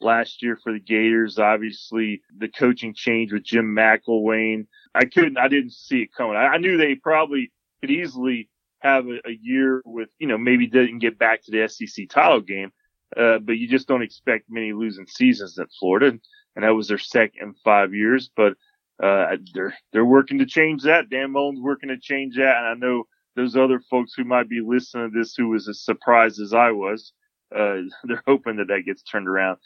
last 0.00 0.42
year 0.42 0.58
for 0.62 0.72
the 0.72 0.80
Gators. 0.80 1.38
Obviously, 1.38 2.22
the 2.36 2.48
coaching 2.48 2.94
change 2.94 3.32
with 3.32 3.44
Jim 3.44 3.74
McElwain. 3.74 4.66
I 4.94 5.04
couldn't, 5.04 5.38
I 5.38 5.48
didn't 5.48 5.72
see 5.72 6.02
it 6.02 6.14
coming. 6.16 6.36
I, 6.36 6.46
I 6.46 6.58
knew 6.58 6.76
they 6.76 6.94
probably 6.94 7.52
could 7.80 7.90
easily 7.90 8.48
have 8.80 9.06
a, 9.06 9.18
a, 9.26 9.38
year 9.40 9.82
with, 9.84 10.08
you 10.18 10.26
know, 10.26 10.38
maybe 10.38 10.66
didn't 10.66 10.98
get 10.98 11.18
back 11.18 11.42
to 11.44 11.50
the 11.50 11.68
SEC 11.68 12.08
title 12.08 12.40
game. 12.40 12.72
Uh, 13.16 13.38
but 13.38 13.52
you 13.52 13.68
just 13.68 13.86
don't 13.86 14.02
expect 14.02 14.46
many 14.48 14.72
losing 14.72 15.06
seasons 15.06 15.58
at 15.58 15.68
Florida 15.78 16.18
that 16.62 16.74
was 16.74 16.88
their 16.88 16.98
second 16.98 17.56
five 17.64 17.94
years. 17.94 18.30
But 18.36 18.54
uh, 19.02 19.36
they're 19.54 19.74
they're 19.92 20.04
working 20.04 20.38
to 20.38 20.46
change 20.46 20.82
that. 20.84 21.10
Dan 21.10 21.32
Mullen's 21.32 21.60
working 21.60 21.88
to 21.88 21.98
change 21.98 22.36
that, 22.36 22.58
and 22.58 22.66
I 22.66 22.74
know 22.74 23.04
those 23.34 23.56
other 23.56 23.80
folks 23.90 24.12
who 24.16 24.24
might 24.24 24.48
be 24.48 24.60
listening 24.60 25.10
to 25.10 25.18
this 25.18 25.34
who 25.34 25.48
was 25.48 25.68
as 25.68 25.82
surprised 25.82 26.40
as 26.40 26.54
I 26.54 26.70
was. 26.70 27.12
Uh, 27.54 27.78
they're 28.04 28.22
hoping 28.26 28.56
that 28.56 28.68
that 28.68 28.84
gets 28.86 29.02
turned 29.02 29.28
around. 29.28 29.58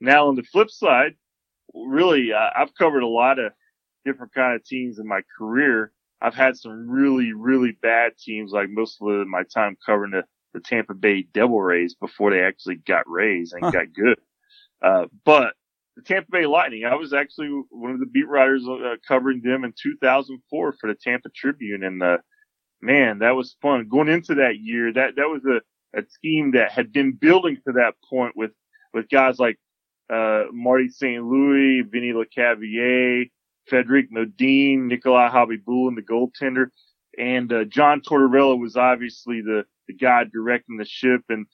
Now 0.00 0.28
on 0.28 0.36
the 0.36 0.42
flip 0.42 0.70
side, 0.70 1.14
really, 1.74 2.32
uh, 2.32 2.50
I've 2.56 2.74
covered 2.74 3.02
a 3.02 3.08
lot 3.08 3.38
of 3.38 3.52
different 4.04 4.32
kind 4.32 4.54
of 4.54 4.64
teams 4.64 4.98
in 4.98 5.06
my 5.06 5.20
career. 5.36 5.92
I've 6.22 6.34
had 6.34 6.56
some 6.56 6.88
really, 6.88 7.32
really 7.32 7.72
bad 7.72 8.12
teams, 8.18 8.52
like 8.52 8.70
most 8.70 8.98
of 9.00 9.26
my 9.26 9.42
time 9.54 9.76
covering 9.84 10.12
the, 10.12 10.24
the 10.52 10.60
Tampa 10.60 10.94
Bay 10.94 11.22
Devil 11.22 11.60
Rays 11.60 11.94
before 11.94 12.30
they 12.30 12.42
actually 12.42 12.76
got 12.76 13.08
raised 13.08 13.54
and 13.54 13.64
huh. 13.64 13.70
got 13.70 13.92
good. 13.92 14.18
Uh, 14.82 15.06
but 15.24 15.54
the 16.00 16.14
Tampa 16.14 16.30
Bay 16.30 16.46
Lightning. 16.46 16.84
I 16.84 16.94
was 16.94 17.12
actually 17.12 17.48
one 17.70 17.92
of 17.92 18.00
the 18.00 18.06
beat 18.06 18.28
writers 18.28 18.66
uh, 18.68 18.96
covering 19.06 19.42
them 19.42 19.64
in 19.64 19.72
2004 19.80 20.72
for 20.72 20.86
the 20.88 20.94
Tampa 20.94 21.28
Tribune, 21.30 21.84
and 21.84 22.02
uh, 22.02 22.18
man, 22.80 23.18
that 23.20 23.36
was 23.36 23.56
fun. 23.60 23.88
Going 23.88 24.08
into 24.08 24.36
that 24.36 24.58
year, 24.58 24.92
that 24.92 25.16
that 25.16 25.28
was 25.28 25.42
a, 25.44 25.98
a 25.98 26.02
team 26.22 26.52
that 26.52 26.72
had 26.72 26.92
been 26.92 27.12
building 27.12 27.56
to 27.66 27.72
that 27.74 27.94
point 28.08 28.36
with 28.36 28.52
with 28.92 29.08
guys 29.08 29.38
like 29.38 29.58
uh, 30.12 30.44
Marty 30.52 30.88
St. 30.88 31.24
Louis, 31.24 31.82
Vinny 31.82 32.12
Lecavalier, 32.12 33.30
Fredrik 33.68 34.08
Modin, 34.10 34.88
Nikolai 34.88 35.30
Khabibulin, 35.30 35.96
the 35.96 36.02
goaltender, 36.02 36.66
and 37.18 37.52
uh, 37.52 37.64
John 37.64 38.00
Tortorella 38.00 38.58
was 38.58 38.76
obviously 38.76 39.40
the 39.42 39.64
the 39.86 39.94
guy 39.94 40.24
directing 40.24 40.76
the 40.76 40.84
ship, 40.84 41.22
and 41.28 41.46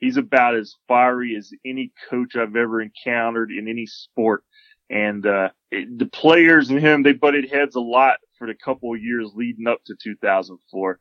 he's 0.00 0.16
about 0.16 0.56
as 0.56 0.76
fiery 0.88 1.36
as 1.36 1.52
any 1.64 1.92
coach 2.10 2.36
I've 2.36 2.56
ever 2.56 2.80
encountered 2.80 3.50
in 3.50 3.68
any 3.68 3.86
sport. 3.86 4.44
And 4.90 5.26
uh, 5.26 5.50
it, 5.70 5.98
the 5.98 6.06
players 6.06 6.70
and 6.70 6.78
him, 6.78 7.02
they 7.02 7.12
butted 7.12 7.50
heads 7.50 7.74
a 7.74 7.80
lot 7.80 8.18
for 8.38 8.46
the 8.46 8.54
couple 8.54 8.94
of 8.94 9.02
years 9.02 9.30
leading 9.34 9.66
up 9.66 9.82
to 9.86 9.94
2004. 10.00 11.00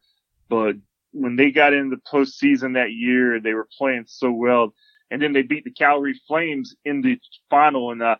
But 0.49 0.75
when 1.11 1.35
they 1.35 1.51
got 1.51 1.73
into 1.73 1.95
the 1.95 2.01
postseason 2.09 2.75
that 2.75 2.91
year, 2.91 3.39
they 3.39 3.53
were 3.53 3.67
playing 3.77 4.05
so 4.07 4.31
well. 4.31 4.73
And 5.11 5.21
then 5.21 5.33
they 5.33 5.43
beat 5.43 5.63
the 5.63 5.71
Calgary 5.71 6.19
Flames 6.27 6.75
in 6.85 7.01
the 7.01 7.19
final. 7.49 7.91
And 7.91 8.01
uh, 8.01 8.15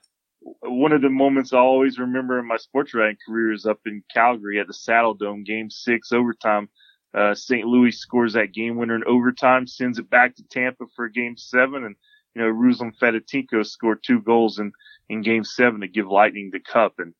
one 0.62 0.92
of 0.92 1.02
the 1.02 1.10
moments 1.10 1.54
I 1.54 1.58
always 1.58 1.98
remember 1.98 2.40
in 2.40 2.48
my 2.48 2.58
sports 2.58 2.94
writing 2.94 3.18
career 3.26 3.54
is 3.54 3.66
up 3.66 3.80
in 3.86 4.04
Calgary 4.14 4.60
at 4.60 4.68
the 4.68 4.74
Saddledome, 4.74 5.46
Game 5.46 5.70
Six, 5.70 6.12
overtime. 6.12 6.70
Uh, 7.14 7.36
St. 7.36 7.66
Louis 7.66 7.92
scores 7.92 8.34
that 8.34 8.54
game 8.54 8.78
winner 8.78 8.96
in 8.96 9.04
overtime, 9.06 9.68
sends 9.68 10.00
it 10.00 10.10
back 10.10 10.36
to 10.36 10.44
Tampa 10.44 10.86
for 10.96 11.10
Game 11.10 11.38
Seven, 11.38 11.84
and 11.84 11.96
you 12.34 12.42
know 12.42 12.52
Ruslan 12.52 12.92
Fedotenko 13.00 13.66
scored 13.66 14.00
two 14.04 14.22
goals 14.22 14.60
in 14.60 14.72
in 15.10 15.22
Game 15.22 15.44
Seven 15.44 15.82
to 15.82 15.88
give 15.88 16.08
Lightning 16.08 16.50
the 16.52 16.60
cup, 16.60 16.96
and 16.98 17.14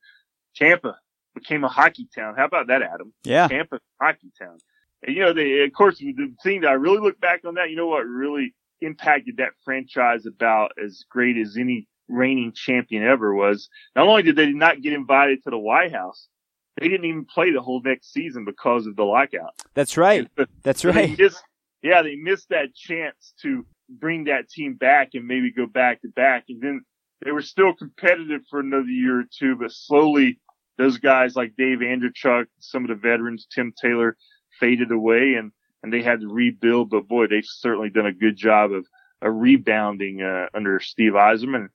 Tampa 0.56 0.96
became 1.34 1.64
a 1.64 1.68
hockey 1.68 2.08
town. 2.14 2.34
How 2.36 2.46
about 2.46 2.68
that, 2.68 2.82
Adam? 2.82 3.12
Yeah, 3.22 3.46
Tampa 3.46 3.78
hockey 4.00 4.32
town. 4.38 4.58
And 5.02 5.14
you 5.14 5.22
know, 5.22 5.32
they 5.32 5.62
of 5.62 5.72
course 5.72 5.98
the 5.98 6.34
thing 6.42 6.62
that 6.62 6.70
I 6.70 6.74
really 6.74 6.98
look 6.98 7.20
back 7.20 7.44
on 7.44 7.54
that, 7.54 7.70
you 7.70 7.76
know 7.76 7.86
what 7.86 8.04
really 8.06 8.54
impacted 8.80 9.36
that 9.36 9.52
franchise 9.64 10.26
about 10.26 10.72
as 10.82 11.04
great 11.08 11.36
as 11.36 11.56
any 11.56 11.86
reigning 12.08 12.52
champion 12.52 13.02
ever 13.02 13.34
was 13.34 13.68
not 13.96 14.06
only 14.06 14.22
did 14.22 14.36
they 14.36 14.50
not 14.50 14.82
get 14.82 14.92
invited 14.92 15.42
to 15.42 15.50
the 15.50 15.58
White 15.58 15.92
House, 15.92 16.28
they 16.80 16.88
didn't 16.88 17.06
even 17.06 17.24
play 17.24 17.52
the 17.52 17.62
whole 17.62 17.80
next 17.82 18.12
season 18.12 18.44
because 18.44 18.86
of 18.86 18.96
the 18.96 19.04
lockout. 19.04 19.54
That's 19.74 19.96
right. 19.96 20.28
That's 20.62 20.84
right. 20.84 21.16
They 21.16 21.24
missed, 21.24 21.42
yeah, 21.82 22.02
they 22.02 22.16
missed 22.16 22.48
that 22.48 22.74
chance 22.74 23.34
to 23.42 23.64
bring 23.88 24.24
that 24.24 24.48
team 24.48 24.74
back 24.74 25.10
and 25.14 25.26
maybe 25.26 25.52
go 25.52 25.66
back 25.66 26.02
to 26.02 26.08
back. 26.08 26.44
And 26.48 26.60
then 26.60 26.80
they 27.24 27.30
were 27.30 27.42
still 27.42 27.74
competitive 27.74 28.42
for 28.50 28.60
another 28.60 28.88
year 28.88 29.20
or 29.20 29.24
two, 29.30 29.56
but 29.56 29.72
slowly 29.72 30.40
those 30.78 30.98
guys 30.98 31.36
like 31.36 31.54
Dave 31.56 31.78
Andreychuk, 31.78 32.46
some 32.58 32.82
of 32.82 32.88
the 32.88 32.96
veterans, 32.96 33.46
Tim 33.54 33.72
Taylor 33.80 34.16
faded 34.58 34.90
away 34.90 35.34
and, 35.34 35.52
and 35.82 35.92
they 35.92 36.02
had 36.02 36.20
to 36.20 36.28
rebuild. 36.28 36.90
But 36.90 37.06
boy, 37.06 37.28
they've 37.28 37.44
certainly 37.44 37.90
done 37.90 38.06
a 38.06 38.12
good 38.12 38.36
job 38.36 38.72
of, 38.72 38.86
of 39.22 39.34
rebounding, 39.34 40.22
uh, 40.22 40.46
under 40.54 40.80
Steve 40.80 41.12
Yzerman. 41.12 41.68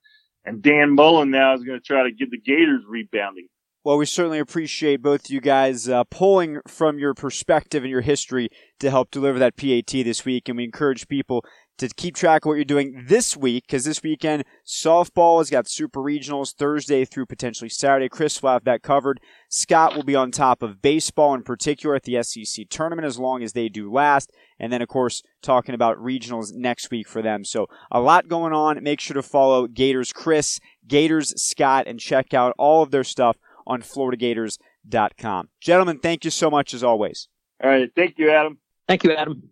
And 0.43 0.61
Dan 0.61 0.95
Mullen 0.95 1.31
now 1.31 1.53
is 1.53 1.63
going 1.63 1.79
to 1.79 1.85
try 1.85 2.03
to 2.03 2.11
get 2.11 2.31
the 2.31 2.39
Gators 2.39 2.83
rebounding. 2.87 3.47
Well, 3.89 3.97
we 3.97 4.05
certainly 4.05 4.37
appreciate 4.37 5.01
both 5.01 5.31
you 5.31 5.41
guys 5.41 5.89
uh, 5.89 6.03
pulling 6.03 6.59
from 6.67 6.99
your 6.99 7.15
perspective 7.15 7.81
and 7.81 7.89
your 7.89 8.01
history 8.01 8.49
to 8.77 8.91
help 8.91 9.09
deliver 9.09 9.39
that 9.39 9.57
PAT 9.57 9.87
this 9.87 10.23
week. 10.23 10.47
And 10.47 10.57
we 10.59 10.63
encourage 10.63 11.07
people 11.07 11.43
to 11.79 11.89
keep 11.97 12.15
track 12.15 12.45
of 12.45 12.49
what 12.49 12.53
you're 12.53 12.65
doing 12.65 13.05
this 13.07 13.35
week 13.35 13.65
because 13.65 13.85
this 13.85 14.03
weekend 14.03 14.45
softball 14.63 15.39
has 15.39 15.49
got 15.49 15.67
super 15.67 16.01
regionals 16.01 16.53
Thursday 16.53 17.03
through 17.03 17.25
potentially 17.25 17.67
Saturday. 17.67 18.09
Chris 18.09 18.43
will 18.43 18.51
have 18.51 18.63
that 18.65 18.83
covered. 18.83 19.19
Scott 19.49 19.95
will 19.95 20.03
be 20.03 20.15
on 20.15 20.29
top 20.29 20.61
of 20.61 20.83
baseball 20.83 21.33
in 21.33 21.41
particular 21.41 21.95
at 21.95 22.03
the 22.03 22.21
SEC 22.21 22.69
tournament 22.69 23.07
as 23.07 23.17
long 23.17 23.41
as 23.41 23.53
they 23.53 23.69
do 23.69 23.91
last. 23.91 24.31
And 24.59 24.71
then, 24.71 24.83
of 24.83 24.87
course, 24.87 25.23
talking 25.41 25.73
about 25.73 25.97
regionals 25.97 26.53
next 26.53 26.91
week 26.91 27.07
for 27.07 27.23
them. 27.23 27.43
So 27.43 27.65
a 27.89 27.99
lot 27.99 28.27
going 28.27 28.53
on. 28.53 28.83
Make 28.83 28.99
sure 28.99 29.15
to 29.15 29.23
follow 29.23 29.65
Gators 29.65 30.13
Chris, 30.13 30.59
Gators 30.87 31.33
Scott, 31.41 31.87
and 31.87 31.99
check 31.99 32.35
out 32.35 32.53
all 32.59 32.83
of 32.83 32.91
their 32.91 33.03
stuff 33.03 33.37
on 33.69 33.81
FloridaGators.com. 33.81 35.49
Gentlemen, 35.61 35.99
thank 35.99 36.25
you 36.25 36.31
so 36.31 36.49
much 36.49 36.73
as 36.73 36.83
always. 36.83 37.29
All 37.63 37.69
right. 37.69 37.89
Thank 37.95 38.17
you, 38.17 38.31
Adam. 38.31 38.57
Thank 38.87 39.03
you, 39.03 39.13
Adam. 39.13 39.49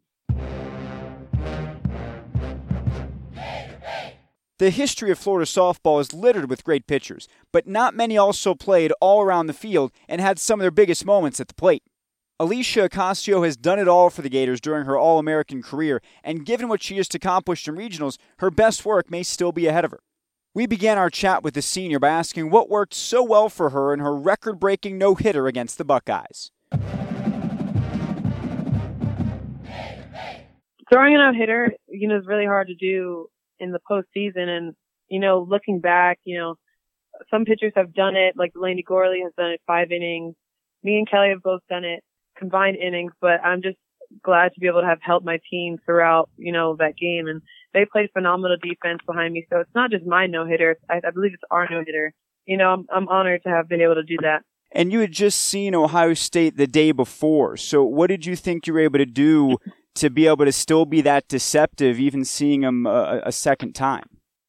The 4.60 4.72
history 4.72 5.12
of 5.12 5.20
Florida 5.20 5.46
softball 5.46 6.02
is 6.02 6.14
littered 6.14 6.50
with 6.50 6.64
great 6.64 6.88
pitchers, 6.88 7.28
but 7.54 7.68
not 7.68 7.94
many 7.94 8.18
also 8.18 8.56
played 8.56 8.92
all 9.00 9.22
around 9.22 9.46
the 9.46 9.54
field 9.54 9.92
and 10.10 10.20
had 10.20 10.40
some 10.40 10.60
of 10.60 10.64
their 10.64 10.72
biggest 10.72 11.06
moments 11.06 11.40
at 11.40 11.48
the 11.48 11.54
plate. 11.54 11.84
Aleshia 12.40 12.90
Ocasio 12.90 13.46
has 13.46 13.56
done 13.56 13.78
it 13.78 13.88
all 13.88 14.10
for 14.10 14.24
the 14.24 14.30
Gators 14.30 14.60
during 14.60 14.86
her 14.86 14.98
All 14.98 15.20
American 15.20 15.62
career, 15.62 16.02
and 16.24 16.46
given 16.46 16.68
what 16.68 16.82
she 16.82 16.98
has 16.98 17.08
accomplished 17.14 17.68
in 17.68 17.76
regionals, 17.76 18.18
her 18.40 18.50
best 18.50 18.84
work 18.84 19.12
may 19.12 19.22
still 19.22 19.52
be 19.52 19.68
ahead 19.68 19.86
of 19.86 19.92
her. 19.92 20.00
We 20.54 20.66
began 20.66 20.98
our 20.98 21.10
chat 21.10 21.44
with 21.44 21.54
the 21.54 21.62
senior 21.62 22.00
by 22.00 22.10
asking 22.10 22.50
what 22.50 22.70
worked 22.70 22.94
so 22.94 23.22
well 23.24 23.50
for 23.50 23.70
her 23.70 23.94
in 23.94 24.00
her 24.00 24.16
record 24.16 24.60
breaking 24.60 24.98
no 24.98 25.16
hitter 25.16 25.48
against 25.48 25.78
the 25.78 25.86
Buckeyes. 25.86 26.52
Throwing 30.90 31.16
a 31.16 31.18
no 31.18 31.34
hitter, 31.38 31.74
you 31.88 32.08
know, 32.08 32.18
is 32.18 32.26
really 32.26 32.46
hard 32.46 32.68
to 32.68 32.76
do 32.76 33.28
in 33.60 33.72
the 33.72 33.80
postseason. 33.90 34.48
And, 34.48 34.74
you 35.10 35.20
know, 35.20 35.46
looking 35.48 35.80
back, 35.80 36.20
you 36.24 36.38
know, 36.38 36.56
some 37.30 37.46
pitchers 37.46 37.74
have 37.76 37.94
done 37.94 38.16
it, 38.16 38.36
like 38.38 38.54
Delanie 38.54 38.86
Gourley 38.88 39.22
has 39.24 39.34
done 39.38 39.52
it 39.52 39.62
five 39.68 39.92
innings. 39.92 40.36
Me 40.84 40.98
and 40.98 41.10
Kelly 41.10 41.30
have 41.30 41.44
both 41.44 41.62
done 41.70 41.84
it 41.84 42.04
combined 42.38 42.78
innings, 42.78 43.12
but 43.20 43.44
I'm 43.44 43.62
just 43.62 43.78
glad 44.24 44.54
to 44.54 44.60
be 44.60 44.68
able 44.68 44.82
to 44.82 44.88
have 44.88 45.02
helped 45.02 45.26
my 45.26 45.40
team 45.50 45.78
throughout, 45.86 46.30
you 46.38 46.52
know, 46.52 46.76
that 46.78 46.98
game. 46.98 47.28
And 47.28 47.42
they 47.74 47.86
played 47.86 48.10
phenomenal 48.14 48.58
defense 48.62 49.00
behind 49.06 49.34
me. 49.34 49.46
So 49.50 49.60
it's 49.60 49.76
not 49.76 49.92
just 49.92 50.06
my 50.06 50.28
no 50.28 50.46
hitter. 50.46 50.78
I, 50.90 51.02
I 51.06 51.12
believe 51.12 51.34
it's 51.34 51.44
our 51.52 51.68
no 51.70 51.84
hitter. 51.86 52.14
You 52.46 52.58
know, 52.58 52.70
I'm, 52.70 52.86
I'm 52.94 53.08
honored 53.10 53.44
to 53.44 53.50
have 53.50 53.68
been 53.68 53.82
able 53.82 53.96
to 53.96 54.04
do 54.04 54.18
that. 54.22 54.44
And 54.72 54.92
you 54.92 55.00
had 55.00 55.12
just 55.12 55.40
seen 55.40 55.76
Ohio 55.76 56.14
State 56.14 56.58
the 56.58 56.68
day 56.68 56.92
before. 56.92 57.58
So 57.58 57.84
what 57.84 58.08
did 58.08 58.26
you 58.26 58.36
think 58.36 58.68
you 58.68 58.74
were 58.74 58.80
able 58.80 59.00
to 59.00 59.06
do 59.06 59.58
to 59.96 60.10
be 60.10 60.28
able 60.28 60.46
to 60.46 60.52
still 60.52 60.86
be 60.86 61.02
that 61.02 61.28
deceptive, 61.28 62.00
even 62.00 62.26
seeing 62.26 62.62
them 62.62 62.86
uh, 62.86 62.92
a, 62.92 63.22
a 63.26 63.32
second 63.32 63.74
time? 63.74 64.06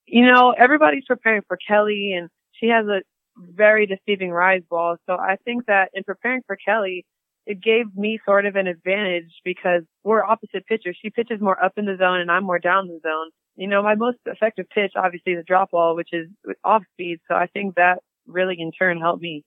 You 0.07 0.27
know, 0.27 0.55
everybody's 0.57 1.05
preparing 1.07 1.43
for 1.47 1.59
Kelly 1.69 2.15
and 2.19 2.31
she 2.53 2.69
has 2.69 2.87
a 2.87 3.01
very 3.37 3.87
deceiving 3.87 4.31
rise 4.31 4.63
ball. 4.69 4.97
So 5.07 5.15
I 5.15 5.37
think 5.45 5.67
that 5.67 5.91
in 5.95 6.03
preparing 6.03 6.43
for 6.47 6.57
Kelly, 6.57 7.05
it 7.49 7.63
gave 7.63 7.97
me 7.97 8.21
sort 8.27 8.45
of 8.45 8.57
an 8.57 8.67
advantage 8.67 9.33
because 9.43 9.83
we're 10.05 10.23
opposite 10.23 10.67
pitchers. 10.67 10.99
She 11.01 11.09
pitches 11.09 11.41
more 11.41 11.61
up 11.65 11.73
in 11.79 11.87
the 11.87 11.97
zone 11.99 12.21
and 12.21 12.31
I'm 12.31 12.45
more 12.45 12.59
down 12.59 12.89
the 12.89 13.01
zone. 13.03 13.31
You 13.57 13.67
know, 13.67 13.83
my 13.83 13.95
most 13.95 14.19
effective 14.27 14.67
pitch, 14.69 14.93
obviously, 14.95 15.33
is 15.33 15.41
a 15.41 15.45
drop 15.45 15.71
ball, 15.71 15.97
which 15.97 16.11
is 16.13 16.29
off 16.63 16.83
speed. 16.93 17.21
So 17.27 17.35
I 17.35 17.47
think 17.47 17.77
that 17.77 18.01
really 18.27 18.57
in 18.59 18.71
turn 18.71 19.01
helped 19.01 19.23
me. 19.23 19.45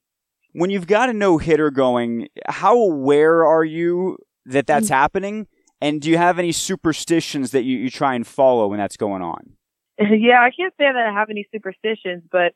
When 0.53 0.71
you've 0.71 0.87
got 0.87 1.09
a 1.09 1.13
no 1.13 1.37
hitter 1.37 1.69
going, 1.69 2.27
how 2.47 2.75
aware 2.75 3.45
are 3.45 3.63
you 3.63 4.17
that 4.47 4.65
that's 4.65 4.87
mm-hmm. 4.87 4.95
happening? 4.95 5.47
And 5.79 6.01
do 6.01 6.09
you 6.09 6.17
have 6.17 6.39
any 6.39 6.51
superstitions 6.51 7.51
that 7.51 7.65
you, 7.65 7.77
you 7.77 7.91
try 7.91 8.15
and 8.15 8.25
follow 8.25 8.67
when 8.67 8.79
that's 8.79 8.97
going 8.97 9.21
on? 9.21 9.53
Yeah, 9.99 10.41
I 10.41 10.49
can't 10.49 10.73
say 10.79 10.85
that 10.85 10.95
I 10.95 11.13
have 11.13 11.29
any 11.29 11.45
superstitions, 11.53 12.23
but 12.31 12.53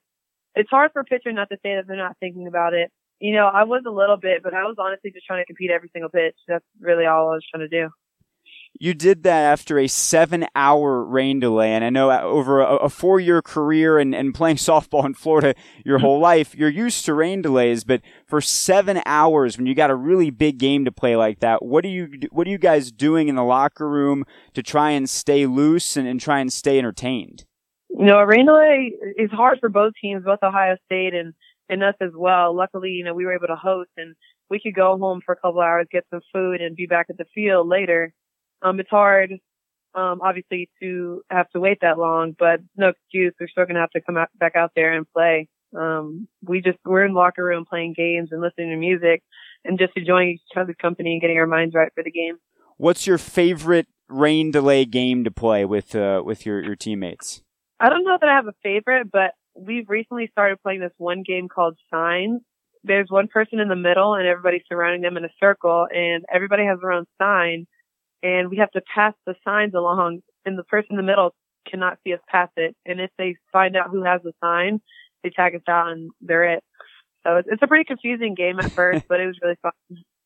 it's 0.56 0.70
hard 0.72 0.92
for 0.94 1.02
a 1.02 1.06
pitcher 1.06 1.32
not 1.32 1.50
to 1.50 1.58
say 1.58 1.76
that 1.76 1.84
they're 1.88 1.96
not 1.96 2.18
thinking 2.20 2.48
about 2.48 2.74
it. 2.74 2.92
You 3.20 3.34
know, 3.34 3.46
I 3.46 3.64
was 3.64 3.84
a 3.88 3.92
little 3.92 4.18
bit, 4.18 4.44
but 4.44 4.54
I 4.54 4.64
was 4.64 4.76
honestly 4.78 5.12
just 5.12 5.26
trying 5.26 5.42
to 5.42 5.46
compete 5.46 5.72
every 5.72 5.90
single 5.94 6.10
pitch. 6.10 6.36
That's 6.48 6.66
really 6.80 7.06
all 7.06 7.30
I 7.30 7.36
was 7.36 7.46
trying 7.50 7.68
to 7.68 7.84
do. 7.84 7.90
You 8.78 8.94
did 8.94 9.24
that 9.24 9.52
after 9.52 9.80
a 9.80 9.88
seven 9.88 10.46
hour 10.54 11.02
rain 11.02 11.40
delay. 11.40 11.72
And 11.72 11.84
I 11.84 11.90
know 11.90 12.12
uh, 12.12 12.20
over 12.22 12.60
a, 12.60 12.76
a 12.76 12.90
four 12.90 13.22
year 13.22 13.42
career 13.42 13.98
and, 13.98 14.14
and 14.14 14.34
playing 14.34 14.56
softball 14.58 15.06
in 15.06 15.14
Florida 15.14 15.56
your 15.86 16.00
whole 16.00 16.18
mm-hmm. 16.18 16.24
life, 16.24 16.56
you're 16.56 16.70
used 16.70 17.06
to 17.06 17.14
rain 17.14 17.42
delays. 17.42 17.86
But 17.86 18.02
for 18.28 18.42
seven 18.42 19.02
hours, 19.06 19.58
when 19.58 19.66
you 19.66 19.76
got 19.76 19.92
a 19.92 19.96
really 19.96 20.30
big 20.30 20.58
game 20.58 20.84
to 20.86 20.92
play 20.92 21.16
like 21.16 21.40
that, 21.40 21.64
what 21.64 21.86
are 21.86 21.90
you, 21.90 22.10
what 22.32 22.48
are 22.48 22.50
you 22.50 22.58
guys 22.58 22.92
doing 22.92 23.30
in 23.30 23.36
the 23.36 23.44
locker 23.44 23.90
room 23.90 24.26
to 24.54 24.62
try 24.62 24.92
and 24.92 25.10
stay 25.10 25.46
loose 25.46 25.96
and, 25.96 26.08
and 26.08 26.20
try 26.20 26.40
and 26.40 26.52
stay 26.52 26.78
entertained? 26.78 27.46
You 27.90 28.06
know, 28.06 28.18
a 28.18 28.26
rain 28.26 28.46
delay 28.46 28.92
is 29.18 29.32
hard 29.32 29.60
for 29.62 29.70
both 29.70 29.94
teams, 30.02 30.26
both 30.26 30.40
Ohio 30.44 30.76
State 30.86 31.14
and 31.14 31.34
and 31.70 31.84
us 31.84 31.96
as 32.02 32.12
well. 32.16 32.56
Luckily, 32.56 32.90
you 32.90 33.04
know, 33.04 33.14
we 33.14 33.26
were 33.26 33.34
able 33.34 33.48
to 33.48 33.56
host 33.56 33.90
and 33.98 34.16
we 34.50 34.60
could 34.60 34.76
go 34.76 34.98
home 34.98 35.22
for 35.26 35.34
a 35.34 35.36
couple 35.36 35.62
hours, 35.62 35.88
get 35.92 36.06
some 36.12 36.22
food 36.34 36.62
and 36.62 36.76
be 36.76 36.86
back 36.86 37.08
at 37.10 37.18
the 37.18 37.26
field 37.34 37.68
later. 37.68 38.14
Um, 38.62 38.80
it's 38.80 38.90
hard, 38.90 39.32
um, 39.96 40.22
obviously 40.22 40.70
to 40.82 41.22
have 41.30 41.50
to 41.52 41.60
wait 41.60 41.80
that 41.82 41.98
long, 41.98 42.36
but 42.38 42.60
no 42.76 42.90
excuse. 42.90 43.34
We're 43.40 43.48
still 43.48 43.66
going 43.66 43.76
to 43.76 43.82
have 43.82 43.92
to 43.92 44.02
come 44.02 44.18
out, 44.18 44.30
back 44.38 44.56
out 44.56 44.72
there 44.76 44.94
and 44.94 45.06
play. 45.12 45.48
Um, 45.76 46.28
we 46.44 46.62
just, 46.62 46.78
we're 46.86 47.06
in 47.06 47.14
locker 47.14 47.44
room 47.44 47.66
playing 47.68 47.96
games 47.98 48.30
and 48.32 48.42
listening 48.42 48.70
to 48.70 48.78
music 48.78 49.24
and 49.64 49.80
just 49.80 49.94
enjoying 49.96 50.30
each 50.30 50.42
other's 50.56 50.76
company 50.82 51.14
and 51.14 51.22
getting 51.22 51.38
our 51.38 51.48
minds 51.48 51.76
right 51.76 51.92
for 51.94 52.04
the 52.04 52.12
game. 52.12 52.38
What's 52.78 53.08
your 53.08 53.18
favorite 53.18 53.88
rain 54.08 54.52
delay 54.52 54.86
game 54.86 55.24
to 55.24 55.32
play 55.32 55.66
with, 55.66 55.96
uh, 55.96 56.22
with 56.24 56.46
your, 56.46 56.64
your 56.64 56.76
teammates? 56.76 57.42
I 57.80 57.90
don't 57.90 58.06
know 58.06 58.18
that 58.20 58.30
I 58.30 58.36
have 58.36 58.48
a 58.48 58.54
favorite, 58.64 59.12
but 59.12 59.32
we've 59.56 59.90
recently 59.90 60.28
started 60.32 60.62
playing 60.62 60.82
this 60.82 60.94
one 60.98 61.24
game 61.24 61.48
called 61.48 61.78
Signs. 61.92 62.42
There's 62.84 63.08
one 63.10 63.28
person 63.28 63.60
in 63.60 63.68
the 63.68 63.76
middle 63.76 64.14
and 64.14 64.28
everybody 64.28 64.64
surrounding 64.68 65.02
them 65.02 65.18
in 65.18 65.26
a 65.26 65.30
circle 65.40 65.88
and 65.92 66.24
everybody 66.34 66.66
has 66.66 66.80
their 66.82 66.92
own 66.92 67.06
sign 67.20 67.66
and 68.22 68.50
we 68.50 68.58
have 68.58 68.72
to 68.72 68.82
pass 68.94 69.14
the 69.26 69.36
signs 69.44 69.74
along 69.74 70.22
and 70.46 70.58
the 70.58 70.64
person 70.64 70.92
in 70.92 70.98
the 70.98 71.04
middle 71.04 71.34
cannot 71.70 71.98
see 72.04 72.14
us 72.14 72.20
pass 72.28 72.50
it. 72.58 72.76
And 72.86 73.00
if 73.02 73.10
they 73.18 73.36
find 73.52 73.76
out 73.76 73.90
who 73.90 74.04
has 74.04 74.22
the 74.24 74.34
sign, 74.44 74.82
they 75.24 75.32
tag 75.32 75.56
us 75.56 75.62
out 75.68 75.92
and 75.92 76.12
they're 76.22 76.56
it. 76.56 76.64
So 77.26 77.38
it's, 77.38 77.48
it's 77.52 77.64
a 77.64 77.68
pretty 77.68 77.86
confusing 77.86 78.36
game 78.36 78.60
at 78.60 78.72
first, 78.72 79.06
but 79.10 79.20
it 79.20 79.26
was 79.26 79.40
really 79.42 79.58
fun. 79.62 79.72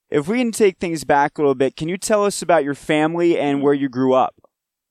If 0.10 0.28
we 0.28 0.40
can 0.40 0.52
take 0.52 0.80
things 0.80 1.04
back 1.04 1.38
a 1.38 1.42
little 1.42 1.56
bit, 1.56 1.76
can 1.76 1.88
you 1.88 1.98
tell 1.98 2.26
us 2.26 2.42
about 2.42 2.64
your 2.64 2.74
family 2.74 3.40
and 3.40 3.62
where 3.62 3.74
you 3.74 3.90
grew 3.90 4.14
up? 4.14 4.36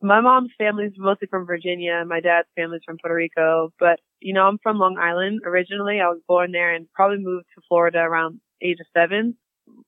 My 0.00 0.20
mom's 0.20 0.52
family 0.56 0.84
is 0.84 0.92
mostly 0.96 1.26
from 1.26 1.44
Virginia, 1.44 2.04
my 2.06 2.20
dad's 2.20 2.46
family's 2.56 2.82
from 2.86 2.98
Puerto 3.02 3.16
Rico. 3.16 3.72
But 3.80 3.98
you 4.20 4.32
know, 4.32 4.46
I'm 4.46 4.58
from 4.62 4.78
Long 4.78 4.98
Island 4.98 5.40
originally. 5.44 6.00
I 6.00 6.08
was 6.08 6.20
born 6.26 6.52
there 6.52 6.74
and 6.74 6.86
probably 6.92 7.18
moved 7.18 7.46
to 7.54 7.62
Florida 7.68 7.98
around 7.98 8.40
age 8.62 8.78
of 8.80 8.86
seven. 8.96 9.36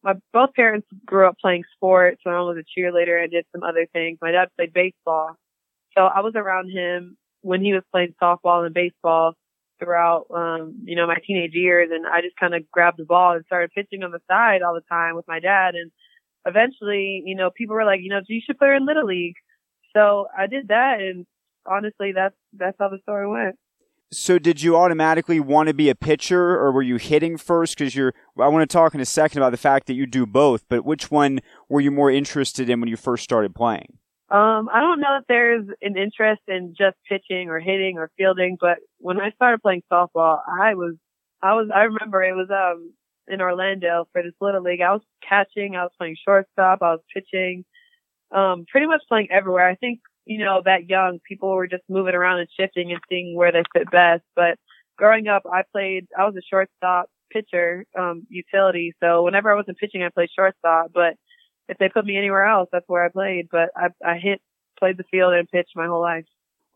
My 0.03 0.15
both 0.33 0.55
parents 0.55 0.87
grew 1.07 1.27
up 1.27 1.37
playing 1.41 1.65
sports. 1.75 2.21
My 2.25 2.33
mom 2.33 2.55
was 2.55 2.59
a 2.59 2.81
cheerleader 2.81 3.23
and 3.23 3.31
did 3.31 3.47
some 3.53 3.63
other 3.63 3.87
things. 3.93 4.19
My 4.21 4.31
dad 4.31 4.49
played 4.57 4.73
baseball, 4.73 5.37
so 5.97 6.03
I 6.03 6.21
was 6.21 6.35
around 6.37 6.71
him 6.71 7.17
when 7.43 7.65
he 7.65 7.73
was 7.73 7.83
playing 7.91 8.15
softball 8.23 8.65
and 8.65 8.75
baseball 8.75 9.35
throughout, 9.79 10.27
um, 10.35 10.75
you 10.85 10.95
know, 10.95 11.07
my 11.07 11.17
teenage 11.27 11.55
years. 11.55 11.89
And 11.91 12.07
I 12.07 12.21
just 12.21 12.37
kind 12.37 12.55
of 12.55 12.71
grabbed 12.71 12.99
the 12.99 13.05
ball 13.05 13.33
and 13.33 13.45
started 13.47 13.73
pitching 13.75 14.03
on 14.03 14.11
the 14.11 14.21
side 14.31 14.63
all 14.63 14.75
the 14.75 14.83
time 14.89 15.17
with 15.17 15.27
my 15.27 15.41
dad. 15.41 15.75
And 15.75 15.91
eventually, 16.47 17.23
you 17.25 17.35
know, 17.35 17.51
people 17.51 17.75
were 17.75 17.85
like, 17.85 18.01
you 18.03 18.11
know, 18.11 18.21
you 18.29 18.43
should 18.45 18.59
play 18.59 18.77
in 18.77 18.87
little 18.87 19.07
league. 19.07 19.37
So 19.97 20.27
I 20.37 20.47
did 20.47 20.69
that. 20.69 21.01
And 21.01 21.27
honestly, 21.67 22.13
that's, 22.15 22.37
that's 22.53 22.77
how 22.79 22.91
the 22.91 22.99
story 23.03 23.27
went. 23.27 23.57
So 24.13 24.41
did 24.41 24.61
you 24.61 24.77
automatically 24.77 25.39
want 25.39 25.69
to 25.69 25.75
be 25.75 25.89
a 25.89 25.95
pitcher 25.95 26.59
or 26.59 26.73
were 26.73 26.83
you 26.83 26.97
hitting 26.97 27.37
first? 27.37 27.77
Cause 27.77 27.95
you're, 27.95 28.13
I 28.39 28.49
want 28.49 28.69
to 28.69 28.73
talk 28.73 28.93
in 28.95 29.01
a 29.01 29.07
second 29.07 29.39
about 29.39 29.51
the 29.51 29.57
fact 29.57 29.87
that 29.87 29.95
you 29.95 30.05
do 30.05 30.27
both, 30.27 30.65
but 30.69 30.85
which 30.85 31.13
one 31.13 31.41
were 31.69 31.81
you 31.81 31.93
more 31.93 32.11
interested 32.11 32.69
in 32.69 32.81
when 32.81 32.89
you 32.89 32.97
first 32.97 33.23
started 33.23 33.55
playing? 33.55 33.99
Um, 34.29 34.69
I 34.73 34.81
don't 34.81 35.01
know 35.01 35.19
if 35.21 35.27
there's 35.29 35.67
an 35.83 35.97
interest 35.97 36.43
in 36.49 36.75
just 36.77 36.97
pitching 37.09 37.49
or 37.49 37.61
hitting 37.61 37.99
or 37.99 38.11
fielding, 38.17 38.57
but 38.61 38.79
when 38.99 39.21
I 39.21 39.31
started 39.31 39.61
playing 39.63 39.83
softball, 39.91 40.41
I 40.47 40.75
was, 40.75 40.95
I 41.43 41.55
was, 41.55 41.69
I 41.75 41.83
remember 41.83 42.23
it 42.23 42.35
was, 42.35 42.49
um, 42.51 42.93
in 43.27 43.41
Orlando 43.41 44.09
for 44.13 44.23
this 44.23 44.35
little 44.41 44.63
league. 44.63 44.81
I 44.81 44.93
was 44.93 45.03
catching, 45.29 45.77
I 45.77 45.83
was 45.83 45.93
playing 45.99 46.17
shortstop, 46.25 46.81
I 46.83 46.93
was 46.93 47.01
pitching, 47.15 47.65
um, 48.33 48.67
pretty 48.71 48.87
much 48.87 49.03
playing 49.09 49.29
everywhere. 49.31 49.69
I 49.69 49.77
think, 49.77 50.01
you 50.31 50.39
know, 50.39 50.63
that 50.65 50.89
young 50.89 51.19
people 51.29 51.51
were 51.51 51.67
just 51.67 51.83
moving 51.89 52.15
around 52.15 52.39
and 52.39 52.49
shifting 52.57 52.93
and 52.93 53.01
seeing 53.09 53.35
where 53.35 53.51
they 53.51 53.65
fit 53.73 53.91
best. 53.91 54.23
But 54.37 54.59
growing 54.97 55.27
up, 55.27 55.43
I 55.53 55.63
played, 55.73 56.07
I 56.17 56.25
was 56.25 56.37
a 56.37 56.47
shortstop 56.49 57.11
pitcher, 57.33 57.85
um, 57.99 58.29
utility. 58.29 58.95
So 59.03 59.25
whenever 59.25 59.51
I 59.51 59.57
wasn't 59.57 59.79
pitching, 59.79 60.05
I 60.05 60.09
played 60.09 60.29
shortstop, 60.33 60.93
but 60.95 61.15
if 61.69 61.79
they 61.79 61.89
put 61.89 62.05
me 62.05 62.17
anywhere 62.17 62.45
else, 62.45 62.69
that's 62.71 62.85
where 62.87 63.05
I 63.05 63.09
played. 63.09 63.49
But 63.51 63.71
I, 63.77 63.89
I 64.07 64.19
hit, 64.19 64.41
played 64.79 64.99
the 64.99 65.05
field 65.11 65.35
and 65.35 65.49
pitched 65.49 65.75
my 65.75 65.87
whole 65.87 66.01
life. 66.01 66.27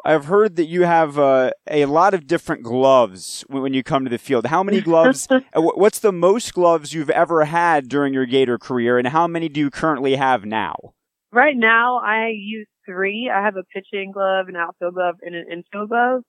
I've 0.04 0.24
heard 0.24 0.56
that 0.56 0.66
you 0.66 0.82
have 0.82 1.16
uh, 1.16 1.52
a 1.70 1.84
lot 1.84 2.12
of 2.12 2.26
different 2.26 2.64
gloves 2.64 3.44
when 3.46 3.72
you 3.72 3.84
come 3.84 4.02
to 4.02 4.10
the 4.10 4.18
field. 4.18 4.46
How 4.46 4.64
many 4.64 4.80
gloves? 4.80 5.28
Uh, 5.54 5.62
what's 5.62 6.00
the 6.00 6.10
most 6.10 6.52
gloves 6.52 6.92
you've 6.92 7.10
ever 7.10 7.44
had 7.44 7.88
during 7.88 8.12
your 8.12 8.26
Gator 8.26 8.58
career, 8.58 8.98
and 8.98 9.06
how 9.06 9.28
many 9.28 9.48
do 9.48 9.60
you 9.60 9.70
currently 9.70 10.16
have 10.16 10.44
now? 10.44 10.93
Right 11.34 11.56
now, 11.56 11.98
I 11.98 12.28
use 12.28 12.68
three. 12.86 13.30
I 13.34 13.42
have 13.42 13.56
a 13.56 13.64
pitching 13.64 14.12
glove, 14.12 14.48
an 14.48 14.56
outfield 14.56 14.94
glove, 14.94 15.16
and 15.22 15.34
an 15.34 15.46
infield 15.50 15.88
glove. 15.88 16.22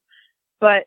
But 0.59 0.85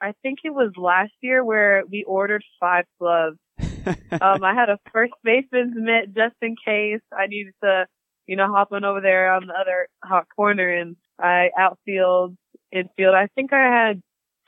I 0.00 0.14
think 0.22 0.38
it 0.44 0.54
was 0.54 0.72
last 0.76 1.12
year 1.20 1.44
where 1.44 1.82
we 1.90 2.04
ordered 2.04 2.42
five 2.60 2.84
gloves 2.98 3.38
um, 4.20 4.44
I 4.44 4.54
had 4.54 4.68
a 4.68 4.78
first 4.92 5.12
baseman's 5.24 5.74
mitt 5.74 6.14
just 6.14 6.36
in 6.42 6.54
case 6.64 7.00
I 7.12 7.26
needed 7.26 7.54
to, 7.62 7.86
you 8.26 8.36
know, 8.36 8.52
hop 8.52 8.72
on 8.72 8.84
over 8.84 9.00
there 9.00 9.32
on 9.32 9.46
the 9.46 9.54
other 9.54 9.88
hot 10.04 10.26
corner 10.34 10.68
and 10.68 10.96
I 11.18 11.50
outfield, 11.58 12.36
infield. 12.72 13.14
I 13.14 13.28
think 13.34 13.52
I 13.52 13.62
had 13.64 14.02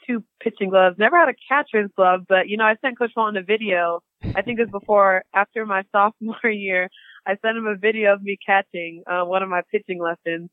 two 0.07 0.25
pitching 0.43 0.71
gloves. 0.71 0.97
Never 0.99 1.19
had 1.19 1.29
a 1.29 1.35
catcher's 1.49 1.91
glove, 1.97 2.23
but 2.29 2.49
you 2.49 2.57
know, 2.57 2.65
I 2.65 2.77
sent 2.81 2.99
Coach 2.99 3.13
Walton 3.17 3.37
a 3.37 3.43
video. 3.43 4.01
I 4.35 4.43
think 4.43 4.59
it 4.59 4.71
was 4.71 4.81
before, 4.81 5.25
after 5.35 5.65
my 5.67 5.83
sophomore 5.93 6.51
year. 6.51 6.89
I 7.27 7.37
sent 7.45 7.57
him 7.57 7.67
a 7.67 7.77
video 7.77 8.15
of 8.15 8.23
me 8.23 8.39
catching 8.45 9.03
uh, 9.07 9.25
one 9.25 9.43
of 9.43 9.49
my 9.49 9.63
pitching 9.71 10.01
lessons, 10.01 10.51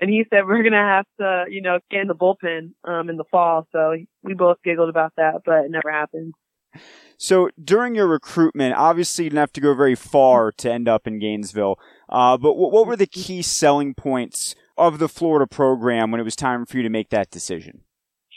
and 0.00 0.10
he 0.10 0.24
said 0.30 0.46
we're 0.46 0.62
gonna 0.62 0.76
have 0.76 1.06
to, 1.20 1.44
you 1.48 1.62
know, 1.62 1.78
in 1.90 2.08
the 2.08 2.14
bullpen 2.14 2.72
um, 2.84 3.08
in 3.08 3.16
the 3.16 3.24
fall. 3.30 3.66
So 3.72 3.94
we 4.22 4.34
both 4.34 4.58
giggled 4.64 4.88
about 4.88 5.12
that, 5.16 5.42
but 5.44 5.64
it 5.64 5.70
never 5.70 5.90
happened. 5.90 6.34
So 7.16 7.50
during 7.62 7.94
your 7.94 8.06
recruitment, 8.06 8.74
obviously 8.76 9.24
you 9.24 9.30
didn't 9.30 9.40
have 9.40 9.52
to 9.54 9.60
go 9.60 9.74
very 9.74 9.96
far 9.96 10.52
to 10.52 10.72
end 10.72 10.88
up 10.88 11.06
in 11.06 11.18
Gainesville. 11.18 11.78
Uh, 12.08 12.36
but 12.36 12.54
what 12.54 12.86
were 12.86 12.96
the 12.96 13.06
key 13.06 13.42
selling 13.42 13.94
points 13.94 14.54
of 14.76 14.98
the 14.98 15.08
Florida 15.08 15.46
program 15.46 16.10
when 16.10 16.20
it 16.20 16.24
was 16.24 16.36
time 16.36 16.64
for 16.64 16.76
you 16.76 16.82
to 16.84 16.88
make 16.88 17.10
that 17.10 17.30
decision? 17.30 17.80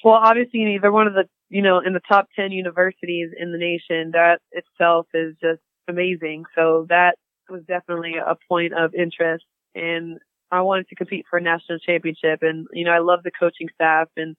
Well, 0.03 0.15
obviously, 0.15 0.61
you 0.61 0.73
know, 0.73 0.79
they're 0.82 0.91
one 0.91 1.07
of 1.07 1.13
the, 1.13 1.25
you 1.49 1.61
know, 1.61 1.79
in 1.79 1.93
the 1.93 2.01
top 2.07 2.27
10 2.36 2.51
universities 2.51 3.29
in 3.38 3.51
the 3.51 3.59
nation. 3.59 4.11
That 4.13 4.39
itself 4.51 5.05
is 5.13 5.36
just 5.39 5.61
amazing. 5.88 6.45
So 6.55 6.88
that 6.89 7.17
was 7.52 7.64
definitely 7.68 8.16
a 8.16 8.36
point 8.49 8.74
of 8.74 8.93
interest. 8.93 9.45
And 9.76 10.20
I 10.52 10.62
wanted 10.62 10.89
to 10.89 10.95
compete 10.95 11.26
for 11.30 11.38
a 11.38 11.41
national 11.41 11.80
championship. 11.80 12.39
And, 12.41 12.68
you 12.74 12.84
know, 12.84 12.91
I 12.91 12.99
love 12.99 13.22
the 13.24 13.32
coaching 13.32 13.70
staff 13.74 14.10
and 14.18 14.36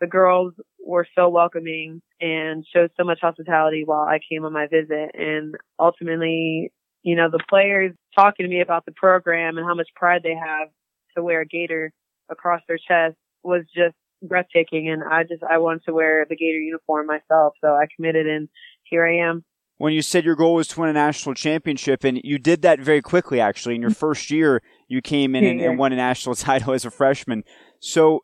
the 0.00 0.06
girls 0.06 0.52
were 0.84 1.06
so 1.16 1.30
welcoming 1.30 2.02
and 2.20 2.66
showed 2.74 2.90
so 2.98 3.04
much 3.04 3.20
hospitality 3.22 3.82
while 3.84 4.02
I 4.02 4.18
came 4.30 4.44
on 4.44 4.52
my 4.52 4.66
visit. 4.66 5.12
And 5.14 5.54
ultimately, 5.78 6.70
you 7.02 7.16
know, 7.16 7.30
the 7.30 7.42
players 7.48 7.92
talking 8.14 8.44
to 8.44 8.50
me 8.50 8.60
about 8.60 8.84
the 8.84 8.92
program 8.92 9.56
and 9.56 9.66
how 9.66 9.74
much 9.74 9.88
pride 9.96 10.22
they 10.22 10.34
have 10.34 10.68
to 11.16 11.22
wear 11.22 11.40
a 11.40 11.46
gator 11.46 11.92
across 12.30 12.60
their 12.68 12.78
chest 12.78 13.16
was 13.42 13.62
just 13.74 13.94
breathtaking. 14.22 14.90
And 14.90 15.02
I 15.02 15.22
just, 15.22 15.42
I 15.42 15.58
wanted 15.58 15.84
to 15.86 15.94
wear 15.94 16.26
the 16.28 16.36
gator 16.36 16.58
uniform 16.58 17.06
myself. 17.06 17.54
So 17.62 17.68
I 17.68 17.86
committed 17.96 18.26
and 18.26 18.48
here 18.84 19.06
I 19.06 19.28
am 19.28 19.44
when 19.78 19.92
you 19.92 20.02
said 20.02 20.24
your 20.24 20.36
goal 20.36 20.54
was 20.54 20.68
to 20.68 20.80
win 20.80 20.88
a 20.88 20.92
national 20.92 21.34
championship, 21.34 22.04
and 22.04 22.20
you 22.22 22.38
did 22.38 22.62
that 22.62 22.80
very 22.80 23.02
quickly, 23.02 23.40
actually. 23.40 23.74
In 23.74 23.80
your 23.80 23.90
mm-hmm. 23.90 23.98
first 23.98 24.30
year, 24.30 24.62
you 24.88 25.02
came 25.02 25.34
in 25.34 25.44
and, 25.44 25.60
and, 25.60 25.78
won 25.78 25.92
a 25.92 25.96
national 25.96 26.34
title 26.36 26.74
as 26.74 26.84
a 26.84 26.90
freshman. 26.90 27.44
So, 27.80 28.20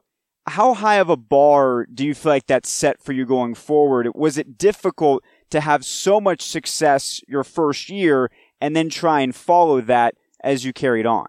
how 0.46 0.74
high 0.74 0.96
of 0.96 1.10
a 1.10 1.16
bar 1.16 1.86
do 1.92 2.04
you 2.04 2.14
feel 2.14 2.32
like 2.32 2.46
that's 2.46 2.70
set 2.70 3.02
for 3.02 3.12
you 3.12 3.26
going 3.26 3.54
forward? 3.54 4.08
Was 4.14 4.38
it 4.38 4.56
difficult 4.58 5.22
to 5.50 5.60
have 5.60 5.84
so 5.84 6.20
much 6.20 6.42
success 6.42 7.20
your 7.28 7.44
first 7.44 7.90
year 7.90 8.30
and 8.60 8.74
then 8.74 8.88
try 8.88 9.20
and 9.20 9.34
follow 9.34 9.80
that 9.82 10.14
as 10.42 10.64
you 10.64 10.72
carried 10.72 11.06
on? 11.06 11.26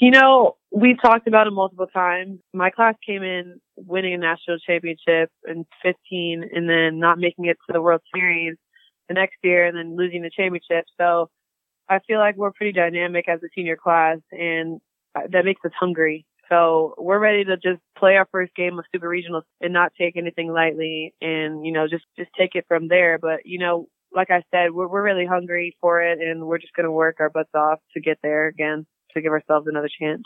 You 0.00 0.10
know, 0.10 0.56
we've 0.70 1.00
talked 1.00 1.26
about 1.26 1.46
it 1.46 1.52
multiple 1.52 1.86
times. 1.86 2.40
My 2.52 2.70
class 2.70 2.94
came 3.04 3.22
in 3.22 3.60
winning 3.76 4.14
a 4.14 4.18
national 4.18 4.58
championship 4.58 5.30
in 5.48 5.64
15 5.82 6.50
and 6.52 6.68
then 6.68 6.98
not 6.98 7.18
making 7.18 7.46
it 7.46 7.56
to 7.66 7.72
the 7.72 7.80
World 7.80 8.02
Series 8.14 8.56
the 9.08 9.14
next 9.14 9.36
year 9.42 9.66
and 9.66 9.76
then 9.76 9.96
losing 9.96 10.22
the 10.22 10.30
championship. 10.30 10.84
So 10.98 11.30
I 11.88 12.00
feel 12.06 12.18
like 12.18 12.36
we're 12.36 12.52
pretty 12.52 12.72
dynamic 12.72 13.28
as 13.28 13.40
a 13.42 13.48
senior 13.54 13.76
class 13.76 14.18
and 14.32 14.80
that 15.14 15.44
makes 15.44 15.64
us 15.64 15.72
hungry. 15.78 16.26
So 16.48 16.94
we're 16.98 17.18
ready 17.18 17.44
to 17.44 17.56
just 17.56 17.80
play 17.98 18.16
our 18.16 18.28
first 18.30 18.54
game 18.54 18.78
of 18.78 18.84
super 18.94 19.08
regionals 19.08 19.42
and 19.60 19.72
not 19.72 19.92
take 19.98 20.16
anything 20.16 20.52
lightly 20.52 21.14
and, 21.20 21.66
you 21.66 21.72
know, 21.72 21.86
just, 21.88 22.04
just 22.16 22.30
take 22.38 22.54
it 22.54 22.64
from 22.68 22.88
there. 22.88 23.18
But, 23.18 23.40
you 23.44 23.58
know, 23.58 23.88
like 24.14 24.30
I 24.30 24.42
said, 24.52 24.72
we're, 24.72 24.86
we're 24.86 25.02
really 25.02 25.26
hungry 25.26 25.76
for 25.80 26.00
it 26.02 26.20
and 26.20 26.46
we're 26.46 26.58
just 26.58 26.74
going 26.74 26.84
to 26.84 26.92
work 26.92 27.16
our 27.18 27.30
butts 27.30 27.50
off 27.54 27.80
to 27.94 28.00
get 28.00 28.18
there 28.22 28.46
again 28.46 28.86
to 29.12 29.20
give 29.20 29.32
ourselves 29.32 29.66
another 29.68 29.88
chance. 30.00 30.22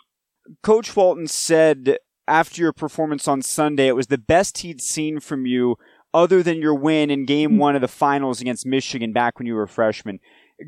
Coach 0.62 0.94
Walton 0.94 1.26
said 1.26 1.98
after 2.28 2.62
your 2.62 2.72
performance 2.72 3.26
on 3.26 3.42
Sunday, 3.42 3.88
it 3.88 3.96
was 3.96 4.08
the 4.08 4.18
best 4.18 4.58
he'd 4.58 4.80
seen 4.80 5.20
from 5.20 5.46
you 5.46 5.76
other 6.12 6.42
than 6.42 6.60
your 6.60 6.74
win 6.74 7.10
in 7.10 7.24
game 7.24 7.50
mm-hmm. 7.50 7.58
one 7.58 7.74
of 7.74 7.80
the 7.80 7.88
finals 7.88 8.40
against 8.40 8.66
Michigan 8.66 9.12
back 9.12 9.38
when 9.38 9.46
you 9.46 9.54
were 9.54 9.64
a 9.64 9.68
freshman. 9.68 10.20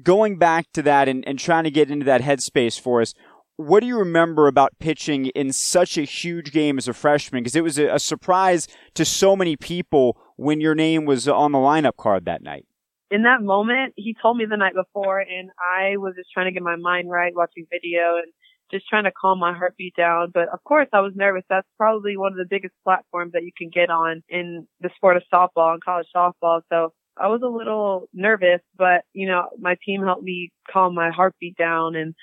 Going 0.03 0.39
back 0.39 0.73
to 0.73 0.83
that 0.83 1.09
and, 1.09 1.27
and 1.27 1.39
trying 1.39 1.65
to 1.65 1.71
get 1.71 1.91
into 1.91 2.07
that 2.07 2.23
headspace 2.23 2.81
for 2.81 3.01
us, 3.01 3.15
what 3.57 3.81
do 3.81 3.87
you 3.87 3.99
remember 3.99 4.47
about 4.47 4.73
pitching 4.79 5.27
in 5.27 5.53
such 5.53 5.99
a 5.99 6.03
huge 6.03 6.53
game 6.53 6.79
as 6.79 6.89
a 6.89 6.95
freshman? 6.95 7.43
Because 7.43 7.57
it 7.57 7.63
was 7.63 7.79
a, 7.79 7.95
a 7.95 7.99
surprise 7.99 8.67
to 8.95 9.05
so 9.05 9.37
many 9.37 9.57
people 9.57 10.17
when 10.37 10.61
your 10.61 10.75
name 10.75 11.05
was 11.05 11.29
on 11.29 11.53
the 11.53 11.59
lineup 11.59 11.97
card 11.97 12.25
that 12.25 12.43
night 12.43 12.67
in 13.13 13.25
that 13.25 13.43
moment, 13.43 13.93
he 13.95 14.17
told 14.21 14.39
me 14.39 14.47
the 14.49 14.57
night 14.57 14.73
before, 14.75 15.21
and 15.21 15.51
I 15.61 15.99
was 15.99 16.15
just 16.17 16.33
trying 16.33 16.47
to 16.47 16.53
get 16.53 16.63
my 16.63 16.77
mind 16.77 17.11
right, 17.11 17.37
watching 17.37 17.67
video, 17.71 18.17
and 18.17 18.33
just 18.73 18.89
trying 18.89 19.05
to 19.05 19.13
calm 19.13 19.39
my 19.39 19.53
heartbeat 19.53 19.95
down. 19.97 20.31
But 20.33 20.49
of 20.53 20.63
course 20.65 20.89
I 20.93 21.01
was 21.01 21.13
nervous. 21.15 21.45
That's 21.49 21.69
probably 21.77 22.17
one 22.17 22.33
of 22.33 22.39
the 22.39 22.47
biggest 22.49 22.75
platforms 22.85 23.33
that 23.33 23.45
you 23.45 23.53
can 23.57 23.71
get 23.71 23.91
on 23.91 24.23
in 24.29 24.67
the 24.81 24.91
sport 24.97 25.17
of 25.17 25.23
softball 25.33 25.73
and 25.73 25.85
college 25.85 26.09
softball. 26.15 26.63
So 26.71 26.93
I 27.17 27.29
was 27.29 27.43
a 27.43 27.49
little 27.49 28.09
nervous, 28.15 28.61
but 28.77 29.05
you 29.13 29.29
know, 29.29 29.49
my 29.59 29.77
team 29.85 30.03
helped 30.03 30.23
me 30.23 30.51
calm 30.71 30.95
my 30.95 31.11
heartbeat 31.11 31.57
down 31.57 31.95
and 31.97 32.15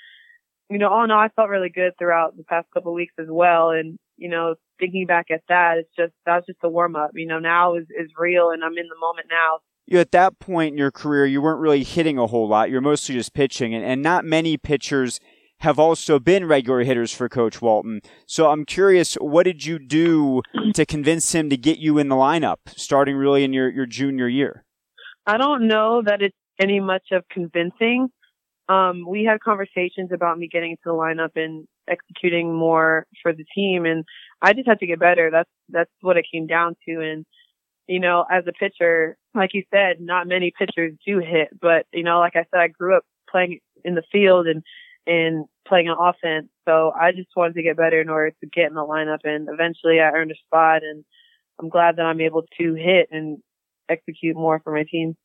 you 0.70 0.78
know, 0.78 0.88
all 0.88 1.04
in 1.04 1.10
all, 1.10 1.18
I 1.18 1.28
felt 1.34 1.48
really 1.48 1.68
good 1.68 1.92
throughout 1.98 2.36
the 2.36 2.44
past 2.44 2.68
couple 2.72 2.92
of 2.92 2.96
weeks 2.96 3.14
as 3.18 3.26
well. 3.28 3.70
And, 3.70 3.98
you 4.16 4.28
know, 4.28 4.54
thinking 4.78 5.04
back 5.04 5.26
at 5.30 5.42
that, 5.48 5.78
it's 5.78 5.90
just, 5.98 6.12
that 6.24 6.36
was 6.36 6.44
just 6.46 6.60
a 6.62 6.68
warm 6.68 6.94
up. 6.94 7.10
You 7.14 7.26
know, 7.26 7.40
now 7.40 7.74
is, 7.74 7.86
is 7.90 8.12
real 8.16 8.50
and 8.50 8.62
I'm 8.62 8.78
in 8.78 8.86
the 8.88 8.98
moment 9.00 9.26
now. 9.28 9.58
You 9.86 9.98
at 9.98 10.12
that 10.12 10.38
point 10.38 10.72
in 10.72 10.78
your 10.78 10.92
career, 10.92 11.26
you 11.26 11.42
weren't 11.42 11.58
really 11.58 11.82
hitting 11.82 12.18
a 12.18 12.28
whole 12.28 12.46
lot. 12.46 12.70
You're 12.70 12.80
mostly 12.80 13.16
just 13.16 13.34
pitching 13.34 13.74
and, 13.74 13.84
and 13.84 14.00
not 14.00 14.24
many 14.24 14.56
pitchers 14.56 15.18
have 15.60 15.78
also 15.78 16.18
been 16.18 16.46
regular 16.46 16.84
hitters 16.84 17.12
for 17.12 17.28
Coach 17.28 17.62
Walton. 17.62 18.00
So 18.26 18.50
I'm 18.50 18.64
curious, 18.64 19.14
what 19.14 19.44
did 19.44 19.64
you 19.64 19.78
do 19.78 20.42
to 20.74 20.86
convince 20.86 21.34
him 21.34 21.50
to 21.50 21.56
get 21.56 21.78
you 21.78 21.98
in 21.98 22.08
the 22.08 22.16
lineup 22.16 22.58
starting 22.76 23.16
really 23.16 23.44
in 23.44 23.52
your, 23.52 23.70
your 23.70 23.86
junior 23.86 24.28
year? 24.28 24.64
I 25.26 25.36
don't 25.36 25.68
know 25.68 26.02
that 26.04 26.22
it's 26.22 26.36
any 26.60 26.80
much 26.80 27.08
of 27.12 27.24
convincing. 27.30 28.08
Um, 28.68 29.04
we 29.06 29.24
had 29.24 29.40
conversations 29.40 30.10
about 30.12 30.38
me 30.38 30.48
getting 30.50 30.70
into 30.70 30.82
the 30.84 30.92
lineup 30.92 31.30
and 31.34 31.66
executing 31.88 32.54
more 32.54 33.06
for 33.22 33.32
the 33.32 33.44
team, 33.54 33.84
and 33.84 34.04
I 34.40 34.52
just 34.52 34.68
had 34.68 34.78
to 34.78 34.86
get 34.86 35.00
better. 35.00 35.30
That's 35.30 35.50
that's 35.68 35.90
what 36.02 36.16
it 36.16 36.26
came 36.32 36.46
down 36.46 36.76
to. 36.88 37.00
And 37.00 37.26
you 37.88 37.98
know, 37.98 38.24
as 38.30 38.44
a 38.46 38.52
pitcher, 38.52 39.16
like 39.34 39.50
you 39.54 39.64
said, 39.74 39.96
not 40.00 40.28
many 40.28 40.52
pitchers 40.56 40.94
do 41.04 41.18
hit, 41.18 41.48
but 41.60 41.86
you 41.92 42.04
know, 42.04 42.20
like 42.20 42.36
I 42.36 42.46
said, 42.50 42.60
I 42.60 42.68
grew 42.68 42.96
up 42.96 43.04
playing 43.28 43.58
in 43.84 43.96
the 43.96 44.04
field 44.12 44.46
and 44.46 44.62
and 45.10 45.46
playing 45.66 45.88
an 45.88 45.96
offense. 45.98 46.48
So 46.66 46.92
I 46.98 47.10
just 47.10 47.30
wanted 47.36 47.54
to 47.54 47.62
get 47.62 47.76
better 47.76 48.00
in 48.00 48.08
order 48.08 48.30
to 48.30 48.46
get 48.46 48.68
in 48.68 48.74
the 48.74 48.80
lineup, 48.80 49.20
and 49.24 49.48
eventually 49.50 49.98
I 49.98 50.10
earned 50.10 50.30
a 50.30 50.36
spot, 50.46 50.82
and 50.82 51.04
I'm 51.60 51.68
glad 51.68 51.96
that 51.96 52.06
I'm 52.06 52.20
able 52.20 52.44
to 52.58 52.74
hit 52.74 53.08
and 53.10 53.38
execute 53.88 54.36
more 54.36 54.60
for 54.62 54.72
my 54.72 54.84
team. 54.88 55.16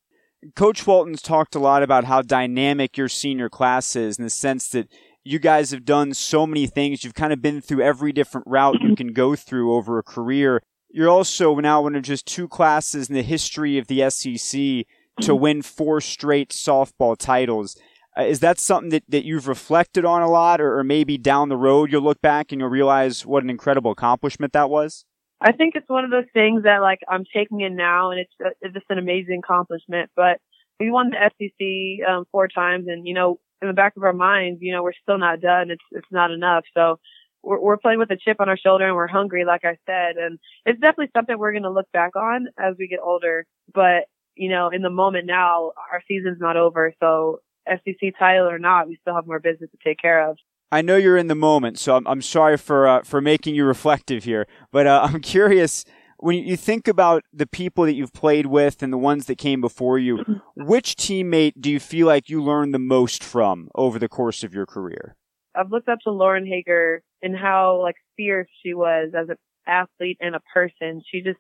Coach 0.56 0.86
Walton's 0.86 1.22
talked 1.22 1.56
a 1.56 1.60
lot 1.60 1.84
about 1.84 2.06
how 2.06 2.22
dynamic 2.22 2.98
your 2.98 3.10
senior 3.10 3.50
class 3.50 3.96
is 3.96 4.18
in 4.18 4.24
the 4.24 4.30
sense 4.30 4.68
that 4.70 4.92
you 5.24 5.40
guys 5.40 5.72
have 5.72 5.86
done 5.86 6.14
so 6.14 6.46
many 6.46 6.68
things. 6.68 7.04
You've 7.04 7.16
kind 7.16 7.34
of 7.34 7.42
been 7.42 7.62
through 7.62 7.82
every 7.82 8.12
different 8.12 8.48
route 8.48 8.82
you 8.82 8.96
can 8.96 9.14
go 9.14 9.36
through 9.36 9.74
over 9.74 9.98
a 9.98 10.04
career. 10.04 10.62
You're 10.90 11.10
also 11.10 11.56
now 11.56 11.82
one 11.82 11.96
of 11.96 12.04
just 12.04 12.26
two 12.26 12.48
classes 12.48 13.10
in 13.10 13.16
the 13.16 13.24
history 13.24 13.78
of 13.78 13.88
the 13.88 14.10
SEC 14.10 14.86
to 15.22 15.36
win 15.36 15.62
four 15.62 16.02
straight 16.02 16.50
softball 16.50 17.18
titles. 17.18 17.76
Uh, 18.18 18.24
is 18.24 18.40
that 18.40 18.60
something 18.60 18.90
that, 18.90 19.04
that 19.10 19.26
you've 19.26 19.48
reflected 19.48 20.06
on 20.06 20.22
a 20.22 20.30
lot, 20.30 20.62
or, 20.62 20.80
or 20.80 20.84
maybe 20.84 21.18
down 21.18 21.50
the 21.50 21.58
road 21.58 21.92
you'll 21.92 22.02
look 22.02 22.22
back 22.22 22.52
and 22.52 22.62
you'll 22.62 22.70
realize 22.70 23.26
what 23.26 23.44
an 23.44 23.50
incredible 23.50 23.92
accomplishment 23.92 24.54
that 24.54 24.70
was? 24.70 25.06
I 25.42 25.52
think 25.52 25.76
it's 25.76 25.90
one 25.90 26.06
of 26.06 26.12
those 26.12 26.30
things 26.34 26.64
that 26.64 26.82
like 26.82 27.00
I'm 27.10 27.26
taking 27.34 27.62
in 27.62 27.76
now, 27.76 28.12
and 28.12 28.20
it's 28.22 28.34
uh, 28.44 28.50
it's 28.62 28.74
just 28.74 28.86
an 28.90 28.98
amazing 28.98 29.42
accomplishment. 29.44 30.10
But 30.16 30.40
we 30.80 30.92
won 30.92 31.12
the 31.12 31.30
SEC 31.38 32.08
um, 32.08 32.26
four 32.32 32.48
times, 32.48 32.86
and 32.88 33.06
you 33.06 33.14
know, 33.14 33.40
in 33.62 33.68
the 33.68 33.74
back 33.74 33.94
of 33.98 34.04
our 34.04 34.14
minds, 34.14 34.60
you 34.62 34.72
know, 34.74 34.82
we're 34.82 34.94
still 35.02 35.18
not 35.18 35.42
done. 35.42 35.72
It's 35.72 35.84
it's 35.92 36.08
not 36.12 36.32
enough. 36.32 36.64
So 36.74 37.00
we're, 37.44 37.60
we're 37.60 37.78
playing 37.78 38.00
with 38.00 38.12
a 38.12 38.18
chip 38.18 38.38
on 38.40 38.48
our 38.48 38.58
shoulder, 38.58 38.88
and 38.88 38.96
we're 38.96 39.08
hungry, 39.08 39.44
like 39.46 39.66
I 39.66 39.78
said. 39.86 40.16
And 40.18 40.40
it's 40.66 40.80
definitely 40.80 41.12
something 41.16 41.38
we're 41.38 41.52
going 41.52 41.64
to 41.64 41.70
look 41.70 41.92
back 41.92 42.16
on 42.16 42.48
as 42.58 42.76
we 42.80 42.88
get 42.88 43.00
older. 43.04 43.46
But 43.74 44.06
you 44.36 44.50
know, 44.50 44.70
in 44.70 44.82
the 44.82 44.90
moment 44.90 45.26
now, 45.26 45.72
our 45.92 46.02
season's 46.08 46.40
not 46.40 46.58
over. 46.58 46.94
So 47.02 47.40
SEC 47.68 48.14
title 48.18 48.50
or 48.50 48.60
not, 48.60 48.88
we 48.88 48.98
still 49.02 49.16
have 49.16 49.28
more 49.28 49.40
business 49.40 49.70
to 49.72 49.78
take 49.84 50.00
care 50.00 50.30
of. 50.30 50.38
I 50.72 50.82
know 50.82 50.98
you're 50.98 51.18
in 51.18 51.28
the 51.28 51.36
moment, 51.36 51.80
so 51.80 51.96
I'm, 51.96 52.08
I'm 52.08 52.22
sorry 52.22 52.58
for 52.58 52.88
uh, 52.88 53.04
for 53.04 53.22
making 53.22 53.56
you 53.56 53.66
reflective 53.66 54.24
here. 54.24 54.48
But 54.72 54.88
uh, 54.88 55.02
I'm 55.10 55.22
curious 55.22 55.86
when 56.18 56.38
you 56.44 56.58
think 56.58 56.88
about 56.88 57.24
the 57.32 57.48
people 57.48 57.86
that 57.86 57.94
you've 57.94 58.14
played 58.14 58.48
with 58.48 58.82
and 58.82 58.92
the 58.92 58.98
ones 58.98 59.28
that 59.28 59.38
came 59.38 59.62
before 59.62 60.00
you. 60.00 60.20
Which 60.56 60.96
teammate 60.96 61.54
do 61.60 61.72
you 61.72 61.80
feel 61.80 62.08
like 62.08 62.30
you 62.30 62.44
learned 62.44 62.74
the 62.74 62.80
most 62.80 63.24
from 63.24 63.70
over 63.76 64.00
the 64.00 64.10
course 64.10 64.44
of 64.44 64.54
your 64.54 64.66
career? 64.66 65.16
I've 65.56 65.72
looked 65.72 65.88
up 65.88 66.00
to 66.04 66.12
Lauren 66.12 66.46
Haeger 66.46 67.02
and 67.22 67.38
how 67.38 67.82
like 67.82 67.96
fierce 68.18 68.50
she 68.64 68.74
was 68.74 69.12
as 69.16 69.30
an 69.30 69.38
athlete 69.68 70.18
and 70.20 70.36
a 70.36 70.42
person. 70.54 71.02
She 71.10 71.22
just 71.22 71.40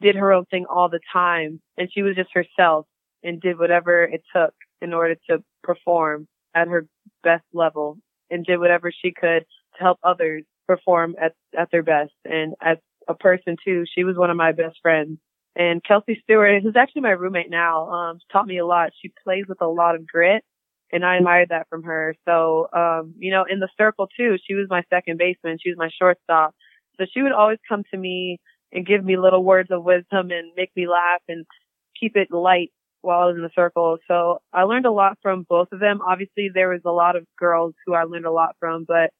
did 0.00 0.14
her 0.14 0.32
own 0.32 0.44
thing 0.46 0.66
all 0.68 0.88
the 0.88 1.00
time, 1.12 1.60
and 1.78 1.88
she 1.92 2.02
was 2.02 2.14
just 2.14 2.30
herself 2.32 2.86
and 3.22 3.40
did 3.40 3.58
whatever 3.58 4.04
it 4.04 4.22
took 4.34 4.54
in 4.80 4.92
order 4.92 5.16
to 5.30 5.42
perform 5.62 6.26
at 6.54 6.68
her 6.68 6.86
best 7.22 7.44
level 7.52 7.98
and 8.30 8.44
did 8.44 8.58
whatever 8.58 8.90
she 8.92 9.12
could 9.12 9.44
to 9.76 9.82
help 9.82 9.98
others 10.02 10.44
perform 10.66 11.14
at, 11.20 11.32
at 11.58 11.70
their 11.70 11.82
best. 11.82 12.12
And 12.24 12.54
as 12.62 12.78
a 13.08 13.14
person 13.14 13.56
too, 13.64 13.84
she 13.94 14.04
was 14.04 14.16
one 14.16 14.30
of 14.30 14.36
my 14.36 14.52
best 14.52 14.78
friends. 14.82 15.18
And 15.54 15.82
Kelsey 15.82 16.20
Stewart, 16.22 16.62
who's 16.62 16.76
actually 16.76 17.02
my 17.02 17.10
roommate 17.10 17.50
now, 17.50 17.88
um, 17.88 18.18
taught 18.30 18.46
me 18.46 18.58
a 18.58 18.66
lot. 18.66 18.90
She 19.00 19.12
plays 19.24 19.44
with 19.48 19.62
a 19.62 19.66
lot 19.66 19.94
of 19.94 20.06
grit 20.06 20.42
and 20.92 21.04
I 21.04 21.16
admired 21.16 21.48
that 21.48 21.68
from 21.68 21.82
her. 21.84 22.14
So, 22.26 22.68
um, 22.72 23.14
you 23.18 23.32
know, 23.32 23.44
in 23.48 23.60
the 23.60 23.68
circle 23.76 24.08
too, 24.16 24.36
she 24.46 24.54
was 24.54 24.66
my 24.68 24.82
second 24.90 25.18
baseman. 25.18 25.58
She 25.62 25.70
was 25.70 25.78
my 25.78 25.90
shortstop. 25.98 26.54
So 26.98 27.06
she 27.12 27.22
would 27.22 27.32
always 27.32 27.58
come 27.68 27.82
to 27.90 27.96
me 27.96 28.38
and 28.72 28.86
give 28.86 29.04
me 29.04 29.16
little 29.16 29.42
words 29.42 29.70
of 29.70 29.84
wisdom 29.84 30.30
and 30.30 30.52
make 30.56 30.70
me 30.76 30.86
laugh 30.88 31.22
and 31.28 31.46
keep 31.98 32.16
it 32.16 32.30
light 32.30 32.72
while 33.06 33.20
I 33.20 33.26
was 33.26 33.36
in 33.36 33.42
the 33.42 33.50
circle. 33.54 33.98
So 34.08 34.38
I 34.52 34.64
learned 34.64 34.84
a 34.84 34.90
lot 34.90 35.16
from 35.22 35.46
both 35.48 35.68
of 35.72 35.80
them. 35.80 36.00
Obviously, 36.06 36.50
there 36.52 36.68
was 36.68 36.82
a 36.84 36.90
lot 36.90 37.16
of 37.16 37.24
girls 37.38 37.74
who 37.86 37.94
I 37.94 38.02
learned 38.02 38.26
a 38.26 38.32
lot 38.32 38.56
from, 38.58 38.84
but 38.86 39.10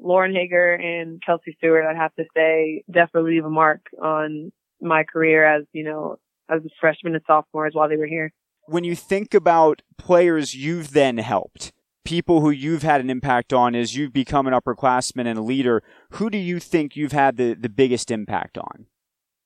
Lauren 0.00 0.34
Haeger 0.34 0.74
and 0.74 1.22
Kelsey 1.24 1.54
Stewart, 1.58 1.84
I'd 1.86 1.96
have 1.96 2.14
to 2.16 2.24
say, 2.36 2.82
definitely 2.92 3.34
leave 3.34 3.44
a 3.44 3.50
mark 3.50 3.80
on 4.02 4.52
my 4.80 5.04
career 5.04 5.44
as, 5.44 5.64
you 5.72 5.84
know, 5.84 6.16
as 6.50 6.64
a 6.64 6.68
freshman 6.80 7.14
and 7.14 7.22
sophomores 7.26 7.74
while 7.74 7.88
they 7.88 7.96
were 7.96 8.06
here. 8.06 8.32
When 8.66 8.84
you 8.84 8.94
think 8.94 9.34
about 9.34 9.82
players 9.96 10.54
you've 10.54 10.92
then 10.92 11.18
helped, 11.18 11.72
people 12.04 12.40
who 12.40 12.50
you've 12.50 12.82
had 12.82 13.00
an 13.00 13.10
impact 13.10 13.52
on 13.52 13.74
as 13.74 13.96
you've 13.96 14.12
become 14.12 14.46
an 14.46 14.54
upperclassman 14.54 15.26
and 15.26 15.38
a 15.38 15.42
leader, 15.42 15.82
who 16.12 16.30
do 16.30 16.38
you 16.38 16.58
think 16.58 16.96
you've 16.96 17.12
had 17.12 17.36
the, 17.36 17.54
the 17.54 17.68
biggest 17.68 18.10
impact 18.10 18.58
on? 18.58 18.86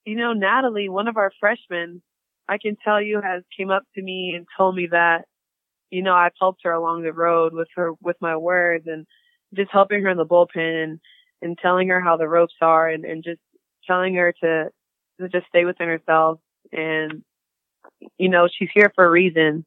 You 0.05 0.17
know, 0.17 0.33
Natalie, 0.33 0.89
one 0.89 1.09
of 1.09 1.17
our 1.17 1.33
freshmen, 1.39 2.03
I 2.53 2.59
can 2.59 2.77
tell 2.85 3.01
you 3.01 3.21
has 3.23 3.43
came 3.57 3.71
up 3.71 3.85
to 3.95 4.03
me 4.03 4.35
and 4.37 4.47
told 4.57 4.77
me 4.77 4.89
that, 4.91 5.25
you 5.91 6.03
know, 6.03 6.15
I've 6.15 6.33
helped 6.39 6.61
her 6.65 6.73
along 6.73 7.03
the 7.03 7.13
road 7.13 7.55
with 7.55 7.69
her, 7.77 7.93
with 8.03 8.17
my 8.21 8.37
words 8.37 8.87
and 8.87 9.07
just 9.55 9.71
helping 9.71 10.03
her 10.03 10.11
in 10.11 10.19
the 10.19 10.27
bullpen 10.27 10.85
and, 10.85 11.01
and 11.41 11.59
telling 11.59 11.89
her 11.89 12.01
how 12.01 12.19
the 12.19 12.29
ropes 12.29 12.55
are 12.61 12.91
and, 12.91 13.07
and 13.07 13.25
just 13.25 13.41
telling 13.87 14.15
her 14.17 14.35
to, 14.43 14.69
to 15.19 15.29
just 15.31 15.47
stay 15.47 15.65
within 15.65 15.89
herself. 15.89 16.41
And, 16.73 17.23
you 18.19 18.29
know, 18.29 18.49
she's 18.53 18.69
here 18.75 18.93
for 18.95 19.07
a 19.07 19.11
reason. 19.11 19.65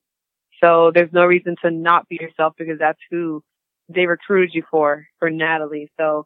So 0.63 0.91
there's 0.93 1.11
no 1.11 1.25
reason 1.25 1.55
to 1.63 1.71
not 1.71 2.07
be 2.07 2.19
yourself 2.21 2.53
because 2.57 2.77
that's 2.77 2.99
who 3.09 3.43
they 3.89 4.05
recruited 4.05 4.53
you 4.53 4.63
for, 4.69 5.07
for 5.17 5.31
Natalie. 5.31 5.91
So 5.97 6.25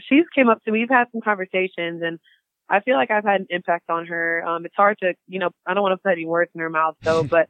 she's 0.00 0.24
came 0.34 0.48
up 0.48 0.62
to 0.64 0.72
me. 0.72 0.80
We've 0.80 0.88
had 0.90 1.06
some 1.12 1.20
conversations 1.20 2.02
and 2.02 2.18
I 2.70 2.80
feel 2.80 2.94
like 2.94 3.10
I've 3.10 3.24
had 3.24 3.40
an 3.40 3.46
impact 3.50 3.90
on 3.90 4.06
her. 4.06 4.44
Um, 4.46 4.64
it's 4.64 4.76
hard 4.76 4.98
to, 5.02 5.14
you 5.26 5.40
know, 5.40 5.50
I 5.66 5.74
don't 5.74 5.82
want 5.82 5.92
to 5.92 6.02
put 6.02 6.12
any 6.12 6.24
words 6.24 6.50
in 6.54 6.60
her 6.60 6.70
mouth 6.70 6.96
though, 7.04 7.24
but 7.28 7.48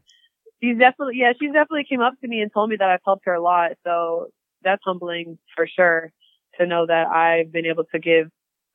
she's 0.62 0.78
definitely, 0.78 1.16
yeah, 1.18 1.32
she's 1.38 1.52
definitely 1.52 1.84
came 1.88 2.00
up 2.00 2.14
to 2.20 2.28
me 2.28 2.40
and 2.40 2.50
told 2.52 2.70
me 2.70 2.76
that 2.78 2.88
I've 2.88 3.00
helped 3.04 3.26
her 3.26 3.34
a 3.34 3.42
lot. 3.42 3.72
So 3.86 4.28
that's 4.62 4.82
humbling 4.84 5.38
for 5.54 5.66
sure 5.66 6.10
to 6.58 6.66
know 6.66 6.86
that 6.86 7.06
I've 7.08 7.52
been 7.52 7.66
able 7.66 7.84
to 7.92 7.98
give 7.98 8.28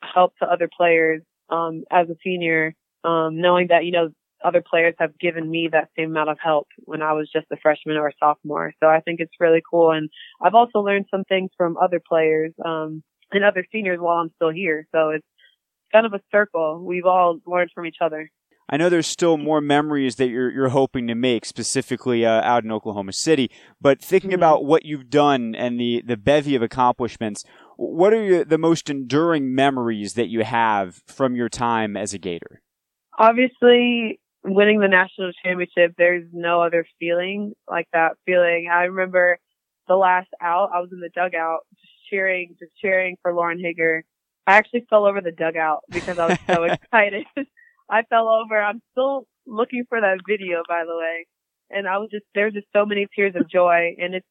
help 0.04 0.34
to 0.38 0.46
other 0.46 0.70
players, 0.76 1.24
um, 1.50 1.84
as 1.91 2.10
a 2.10 2.16
senior, 2.24 2.74
um, 3.04 3.41
knowing 3.41 3.68
that, 3.70 3.86
you 3.86 3.91
know, 3.91 4.10
other 4.43 4.62
players 4.62 4.93
have 5.00 5.18
given 5.18 5.50
me 5.50 5.70
that 5.72 5.89
same 5.98 6.12
amount 6.12 6.30
of 6.30 6.38
help 6.41 6.68
when 6.84 7.02
I 7.02 7.14
was 7.14 7.30
just 7.34 7.48
a 7.52 7.58
freshman 7.58 7.98
or 7.98 8.08
a 8.08 8.14
sophomore. 8.20 8.74
So 8.80 8.88
I 8.88 9.00
think 9.00 9.20
it's 9.20 9.34
really 9.39 9.64
cool. 9.68 9.91
And 9.91 10.10
I've 10.41 10.54
also 10.54 10.80
learned 10.80 11.06
some 11.10 11.24
things 11.24 11.50
from 11.58 11.78
other 11.78 12.00
players, 12.08 12.54
um, 12.64 13.02
and 13.32 13.43
other 13.43 13.66
seniors 13.72 14.00
while 14.00 14.18
I'm 14.18 14.32
still 14.36 14.52
here. 14.52 14.88
So 14.93 15.10
it's, 15.10 15.26
kind 15.96 16.06
of 16.06 16.14
a 16.14 16.22
circle. 16.32 16.84
We've 16.84 17.06
all 17.06 17.39
learned 17.46 17.72
from 17.74 17.86
each 17.86 17.98
other. 18.02 18.30
I 18.68 18.78
know 18.78 18.89
there's 18.89 19.08
still 19.08 19.38
more 19.38 19.62
memories 19.62 20.16
that 20.16 20.28
you're 20.28 20.52
you're 20.52 20.70
hoping 20.70 21.08
to 21.08 21.16
make, 21.16 21.46
specifically 21.46 22.26
uh, 22.26 22.41
out 22.41 22.64
in 22.64 22.72
Oklahoma 22.72 23.14
City. 23.14 23.52
But 23.80 24.02
thinking 24.02 24.32
mm-hmm. 24.32 24.39
about 24.39 24.66
what 24.66 24.86
you've 24.86 25.10
done 25.10 25.56
and 25.56 25.80
the 25.80 26.04
the 26.06 26.18
bevy 26.18 26.56
of 26.56 26.64
accomplishments, 26.64 27.43
what 27.78 28.12
are 28.12 28.24
your, 28.24 28.43
the 28.43 28.58
most 28.58 28.89
enduring 28.89 29.54
memories 29.54 30.14
that 30.14 30.28
you 30.28 30.43
have 30.43 31.02
from 31.06 31.36
your 31.36 31.50
time 31.50 31.96
as 31.96 32.14
a 32.14 32.18
Gator? 32.18 32.62
Obviously, 33.20 34.20
winning 34.43 34.80
the 34.80 34.88
national 34.88 35.32
championship. 35.43 35.93
There's 35.98 36.28
no 36.34 36.62
other 36.62 36.86
feeling 37.00 37.54
like 37.70 37.88
that 37.93 38.14
feeling. 38.26 38.68
I 38.74 38.86
remember 38.86 39.38
the 39.88 39.96
last 39.96 40.30
out. 40.41 40.72
I 40.74 40.80
was 40.80 40.89
in 40.91 41.00
the 41.00 41.10
dugout, 41.14 41.60
just 41.80 41.93
cheering, 42.10 42.56
just 42.60 42.72
cheering 42.82 43.16
for 43.22 43.32
Lauren 43.32 43.60
Haeger 43.60 44.04
I 44.48 44.58
actually 44.58 44.86
fell 44.89 45.06
over 45.06 45.22
the 45.22 45.32
dugout 45.32 45.82
because 45.89 46.20
I 46.20 46.28
was 46.28 46.38
so 46.48 46.64
excited. 46.66 47.26
I 47.89 48.04
fell 48.04 48.28
over. 48.28 48.62
I'm 48.62 48.82
still 48.91 49.26
looking 49.46 49.86
for 49.89 50.00
that 50.00 50.20
video, 50.28 50.64
by 50.68 50.84
the 50.86 50.96
way. 50.96 51.28
And 51.70 51.88
I 51.88 51.98
was 51.98 52.10
just, 52.12 52.26
there's 52.36 52.54
just 52.54 52.68
so 52.74 52.86
many 52.86 53.08
tears 53.16 53.34
of 53.36 53.50
joy. 53.50 53.96
And 54.00 54.16
it's, 54.16 54.28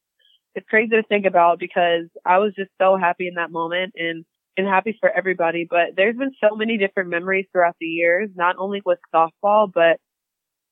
it's 0.55 0.69
crazy 0.69 0.91
to 0.91 1.03
think 1.03 1.27
about 1.27 1.59
because 1.59 2.07
I 2.25 2.39
was 2.39 2.53
just 2.57 2.71
so 2.81 2.97
happy 2.97 3.27
in 3.27 3.35
that 3.35 3.51
moment 3.51 3.95
and, 3.97 4.25
and 4.57 4.67
happy 4.69 4.97
for 5.01 5.11
everybody. 5.11 5.67
But 5.69 5.97
there's 5.97 6.17
been 6.17 6.33
so 6.41 6.55
many 6.55 6.79
different 6.79 7.11
memories 7.11 7.47
throughout 7.51 7.77
the 7.81 7.87
years, 7.87 8.31
not 8.37 8.57
only 8.59 8.83
with 8.85 9.01
softball, 9.13 9.71
but 9.73 9.99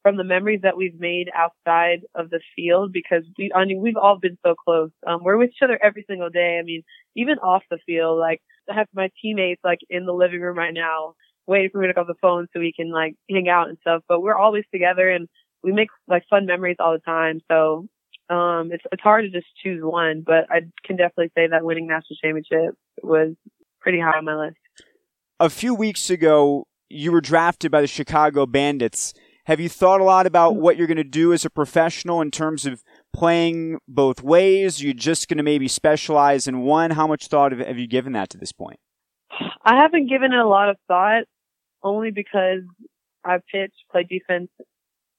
from 0.03 0.17
the 0.17 0.25
memories 0.25 0.61
that 0.63 0.77
we've 0.77 0.99
made 0.99 1.31
outside 1.35 2.01
of 2.15 2.31
the 2.31 2.41
field 2.57 2.93
because 2.93 3.23
we, 3.39 3.51
I 3.55 3.65
mean, 3.65 3.81
we've 3.81 3.97
all 3.97 4.19
been 4.21 4.37
so 4.45 4.55
close. 4.55 4.91
Um, 5.07 5.23
we're 5.23 5.37
with 5.37 5.51
each 5.51 5.63
other 5.63 5.79
every 5.83 6.05
single 6.09 6.31
day. 6.31 6.59
I 6.61 6.65
mean, 6.65 6.83
even 7.17 7.39
off 7.39 7.63
the 7.71 7.79
field, 7.87 8.19
like 8.19 8.41
I 8.71 8.75
have 8.75 8.87
my 8.95 9.11
teammates 9.21 9.61
like 9.65 9.81
in 9.91 10.07
the 10.07 10.13
living 10.13 10.41
room 10.41 10.57
right 10.57 10.75
now 10.75 11.15
waiting 11.47 11.71
for 11.71 11.81
me 11.81 11.89
to 11.89 11.95
come 11.95 12.07
the 12.07 12.15
phone 12.21 12.47
so 12.53 12.61
we 12.61 12.73
can 12.75 12.91
like 12.91 13.15
hang 13.31 13.49
out 13.49 13.69
and 13.69 13.79
stuff. 13.81 14.03
But 14.09 14.21
we're 14.21 14.37
always 14.37 14.65
together 14.73 15.09
and 15.09 15.29
we 15.63 15.73
make 15.73 15.89
like 16.09 16.25
fun 16.31 16.47
memories 16.47 16.77
all 16.79 16.93
the 16.93 16.99
time. 16.99 17.41
So, 17.51 17.87
um, 18.31 18.71
it's, 18.73 18.85
it's 18.91 19.03
hard 19.03 19.25
to 19.25 19.31
just 19.31 19.47
choose 19.63 19.83
one, 19.83 20.23
but 20.25 20.47
I 20.51 20.61
can 20.85 20.97
definitely 20.97 21.33
say 21.37 21.49
that 21.49 21.65
winning 21.65 21.87
national 21.87 22.17
championship 22.23 22.75
was 23.03 23.35
pretty 23.81 24.01
high 24.01 24.17
on 24.17 24.25
my 24.25 24.37
list. 24.37 24.57
A 25.39 25.51
few 25.51 25.75
weeks 25.75 26.09
ago, 26.09 26.67
you 26.89 27.13
were 27.13 27.21
drafted 27.21 27.71
by 27.71 27.81
the 27.81 27.87
Chicago 27.87 28.47
Bandits 28.47 29.13
Have 29.47 29.61
you 29.61 29.69
thought 29.69 30.01
a 30.01 30.05
lot 30.05 30.27
about 30.27 30.57
what 30.57 30.77
you're 30.77 30.87
going 30.87 30.97
to 30.97 31.05
do 31.05 31.33
as 31.33 31.45
a 31.45 31.51
professional 31.51 32.21
in 32.21 32.31
terms 32.31 32.65
of 32.65 32.85
playing 33.13 33.79
both 33.87 34.23
ways? 34.23 34.83
You're 34.83 34.89
you 34.89 34.95
just 34.95 35.29
going 35.29 35.39
to 35.39 35.43
maybe 35.43 35.69
specialize 35.69 36.47
in 36.47 36.61
one? 36.61 36.91
How 36.91 37.07
much 37.07 37.27
thought 37.27 37.53
have 37.53 37.79
you 37.79 37.87
given 37.87 38.13
that 38.13 38.31
to 38.31 38.39
this 38.39 38.53
point? 38.53 38.79
I 39.65 39.77
haven't 39.77 40.09
given 40.09 40.33
it 40.33 40.39
a 40.39 40.49
lot 40.49 40.69
of 40.69 40.77
thought 40.89 41.25
only 41.83 42.11
because 42.11 42.61
I 43.25 43.39
pitch, 43.51 43.73
play 43.91 44.05
defense, 44.05 44.51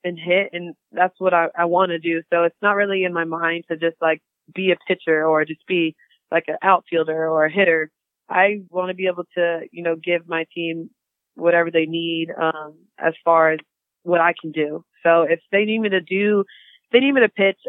and 0.03 0.17
hit, 0.19 0.49
and 0.51 0.75
that's 0.91 1.15
what 1.17 1.33
I, 1.33 1.47
I 1.57 1.65
want 1.65 1.91
to 1.91 1.99
do. 1.99 2.21
So 2.31 2.43
it's 2.43 2.55
not 2.61 2.75
really 2.75 3.03
in 3.05 3.13
my 3.13 3.23
mind 3.23 3.65
to 3.69 3.77
just 3.77 3.95
like 4.01 4.21
be 4.53 4.71
a 4.71 4.75
pitcher 4.87 5.25
or 5.25 5.45
just 5.45 5.65
be 5.65 5.95
like 6.31 6.45
an 6.47 6.57
outfielder 6.61 7.27
or 7.29 7.45
a 7.45 7.51
hitter. 7.51 7.89
I 8.29 8.61
want 8.69 8.89
to 8.89 8.95
be 8.95 9.07
able 9.07 9.25
to, 9.35 9.61
you 9.71 9.83
know, 9.83 9.95
give 9.95 10.27
my 10.27 10.45
team 10.53 10.89
whatever 11.35 11.71
they 11.71 11.85
need 11.85 12.29
um, 12.39 12.75
as 12.97 13.13
far 13.23 13.51
as 13.51 13.59
what 14.03 14.19
I 14.19 14.33
can 14.39 14.51
do. 14.51 14.83
So 15.03 15.21
if 15.21 15.39
they 15.51 15.65
need 15.65 15.79
me 15.79 15.89
to 15.89 16.01
do, 16.01 16.41
if 16.41 16.91
they 16.91 16.99
need 16.99 17.13
me 17.13 17.21
to 17.21 17.29
pitch, 17.29 17.59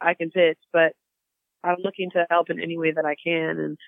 I 0.00 0.14
can 0.14 0.30
pitch, 0.30 0.58
but 0.72 0.92
I'm 1.62 1.76
looking 1.82 2.10
to 2.12 2.26
help 2.30 2.50
in 2.50 2.60
any 2.60 2.78
way 2.78 2.92
that 2.92 3.04
I 3.04 3.16
can. 3.22 3.58
And 3.58 3.78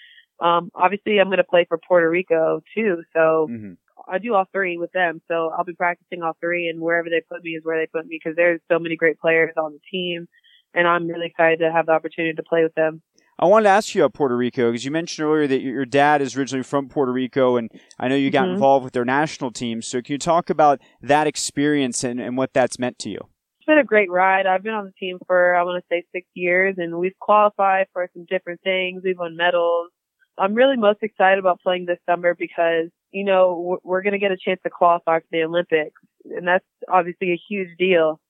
um, 0.41 0.71
obviously, 0.75 1.19
I'm 1.19 1.29
going 1.29 1.39
to 1.39 1.45
play 1.45 1.67
for 1.69 1.79
Puerto 1.79 2.09
Rico 2.09 2.63
too, 2.75 3.03
so 3.13 3.49
mm-hmm. 3.51 3.73
I 4.09 4.19
do 4.19 4.35
all 4.35 4.47
three 4.53 4.79
with 4.79 4.93
them. 4.93 5.21
So 5.29 5.51
I'll 5.57 5.65
be 5.65 5.75
practicing 5.75 6.23
all 6.23 6.37
three, 6.41 6.69
and 6.69 6.81
wherever 6.81 7.09
they 7.09 7.23
put 7.31 7.43
me 7.43 7.51
is 7.53 7.65
where 7.65 7.79
they 7.79 7.87
put 7.87 8.07
me 8.07 8.19
because 8.23 8.37
there's 8.37 8.61
so 8.71 8.79
many 8.79 8.97
great 8.97 9.19
players 9.19 9.55
on 9.57 9.73
the 9.73 9.81
team, 9.91 10.29
and 10.75 10.87
I'm 10.87 11.07
really 11.07 11.27
excited 11.27 11.61
to 11.61 11.73
have 11.73 11.87
the 11.87 11.93
opportunity 11.93 12.35
to 12.35 12.43
play 12.43 12.63
with 12.63 12.75
them. 12.75 13.03
I 13.39 13.45
wanted 13.45 13.65
to 13.65 13.71
ask 13.71 13.95
you 13.95 14.03
about 14.03 14.15
Puerto 14.15 14.35
Rico 14.35 14.71
because 14.71 14.87
you 14.87 14.91
mentioned 14.91 15.27
earlier 15.27 15.47
that 15.47 15.61
your 15.61 15.85
dad 15.85 16.23
is 16.23 16.37
originally 16.37 16.63
from 16.63 16.89
Puerto 16.89 17.13
Rico, 17.13 17.57
and 17.57 17.71
I 17.99 18.09
know 18.09 18.15
you 18.15 18.31
got 18.31 18.45
mm-hmm. 18.45 18.55
involved 18.55 18.85
with 18.85 18.95
their 18.95 19.05
national 19.05 19.51
team. 19.51 19.83
So 19.83 20.01
can 20.01 20.15
you 20.15 20.19
talk 20.19 20.49
about 20.49 20.81
that 21.03 21.27
experience 21.27 22.03
and, 22.03 22.19
and 22.19 22.37
what 22.37 22.55
that's 22.55 22.79
meant 22.79 22.99
to 23.01 23.11
you? 23.11 23.21
Been 23.67 23.79
a 23.79 23.85
great 23.85 24.11
ride. 24.11 24.47
I've 24.47 24.63
been 24.63 24.75
on 24.75 24.85
the 24.85 24.93
team 24.93 25.19
for 25.27 25.57
I 25.57 25.65
want 25.65 25.83
to 25.83 25.87
say 25.95 26.05
six 26.13 26.27
years, 26.35 26.77
and 26.79 26.99
we've 26.99 27.19
qualified 27.19 27.87
for 27.93 28.09
some 28.15 28.25
different 28.25 28.61
things. 28.63 29.03
We've 29.05 29.19
won 29.19 29.37
medals. 29.37 29.91
I'm 30.39 30.55
really 30.55 30.77
most 30.77 30.99
excited 31.03 31.41
about 31.41 31.61
playing 31.63 31.87
this 31.87 31.99
summer 32.09 32.37
because 32.39 32.91
you 33.11 33.25
know 33.25 33.79
we're 33.83 34.03
going 34.03 34.13
to 34.13 34.21
get 34.21 34.31
a 34.31 34.37
chance 34.37 34.61
to 34.63 34.71
qualify 34.71 35.19
for 35.19 35.27
the 35.33 35.43
Olympics, 35.43 36.01
and 36.25 36.47
that's 36.47 36.65
obviously 36.89 37.33
a 37.33 37.41
huge 37.49 37.71
deal. 37.77 38.21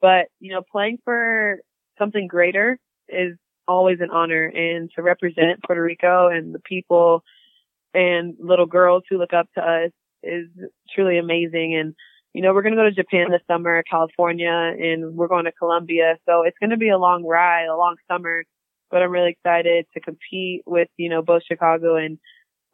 But 0.00 0.26
you 0.38 0.52
know, 0.52 0.62
playing 0.70 0.98
for 1.04 1.58
something 1.98 2.28
greater 2.28 2.78
is 3.08 3.36
always 3.66 3.98
an 4.00 4.10
honor 4.10 4.46
and 4.46 4.88
to 4.94 5.02
represent 5.02 5.64
Puerto 5.64 5.82
Rico 5.82 6.28
and 6.28 6.54
the 6.54 6.60
people 6.60 7.24
and 7.92 8.34
little 8.38 8.66
girls 8.66 9.02
who 9.10 9.18
look 9.18 9.32
up 9.32 9.48
to 9.54 9.60
us 9.60 9.90
is 10.22 10.46
truly 10.94 11.18
amazing. 11.18 11.74
And, 11.74 11.94
you 12.36 12.42
know, 12.42 12.52
we're 12.52 12.60
going 12.60 12.74
to 12.74 12.78
go 12.78 12.84
to 12.84 12.92
Japan 12.92 13.30
this 13.30 13.40
summer, 13.48 13.82
California, 13.90 14.50
and 14.50 15.16
we're 15.16 15.26
going 15.26 15.46
to 15.46 15.52
Colombia. 15.52 16.18
So 16.26 16.42
it's 16.42 16.58
going 16.58 16.68
to 16.68 16.76
be 16.76 16.90
a 16.90 16.98
long 16.98 17.24
ride, 17.24 17.64
a 17.64 17.74
long 17.74 17.96
summer, 18.12 18.44
but 18.90 19.02
I'm 19.02 19.10
really 19.10 19.30
excited 19.30 19.86
to 19.94 20.00
compete 20.00 20.60
with, 20.66 20.88
you 20.98 21.08
know, 21.08 21.22
both 21.22 21.40
Chicago 21.50 21.96
and 21.96 22.18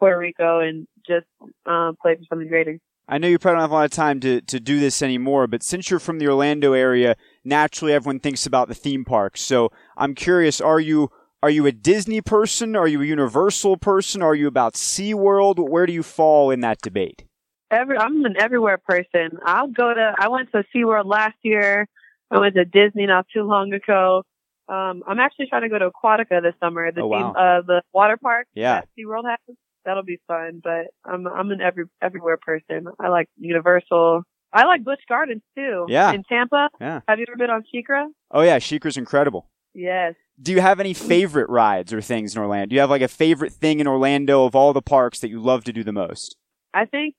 Puerto 0.01 0.19
Rico 0.19 0.59
and 0.59 0.89
just 1.07 1.27
um, 1.65 1.95
play 2.03 2.17
for 2.17 2.25
something 2.29 2.49
greater. 2.49 2.77
I 3.07 3.19
know 3.19 3.29
you 3.29 3.39
probably 3.39 3.59
don't 3.59 3.63
have 3.63 3.71
a 3.71 3.75
lot 3.75 3.85
of 3.85 3.93
time 3.93 4.19
to, 4.21 4.41
to 4.41 4.59
do 4.59 4.81
this 4.81 5.01
anymore, 5.01 5.47
but 5.47 5.63
since 5.63 5.91
you're 5.91 6.01
from 6.01 6.19
the 6.19 6.27
Orlando 6.27 6.73
area, 6.73 7.15
naturally 7.45 7.93
everyone 7.93 8.19
thinks 8.19 8.47
about 8.47 8.67
the 8.67 8.75
theme 8.75 9.05
parks. 9.05 9.43
So 9.43 9.71
I'm 9.97 10.17
curious, 10.17 10.61
are 10.61 10.81
you 10.81 11.09
are 11.41 11.51
you 11.51 11.67
a 11.67 11.73
Disney 11.73 12.21
person? 12.21 12.75
Are 12.75 12.89
you 12.89 13.01
a 13.01 13.07
Universal 13.07 13.77
person? 13.77 14.23
Are 14.23 14.35
you 14.35 14.49
about 14.49 14.75
SeaWorld? 14.75 15.69
Where 15.69 15.87
do 15.87 15.93
you 15.93 16.03
fall 16.03 16.51
in 16.51 16.63
that 16.63 16.81
debate? 16.83 17.27
Every, 17.73 17.97
I'm 17.97 18.25
an 18.25 18.35
everywhere 18.39 18.79
person. 18.79 19.39
I'll 19.45 19.68
go 19.68 19.93
to, 19.93 20.14
I 20.18 20.29
went 20.29 20.53
to 20.53 20.62
SeaWorld 20.75 21.07
last 21.07 21.37
year. 21.43 21.89
I 22.31 22.39
went 22.39 22.55
to 22.55 22.64
Disney 22.64 23.07
not 23.07 23.27
too 23.35 23.43
long 23.43 23.73
ago. 23.73 24.23
Um, 24.68 25.03
I'm 25.07 25.18
actually 25.18 25.47
trying 25.47 25.62
to 25.62 25.68
go 25.68 25.79
to 25.79 25.91
Aquatica 25.91 26.43
this 26.43 26.55
summer, 26.61 26.93
the, 26.93 27.01
oh, 27.01 27.07
wow. 27.09 27.33
uh, 27.33 27.62
the 27.66 27.83
water 27.93 28.16
park 28.16 28.47
yeah. 28.55 28.81
that 28.81 28.89
SeaWorld 28.99 29.29
has 29.29 29.57
that'll 29.85 30.03
be 30.03 30.20
fun. 30.27 30.61
But 30.62 30.89
I'm 31.05 31.27
I'm 31.27 31.51
an 31.51 31.61
every 31.61 31.85
everywhere 32.01 32.39
person. 32.41 32.87
I 33.01 33.09
like 33.09 33.29
Universal. 33.37 34.23
I 34.53 34.64
like 34.64 34.85
Busch 34.85 35.01
Gardens 35.09 35.43
too. 35.57 35.87
Yeah. 35.89 36.12
In 36.12 36.25
Tampa. 36.25 36.68
Yeah. 36.81 37.01
Have 37.09 37.18
you 37.18 37.27
ever 37.29 37.37
been 37.37 37.51
on 37.51 37.64
SheiKra? 37.75 38.07
Oh 38.31 38.43
yeah, 38.43 38.59
SheiKra's 38.59 38.97
incredible. 38.97 39.49
Yes. 39.75 40.14
Do 40.41 40.53
you 40.53 40.61
have 40.61 40.81
any 40.81 40.93
favorite 40.93 41.49
rides 41.49 41.93
or 41.93 42.01
things 42.01 42.37
in 42.37 42.43
Orlando? 42.43 42.66
Do 42.66 42.75
you 42.75 42.81
have 42.81 42.91
like 42.91 43.03
a 43.03 43.09
favorite 43.09 43.53
thing 43.53 43.81
in 43.81 43.87
Orlando 43.87 44.45
of 44.45 44.55
all 44.55 44.73
the 44.73 44.83
parks 44.83 45.20
that 45.20 45.31
you 45.31 45.41
love 45.41 45.64
to 45.64 45.73
do 45.73 45.83
the 45.83 45.93
most? 45.93 46.37
I 46.75 46.85
think 46.85 47.14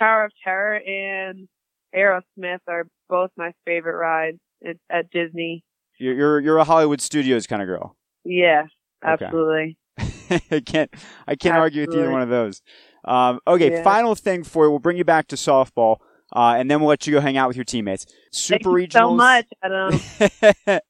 Tower 0.00 0.24
of 0.24 0.32
Terror 0.42 0.76
and 0.76 1.46
Aerosmith 1.94 2.60
are 2.66 2.86
both 3.08 3.30
my 3.36 3.52
favorite 3.66 3.96
rides 3.96 4.38
at 4.90 5.10
Disney. 5.10 5.62
You're 5.98 6.14
you're, 6.14 6.40
you're 6.40 6.58
a 6.58 6.64
Hollywood 6.64 7.00
Studios 7.00 7.46
kind 7.46 7.62
of 7.62 7.66
girl. 7.66 7.96
Yeah, 8.24 8.64
absolutely. 9.04 9.76
I 9.98 10.60
can't 10.60 10.90
I 11.26 11.34
can't 11.34 11.54
Absolutely. 11.54 11.58
argue 11.58 11.86
with 11.86 11.94
either 11.94 12.10
one 12.10 12.22
of 12.22 12.28
those. 12.28 12.62
Um, 13.04 13.40
okay, 13.46 13.70
yeah. 13.70 13.82
final 13.82 14.14
thing 14.14 14.44
for 14.44 14.64
you. 14.64 14.70
We'll 14.70 14.78
bring 14.78 14.96
you 14.96 15.04
back 15.04 15.28
to 15.28 15.36
softball, 15.36 15.96
uh, 16.34 16.54
and 16.58 16.70
then 16.70 16.80
we'll 16.80 16.88
let 16.88 17.06
you 17.06 17.12
go 17.12 17.20
hang 17.20 17.36
out 17.36 17.48
with 17.48 17.56
your 17.56 17.64
teammates. 17.64 18.06
Super 18.32 18.78
Thank 18.78 18.92
regionals. 18.92 18.92
so 18.92 19.14
much, 19.14 19.46
Adam. 19.62 20.80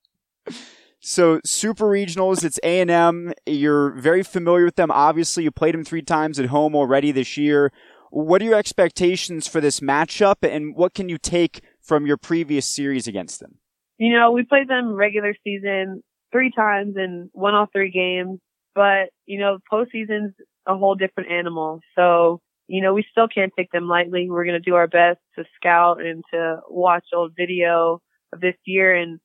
so 1.00 1.40
super 1.44 1.86
regionals. 1.86 2.44
It's 2.44 2.58
A 2.62 2.80
and 2.80 2.90
M. 2.90 3.32
You're 3.46 3.90
very 3.92 4.22
familiar 4.22 4.64
with 4.64 4.76
them. 4.76 4.90
Obviously, 4.90 5.44
you 5.44 5.50
played 5.50 5.74
them 5.74 5.84
three 5.84 6.02
times 6.02 6.38
at 6.38 6.46
home 6.46 6.74
already 6.74 7.12
this 7.12 7.36
year. 7.36 7.72
What 8.10 8.42
are 8.42 8.44
your 8.44 8.58
expectations 8.58 9.46
for 9.46 9.60
this 9.60 9.78
matchup, 9.78 10.36
and 10.42 10.74
what 10.74 10.94
can 10.94 11.08
you 11.08 11.16
take 11.16 11.60
from 11.80 12.06
your 12.06 12.16
previous 12.16 12.66
series 12.66 13.06
against 13.06 13.38
them? 13.38 13.58
You 13.98 14.12
know, 14.12 14.32
we 14.32 14.44
played 14.44 14.68
them 14.68 14.92
regular 14.94 15.34
season 15.44 16.02
three 16.32 16.50
times 16.50 16.94
and 16.96 17.30
won 17.32 17.54
all 17.54 17.68
three 17.72 17.90
games. 17.90 18.40
But, 18.74 19.10
you 19.26 19.38
know, 19.38 19.58
postseason's 19.72 20.34
a 20.66 20.76
whole 20.76 20.96
different 20.96 21.30
animal. 21.30 21.80
So, 21.96 22.40
you 22.66 22.82
know, 22.82 22.94
we 22.94 23.04
still 23.10 23.28
can't 23.28 23.52
take 23.56 23.70
them 23.70 23.88
lightly. 23.88 24.28
We're 24.28 24.44
going 24.44 24.60
to 24.60 24.70
do 24.70 24.74
our 24.74 24.88
best 24.88 25.18
to 25.36 25.44
scout 25.56 26.00
and 26.00 26.24
to 26.32 26.60
watch 26.68 27.04
old 27.14 27.32
video 27.36 28.00
of 28.32 28.40
this 28.40 28.54
year 28.64 28.94
and 28.94 29.20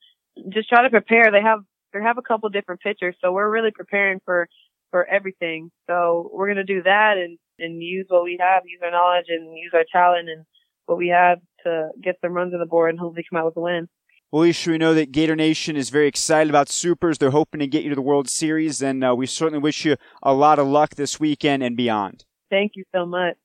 just 0.49 0.69
try 0.69 0.83
to 0.83 0.89
prepare. 0.89 1.31
They 1.31 1.41
have, 1.41 1.59
they 1.93 2.01
have 2.01 2.17
a 2.17 2.23
couple 2.23 2.49
different 2.49 2.81
pitchers. 2.81 3.15
So 3.21 3.31
we're 3.31 3.49
really 3.49 3.71
preparing 3.71 4.19
for, 4.25 4.47
for 4.91 5.05
everything. 5.05 5.71
So 5.87 6.29
we're 6.33 6.47
going 6.47 6.65
to 6.65 6.73
do 6.73 6.83
that 6.83 7.17
and, 7.17 7.37
and 7.59 7.81
use 7.81 8.05
what 8.09 8.23
we 8.23 8.37
have, 8.39 8.63
use 8.65 8.81
our 8.83 8.91
knowledge 8.91 9.25
and 9.29 9.57
use 9.57 9.71
our 9.73 9.85
talent 9.91 10.29
and 10.29 10.45
what 10.85 10.97
we 10.97 11.09
have 11.09 11.39
to 11.63 11.89
get 12.01 12.15
some 12.21 12.33
runs 12.33 12.53
on 12.53 12.59
the 12.59 12.65
board 12.65 12.91
and 12.91 12.99
hopefully 12.99 13.25
come 13.29 13.39
out 13.39 13.45
with 13.45 13.57
a 13.57 13.61
win. 13.61 13.87
Well, 14.31 14.41
we 14.41 14.77
know 14.77 14.93
that 14.93 15.11
Gator 15.11 15.35
Nation 15.35 15.77
is 15.77 15.89
very 15.89 16.07
excited 16.07 16.49
about 16.49 16.67
Supers. 16.67 17.17
They're 17.17 17.29
hoping 17.29 17.59
to 17.59 17.67
get 17.67 17.83
you 17.83 17.89
to 17.89 17.95
the 17.95 18.01
World 18.01 18.27
Series, 18.27 18.81
and 18.81 19.03
uh, 19.03 19.15
we 19.15 19.27
certainly 19.27 19.59
wish 19.59 19.85
you 19.85 19.95
a 20.21 20.33
lot 20.33 20.59
of 20.59 20.67
luck 20.67 20.95
this 20.95 21.19
weekend 21.19 21.63
and 21.63 21.77
beyond. 21.77 22.25
Thank 22.49 22.73
you 22.75 22.83
so 22.93 23.05
much. 23.05 23.37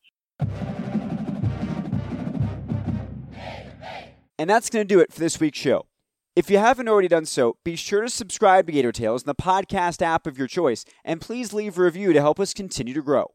And 4.38 4.48
that's 4.48 4.70
going 4.70 4.82
to 4.82 4.94
do 4.94 5.00
it 5.00 5.12
for 5.12 5.20
this 5.20 5.38
week's 5.38 5.58
show. 5.58 5.86
If 6.34 6.50
you 6.50 6.58
haven't 6.58 6.88
already 6.88 7.08
done 7.08 7.26
so, 7.26 7.56
be 7.62 7.76
sure 7.76 8.02
to 8.02 8.08
subscribe 8.08 8.66
to 8.66 8.72
Gator 8.72 8.92
Tales 8.92 9.22
in 9.22 9.26
the 9.26 9.34
podcast 9.34 10.00
app 10.00 10.26
of 10.26 10.38
your 10.38 10.46
choice, 10.46 10.84
and 11.04 11.20
please 11.20 11.52
leave 11.52 11.78
a 11.78 11.82
review 11.82 12.12
to 12.12 12.20
help 12.20 12.40
us 12.40 12.54
continue 12.54 12.94
to 12.94 13.02
grow. 13.02 13.32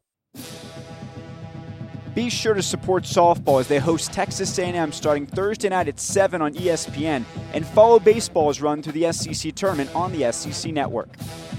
Be 2.15 2.29
sure 2.29 2.53
to 2.53 2.63
support 2.63 3.03
softball 3.03 3.59
as 3.59 3.67
they 3.67 3.77
host 3.77 4.13
Texas 4.13 4.57
A&M 4.57 4.93
starting 4.93 5.25
Thursday 5.25 5.67
night 5.67 5.89
at 5.89 5.99
7 5.99 6.41
on 6.41 6.53
ESPN 6.53 7.25
and 7.53 7.67
follow 7.67 7.99
baseball's 7.99 8.61
run 8.61 8.81
through 8.81 8.93
the 8.93 9.11
SEC 9.11 9.53
tournament 9.53 9.93
on 9.93 10.13
the 10.13 10.31
SEC 10.31 10.71
network. 10.71 11.09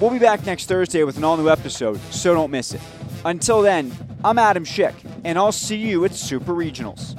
We'll 0.00 0.10
be 0.10 0.18
back 0.18 0.46
next 0.46 0.64
Thursday 0.64 1.04
with 1.04 1.18
an 1.18 1.24
all-new 1.24 1.50
episode, 1.50 2.00
so 2.10 2.32
don't 2.32 2.50
miss 2.50 2.72
it. 2.72 2.80
Until 3.26 3.60
then, 3.60 3.92
I'm 4.24 4.38
Adam 4.38 4.64
Schick, 4.64 4.94
and 5.24 5.36
I'll 5.36 5.52
see 5.52 5.76
you 5.76 6.06
at 6.06 6.14
Super 6.14 6.52
Regionals. 6.52 7.14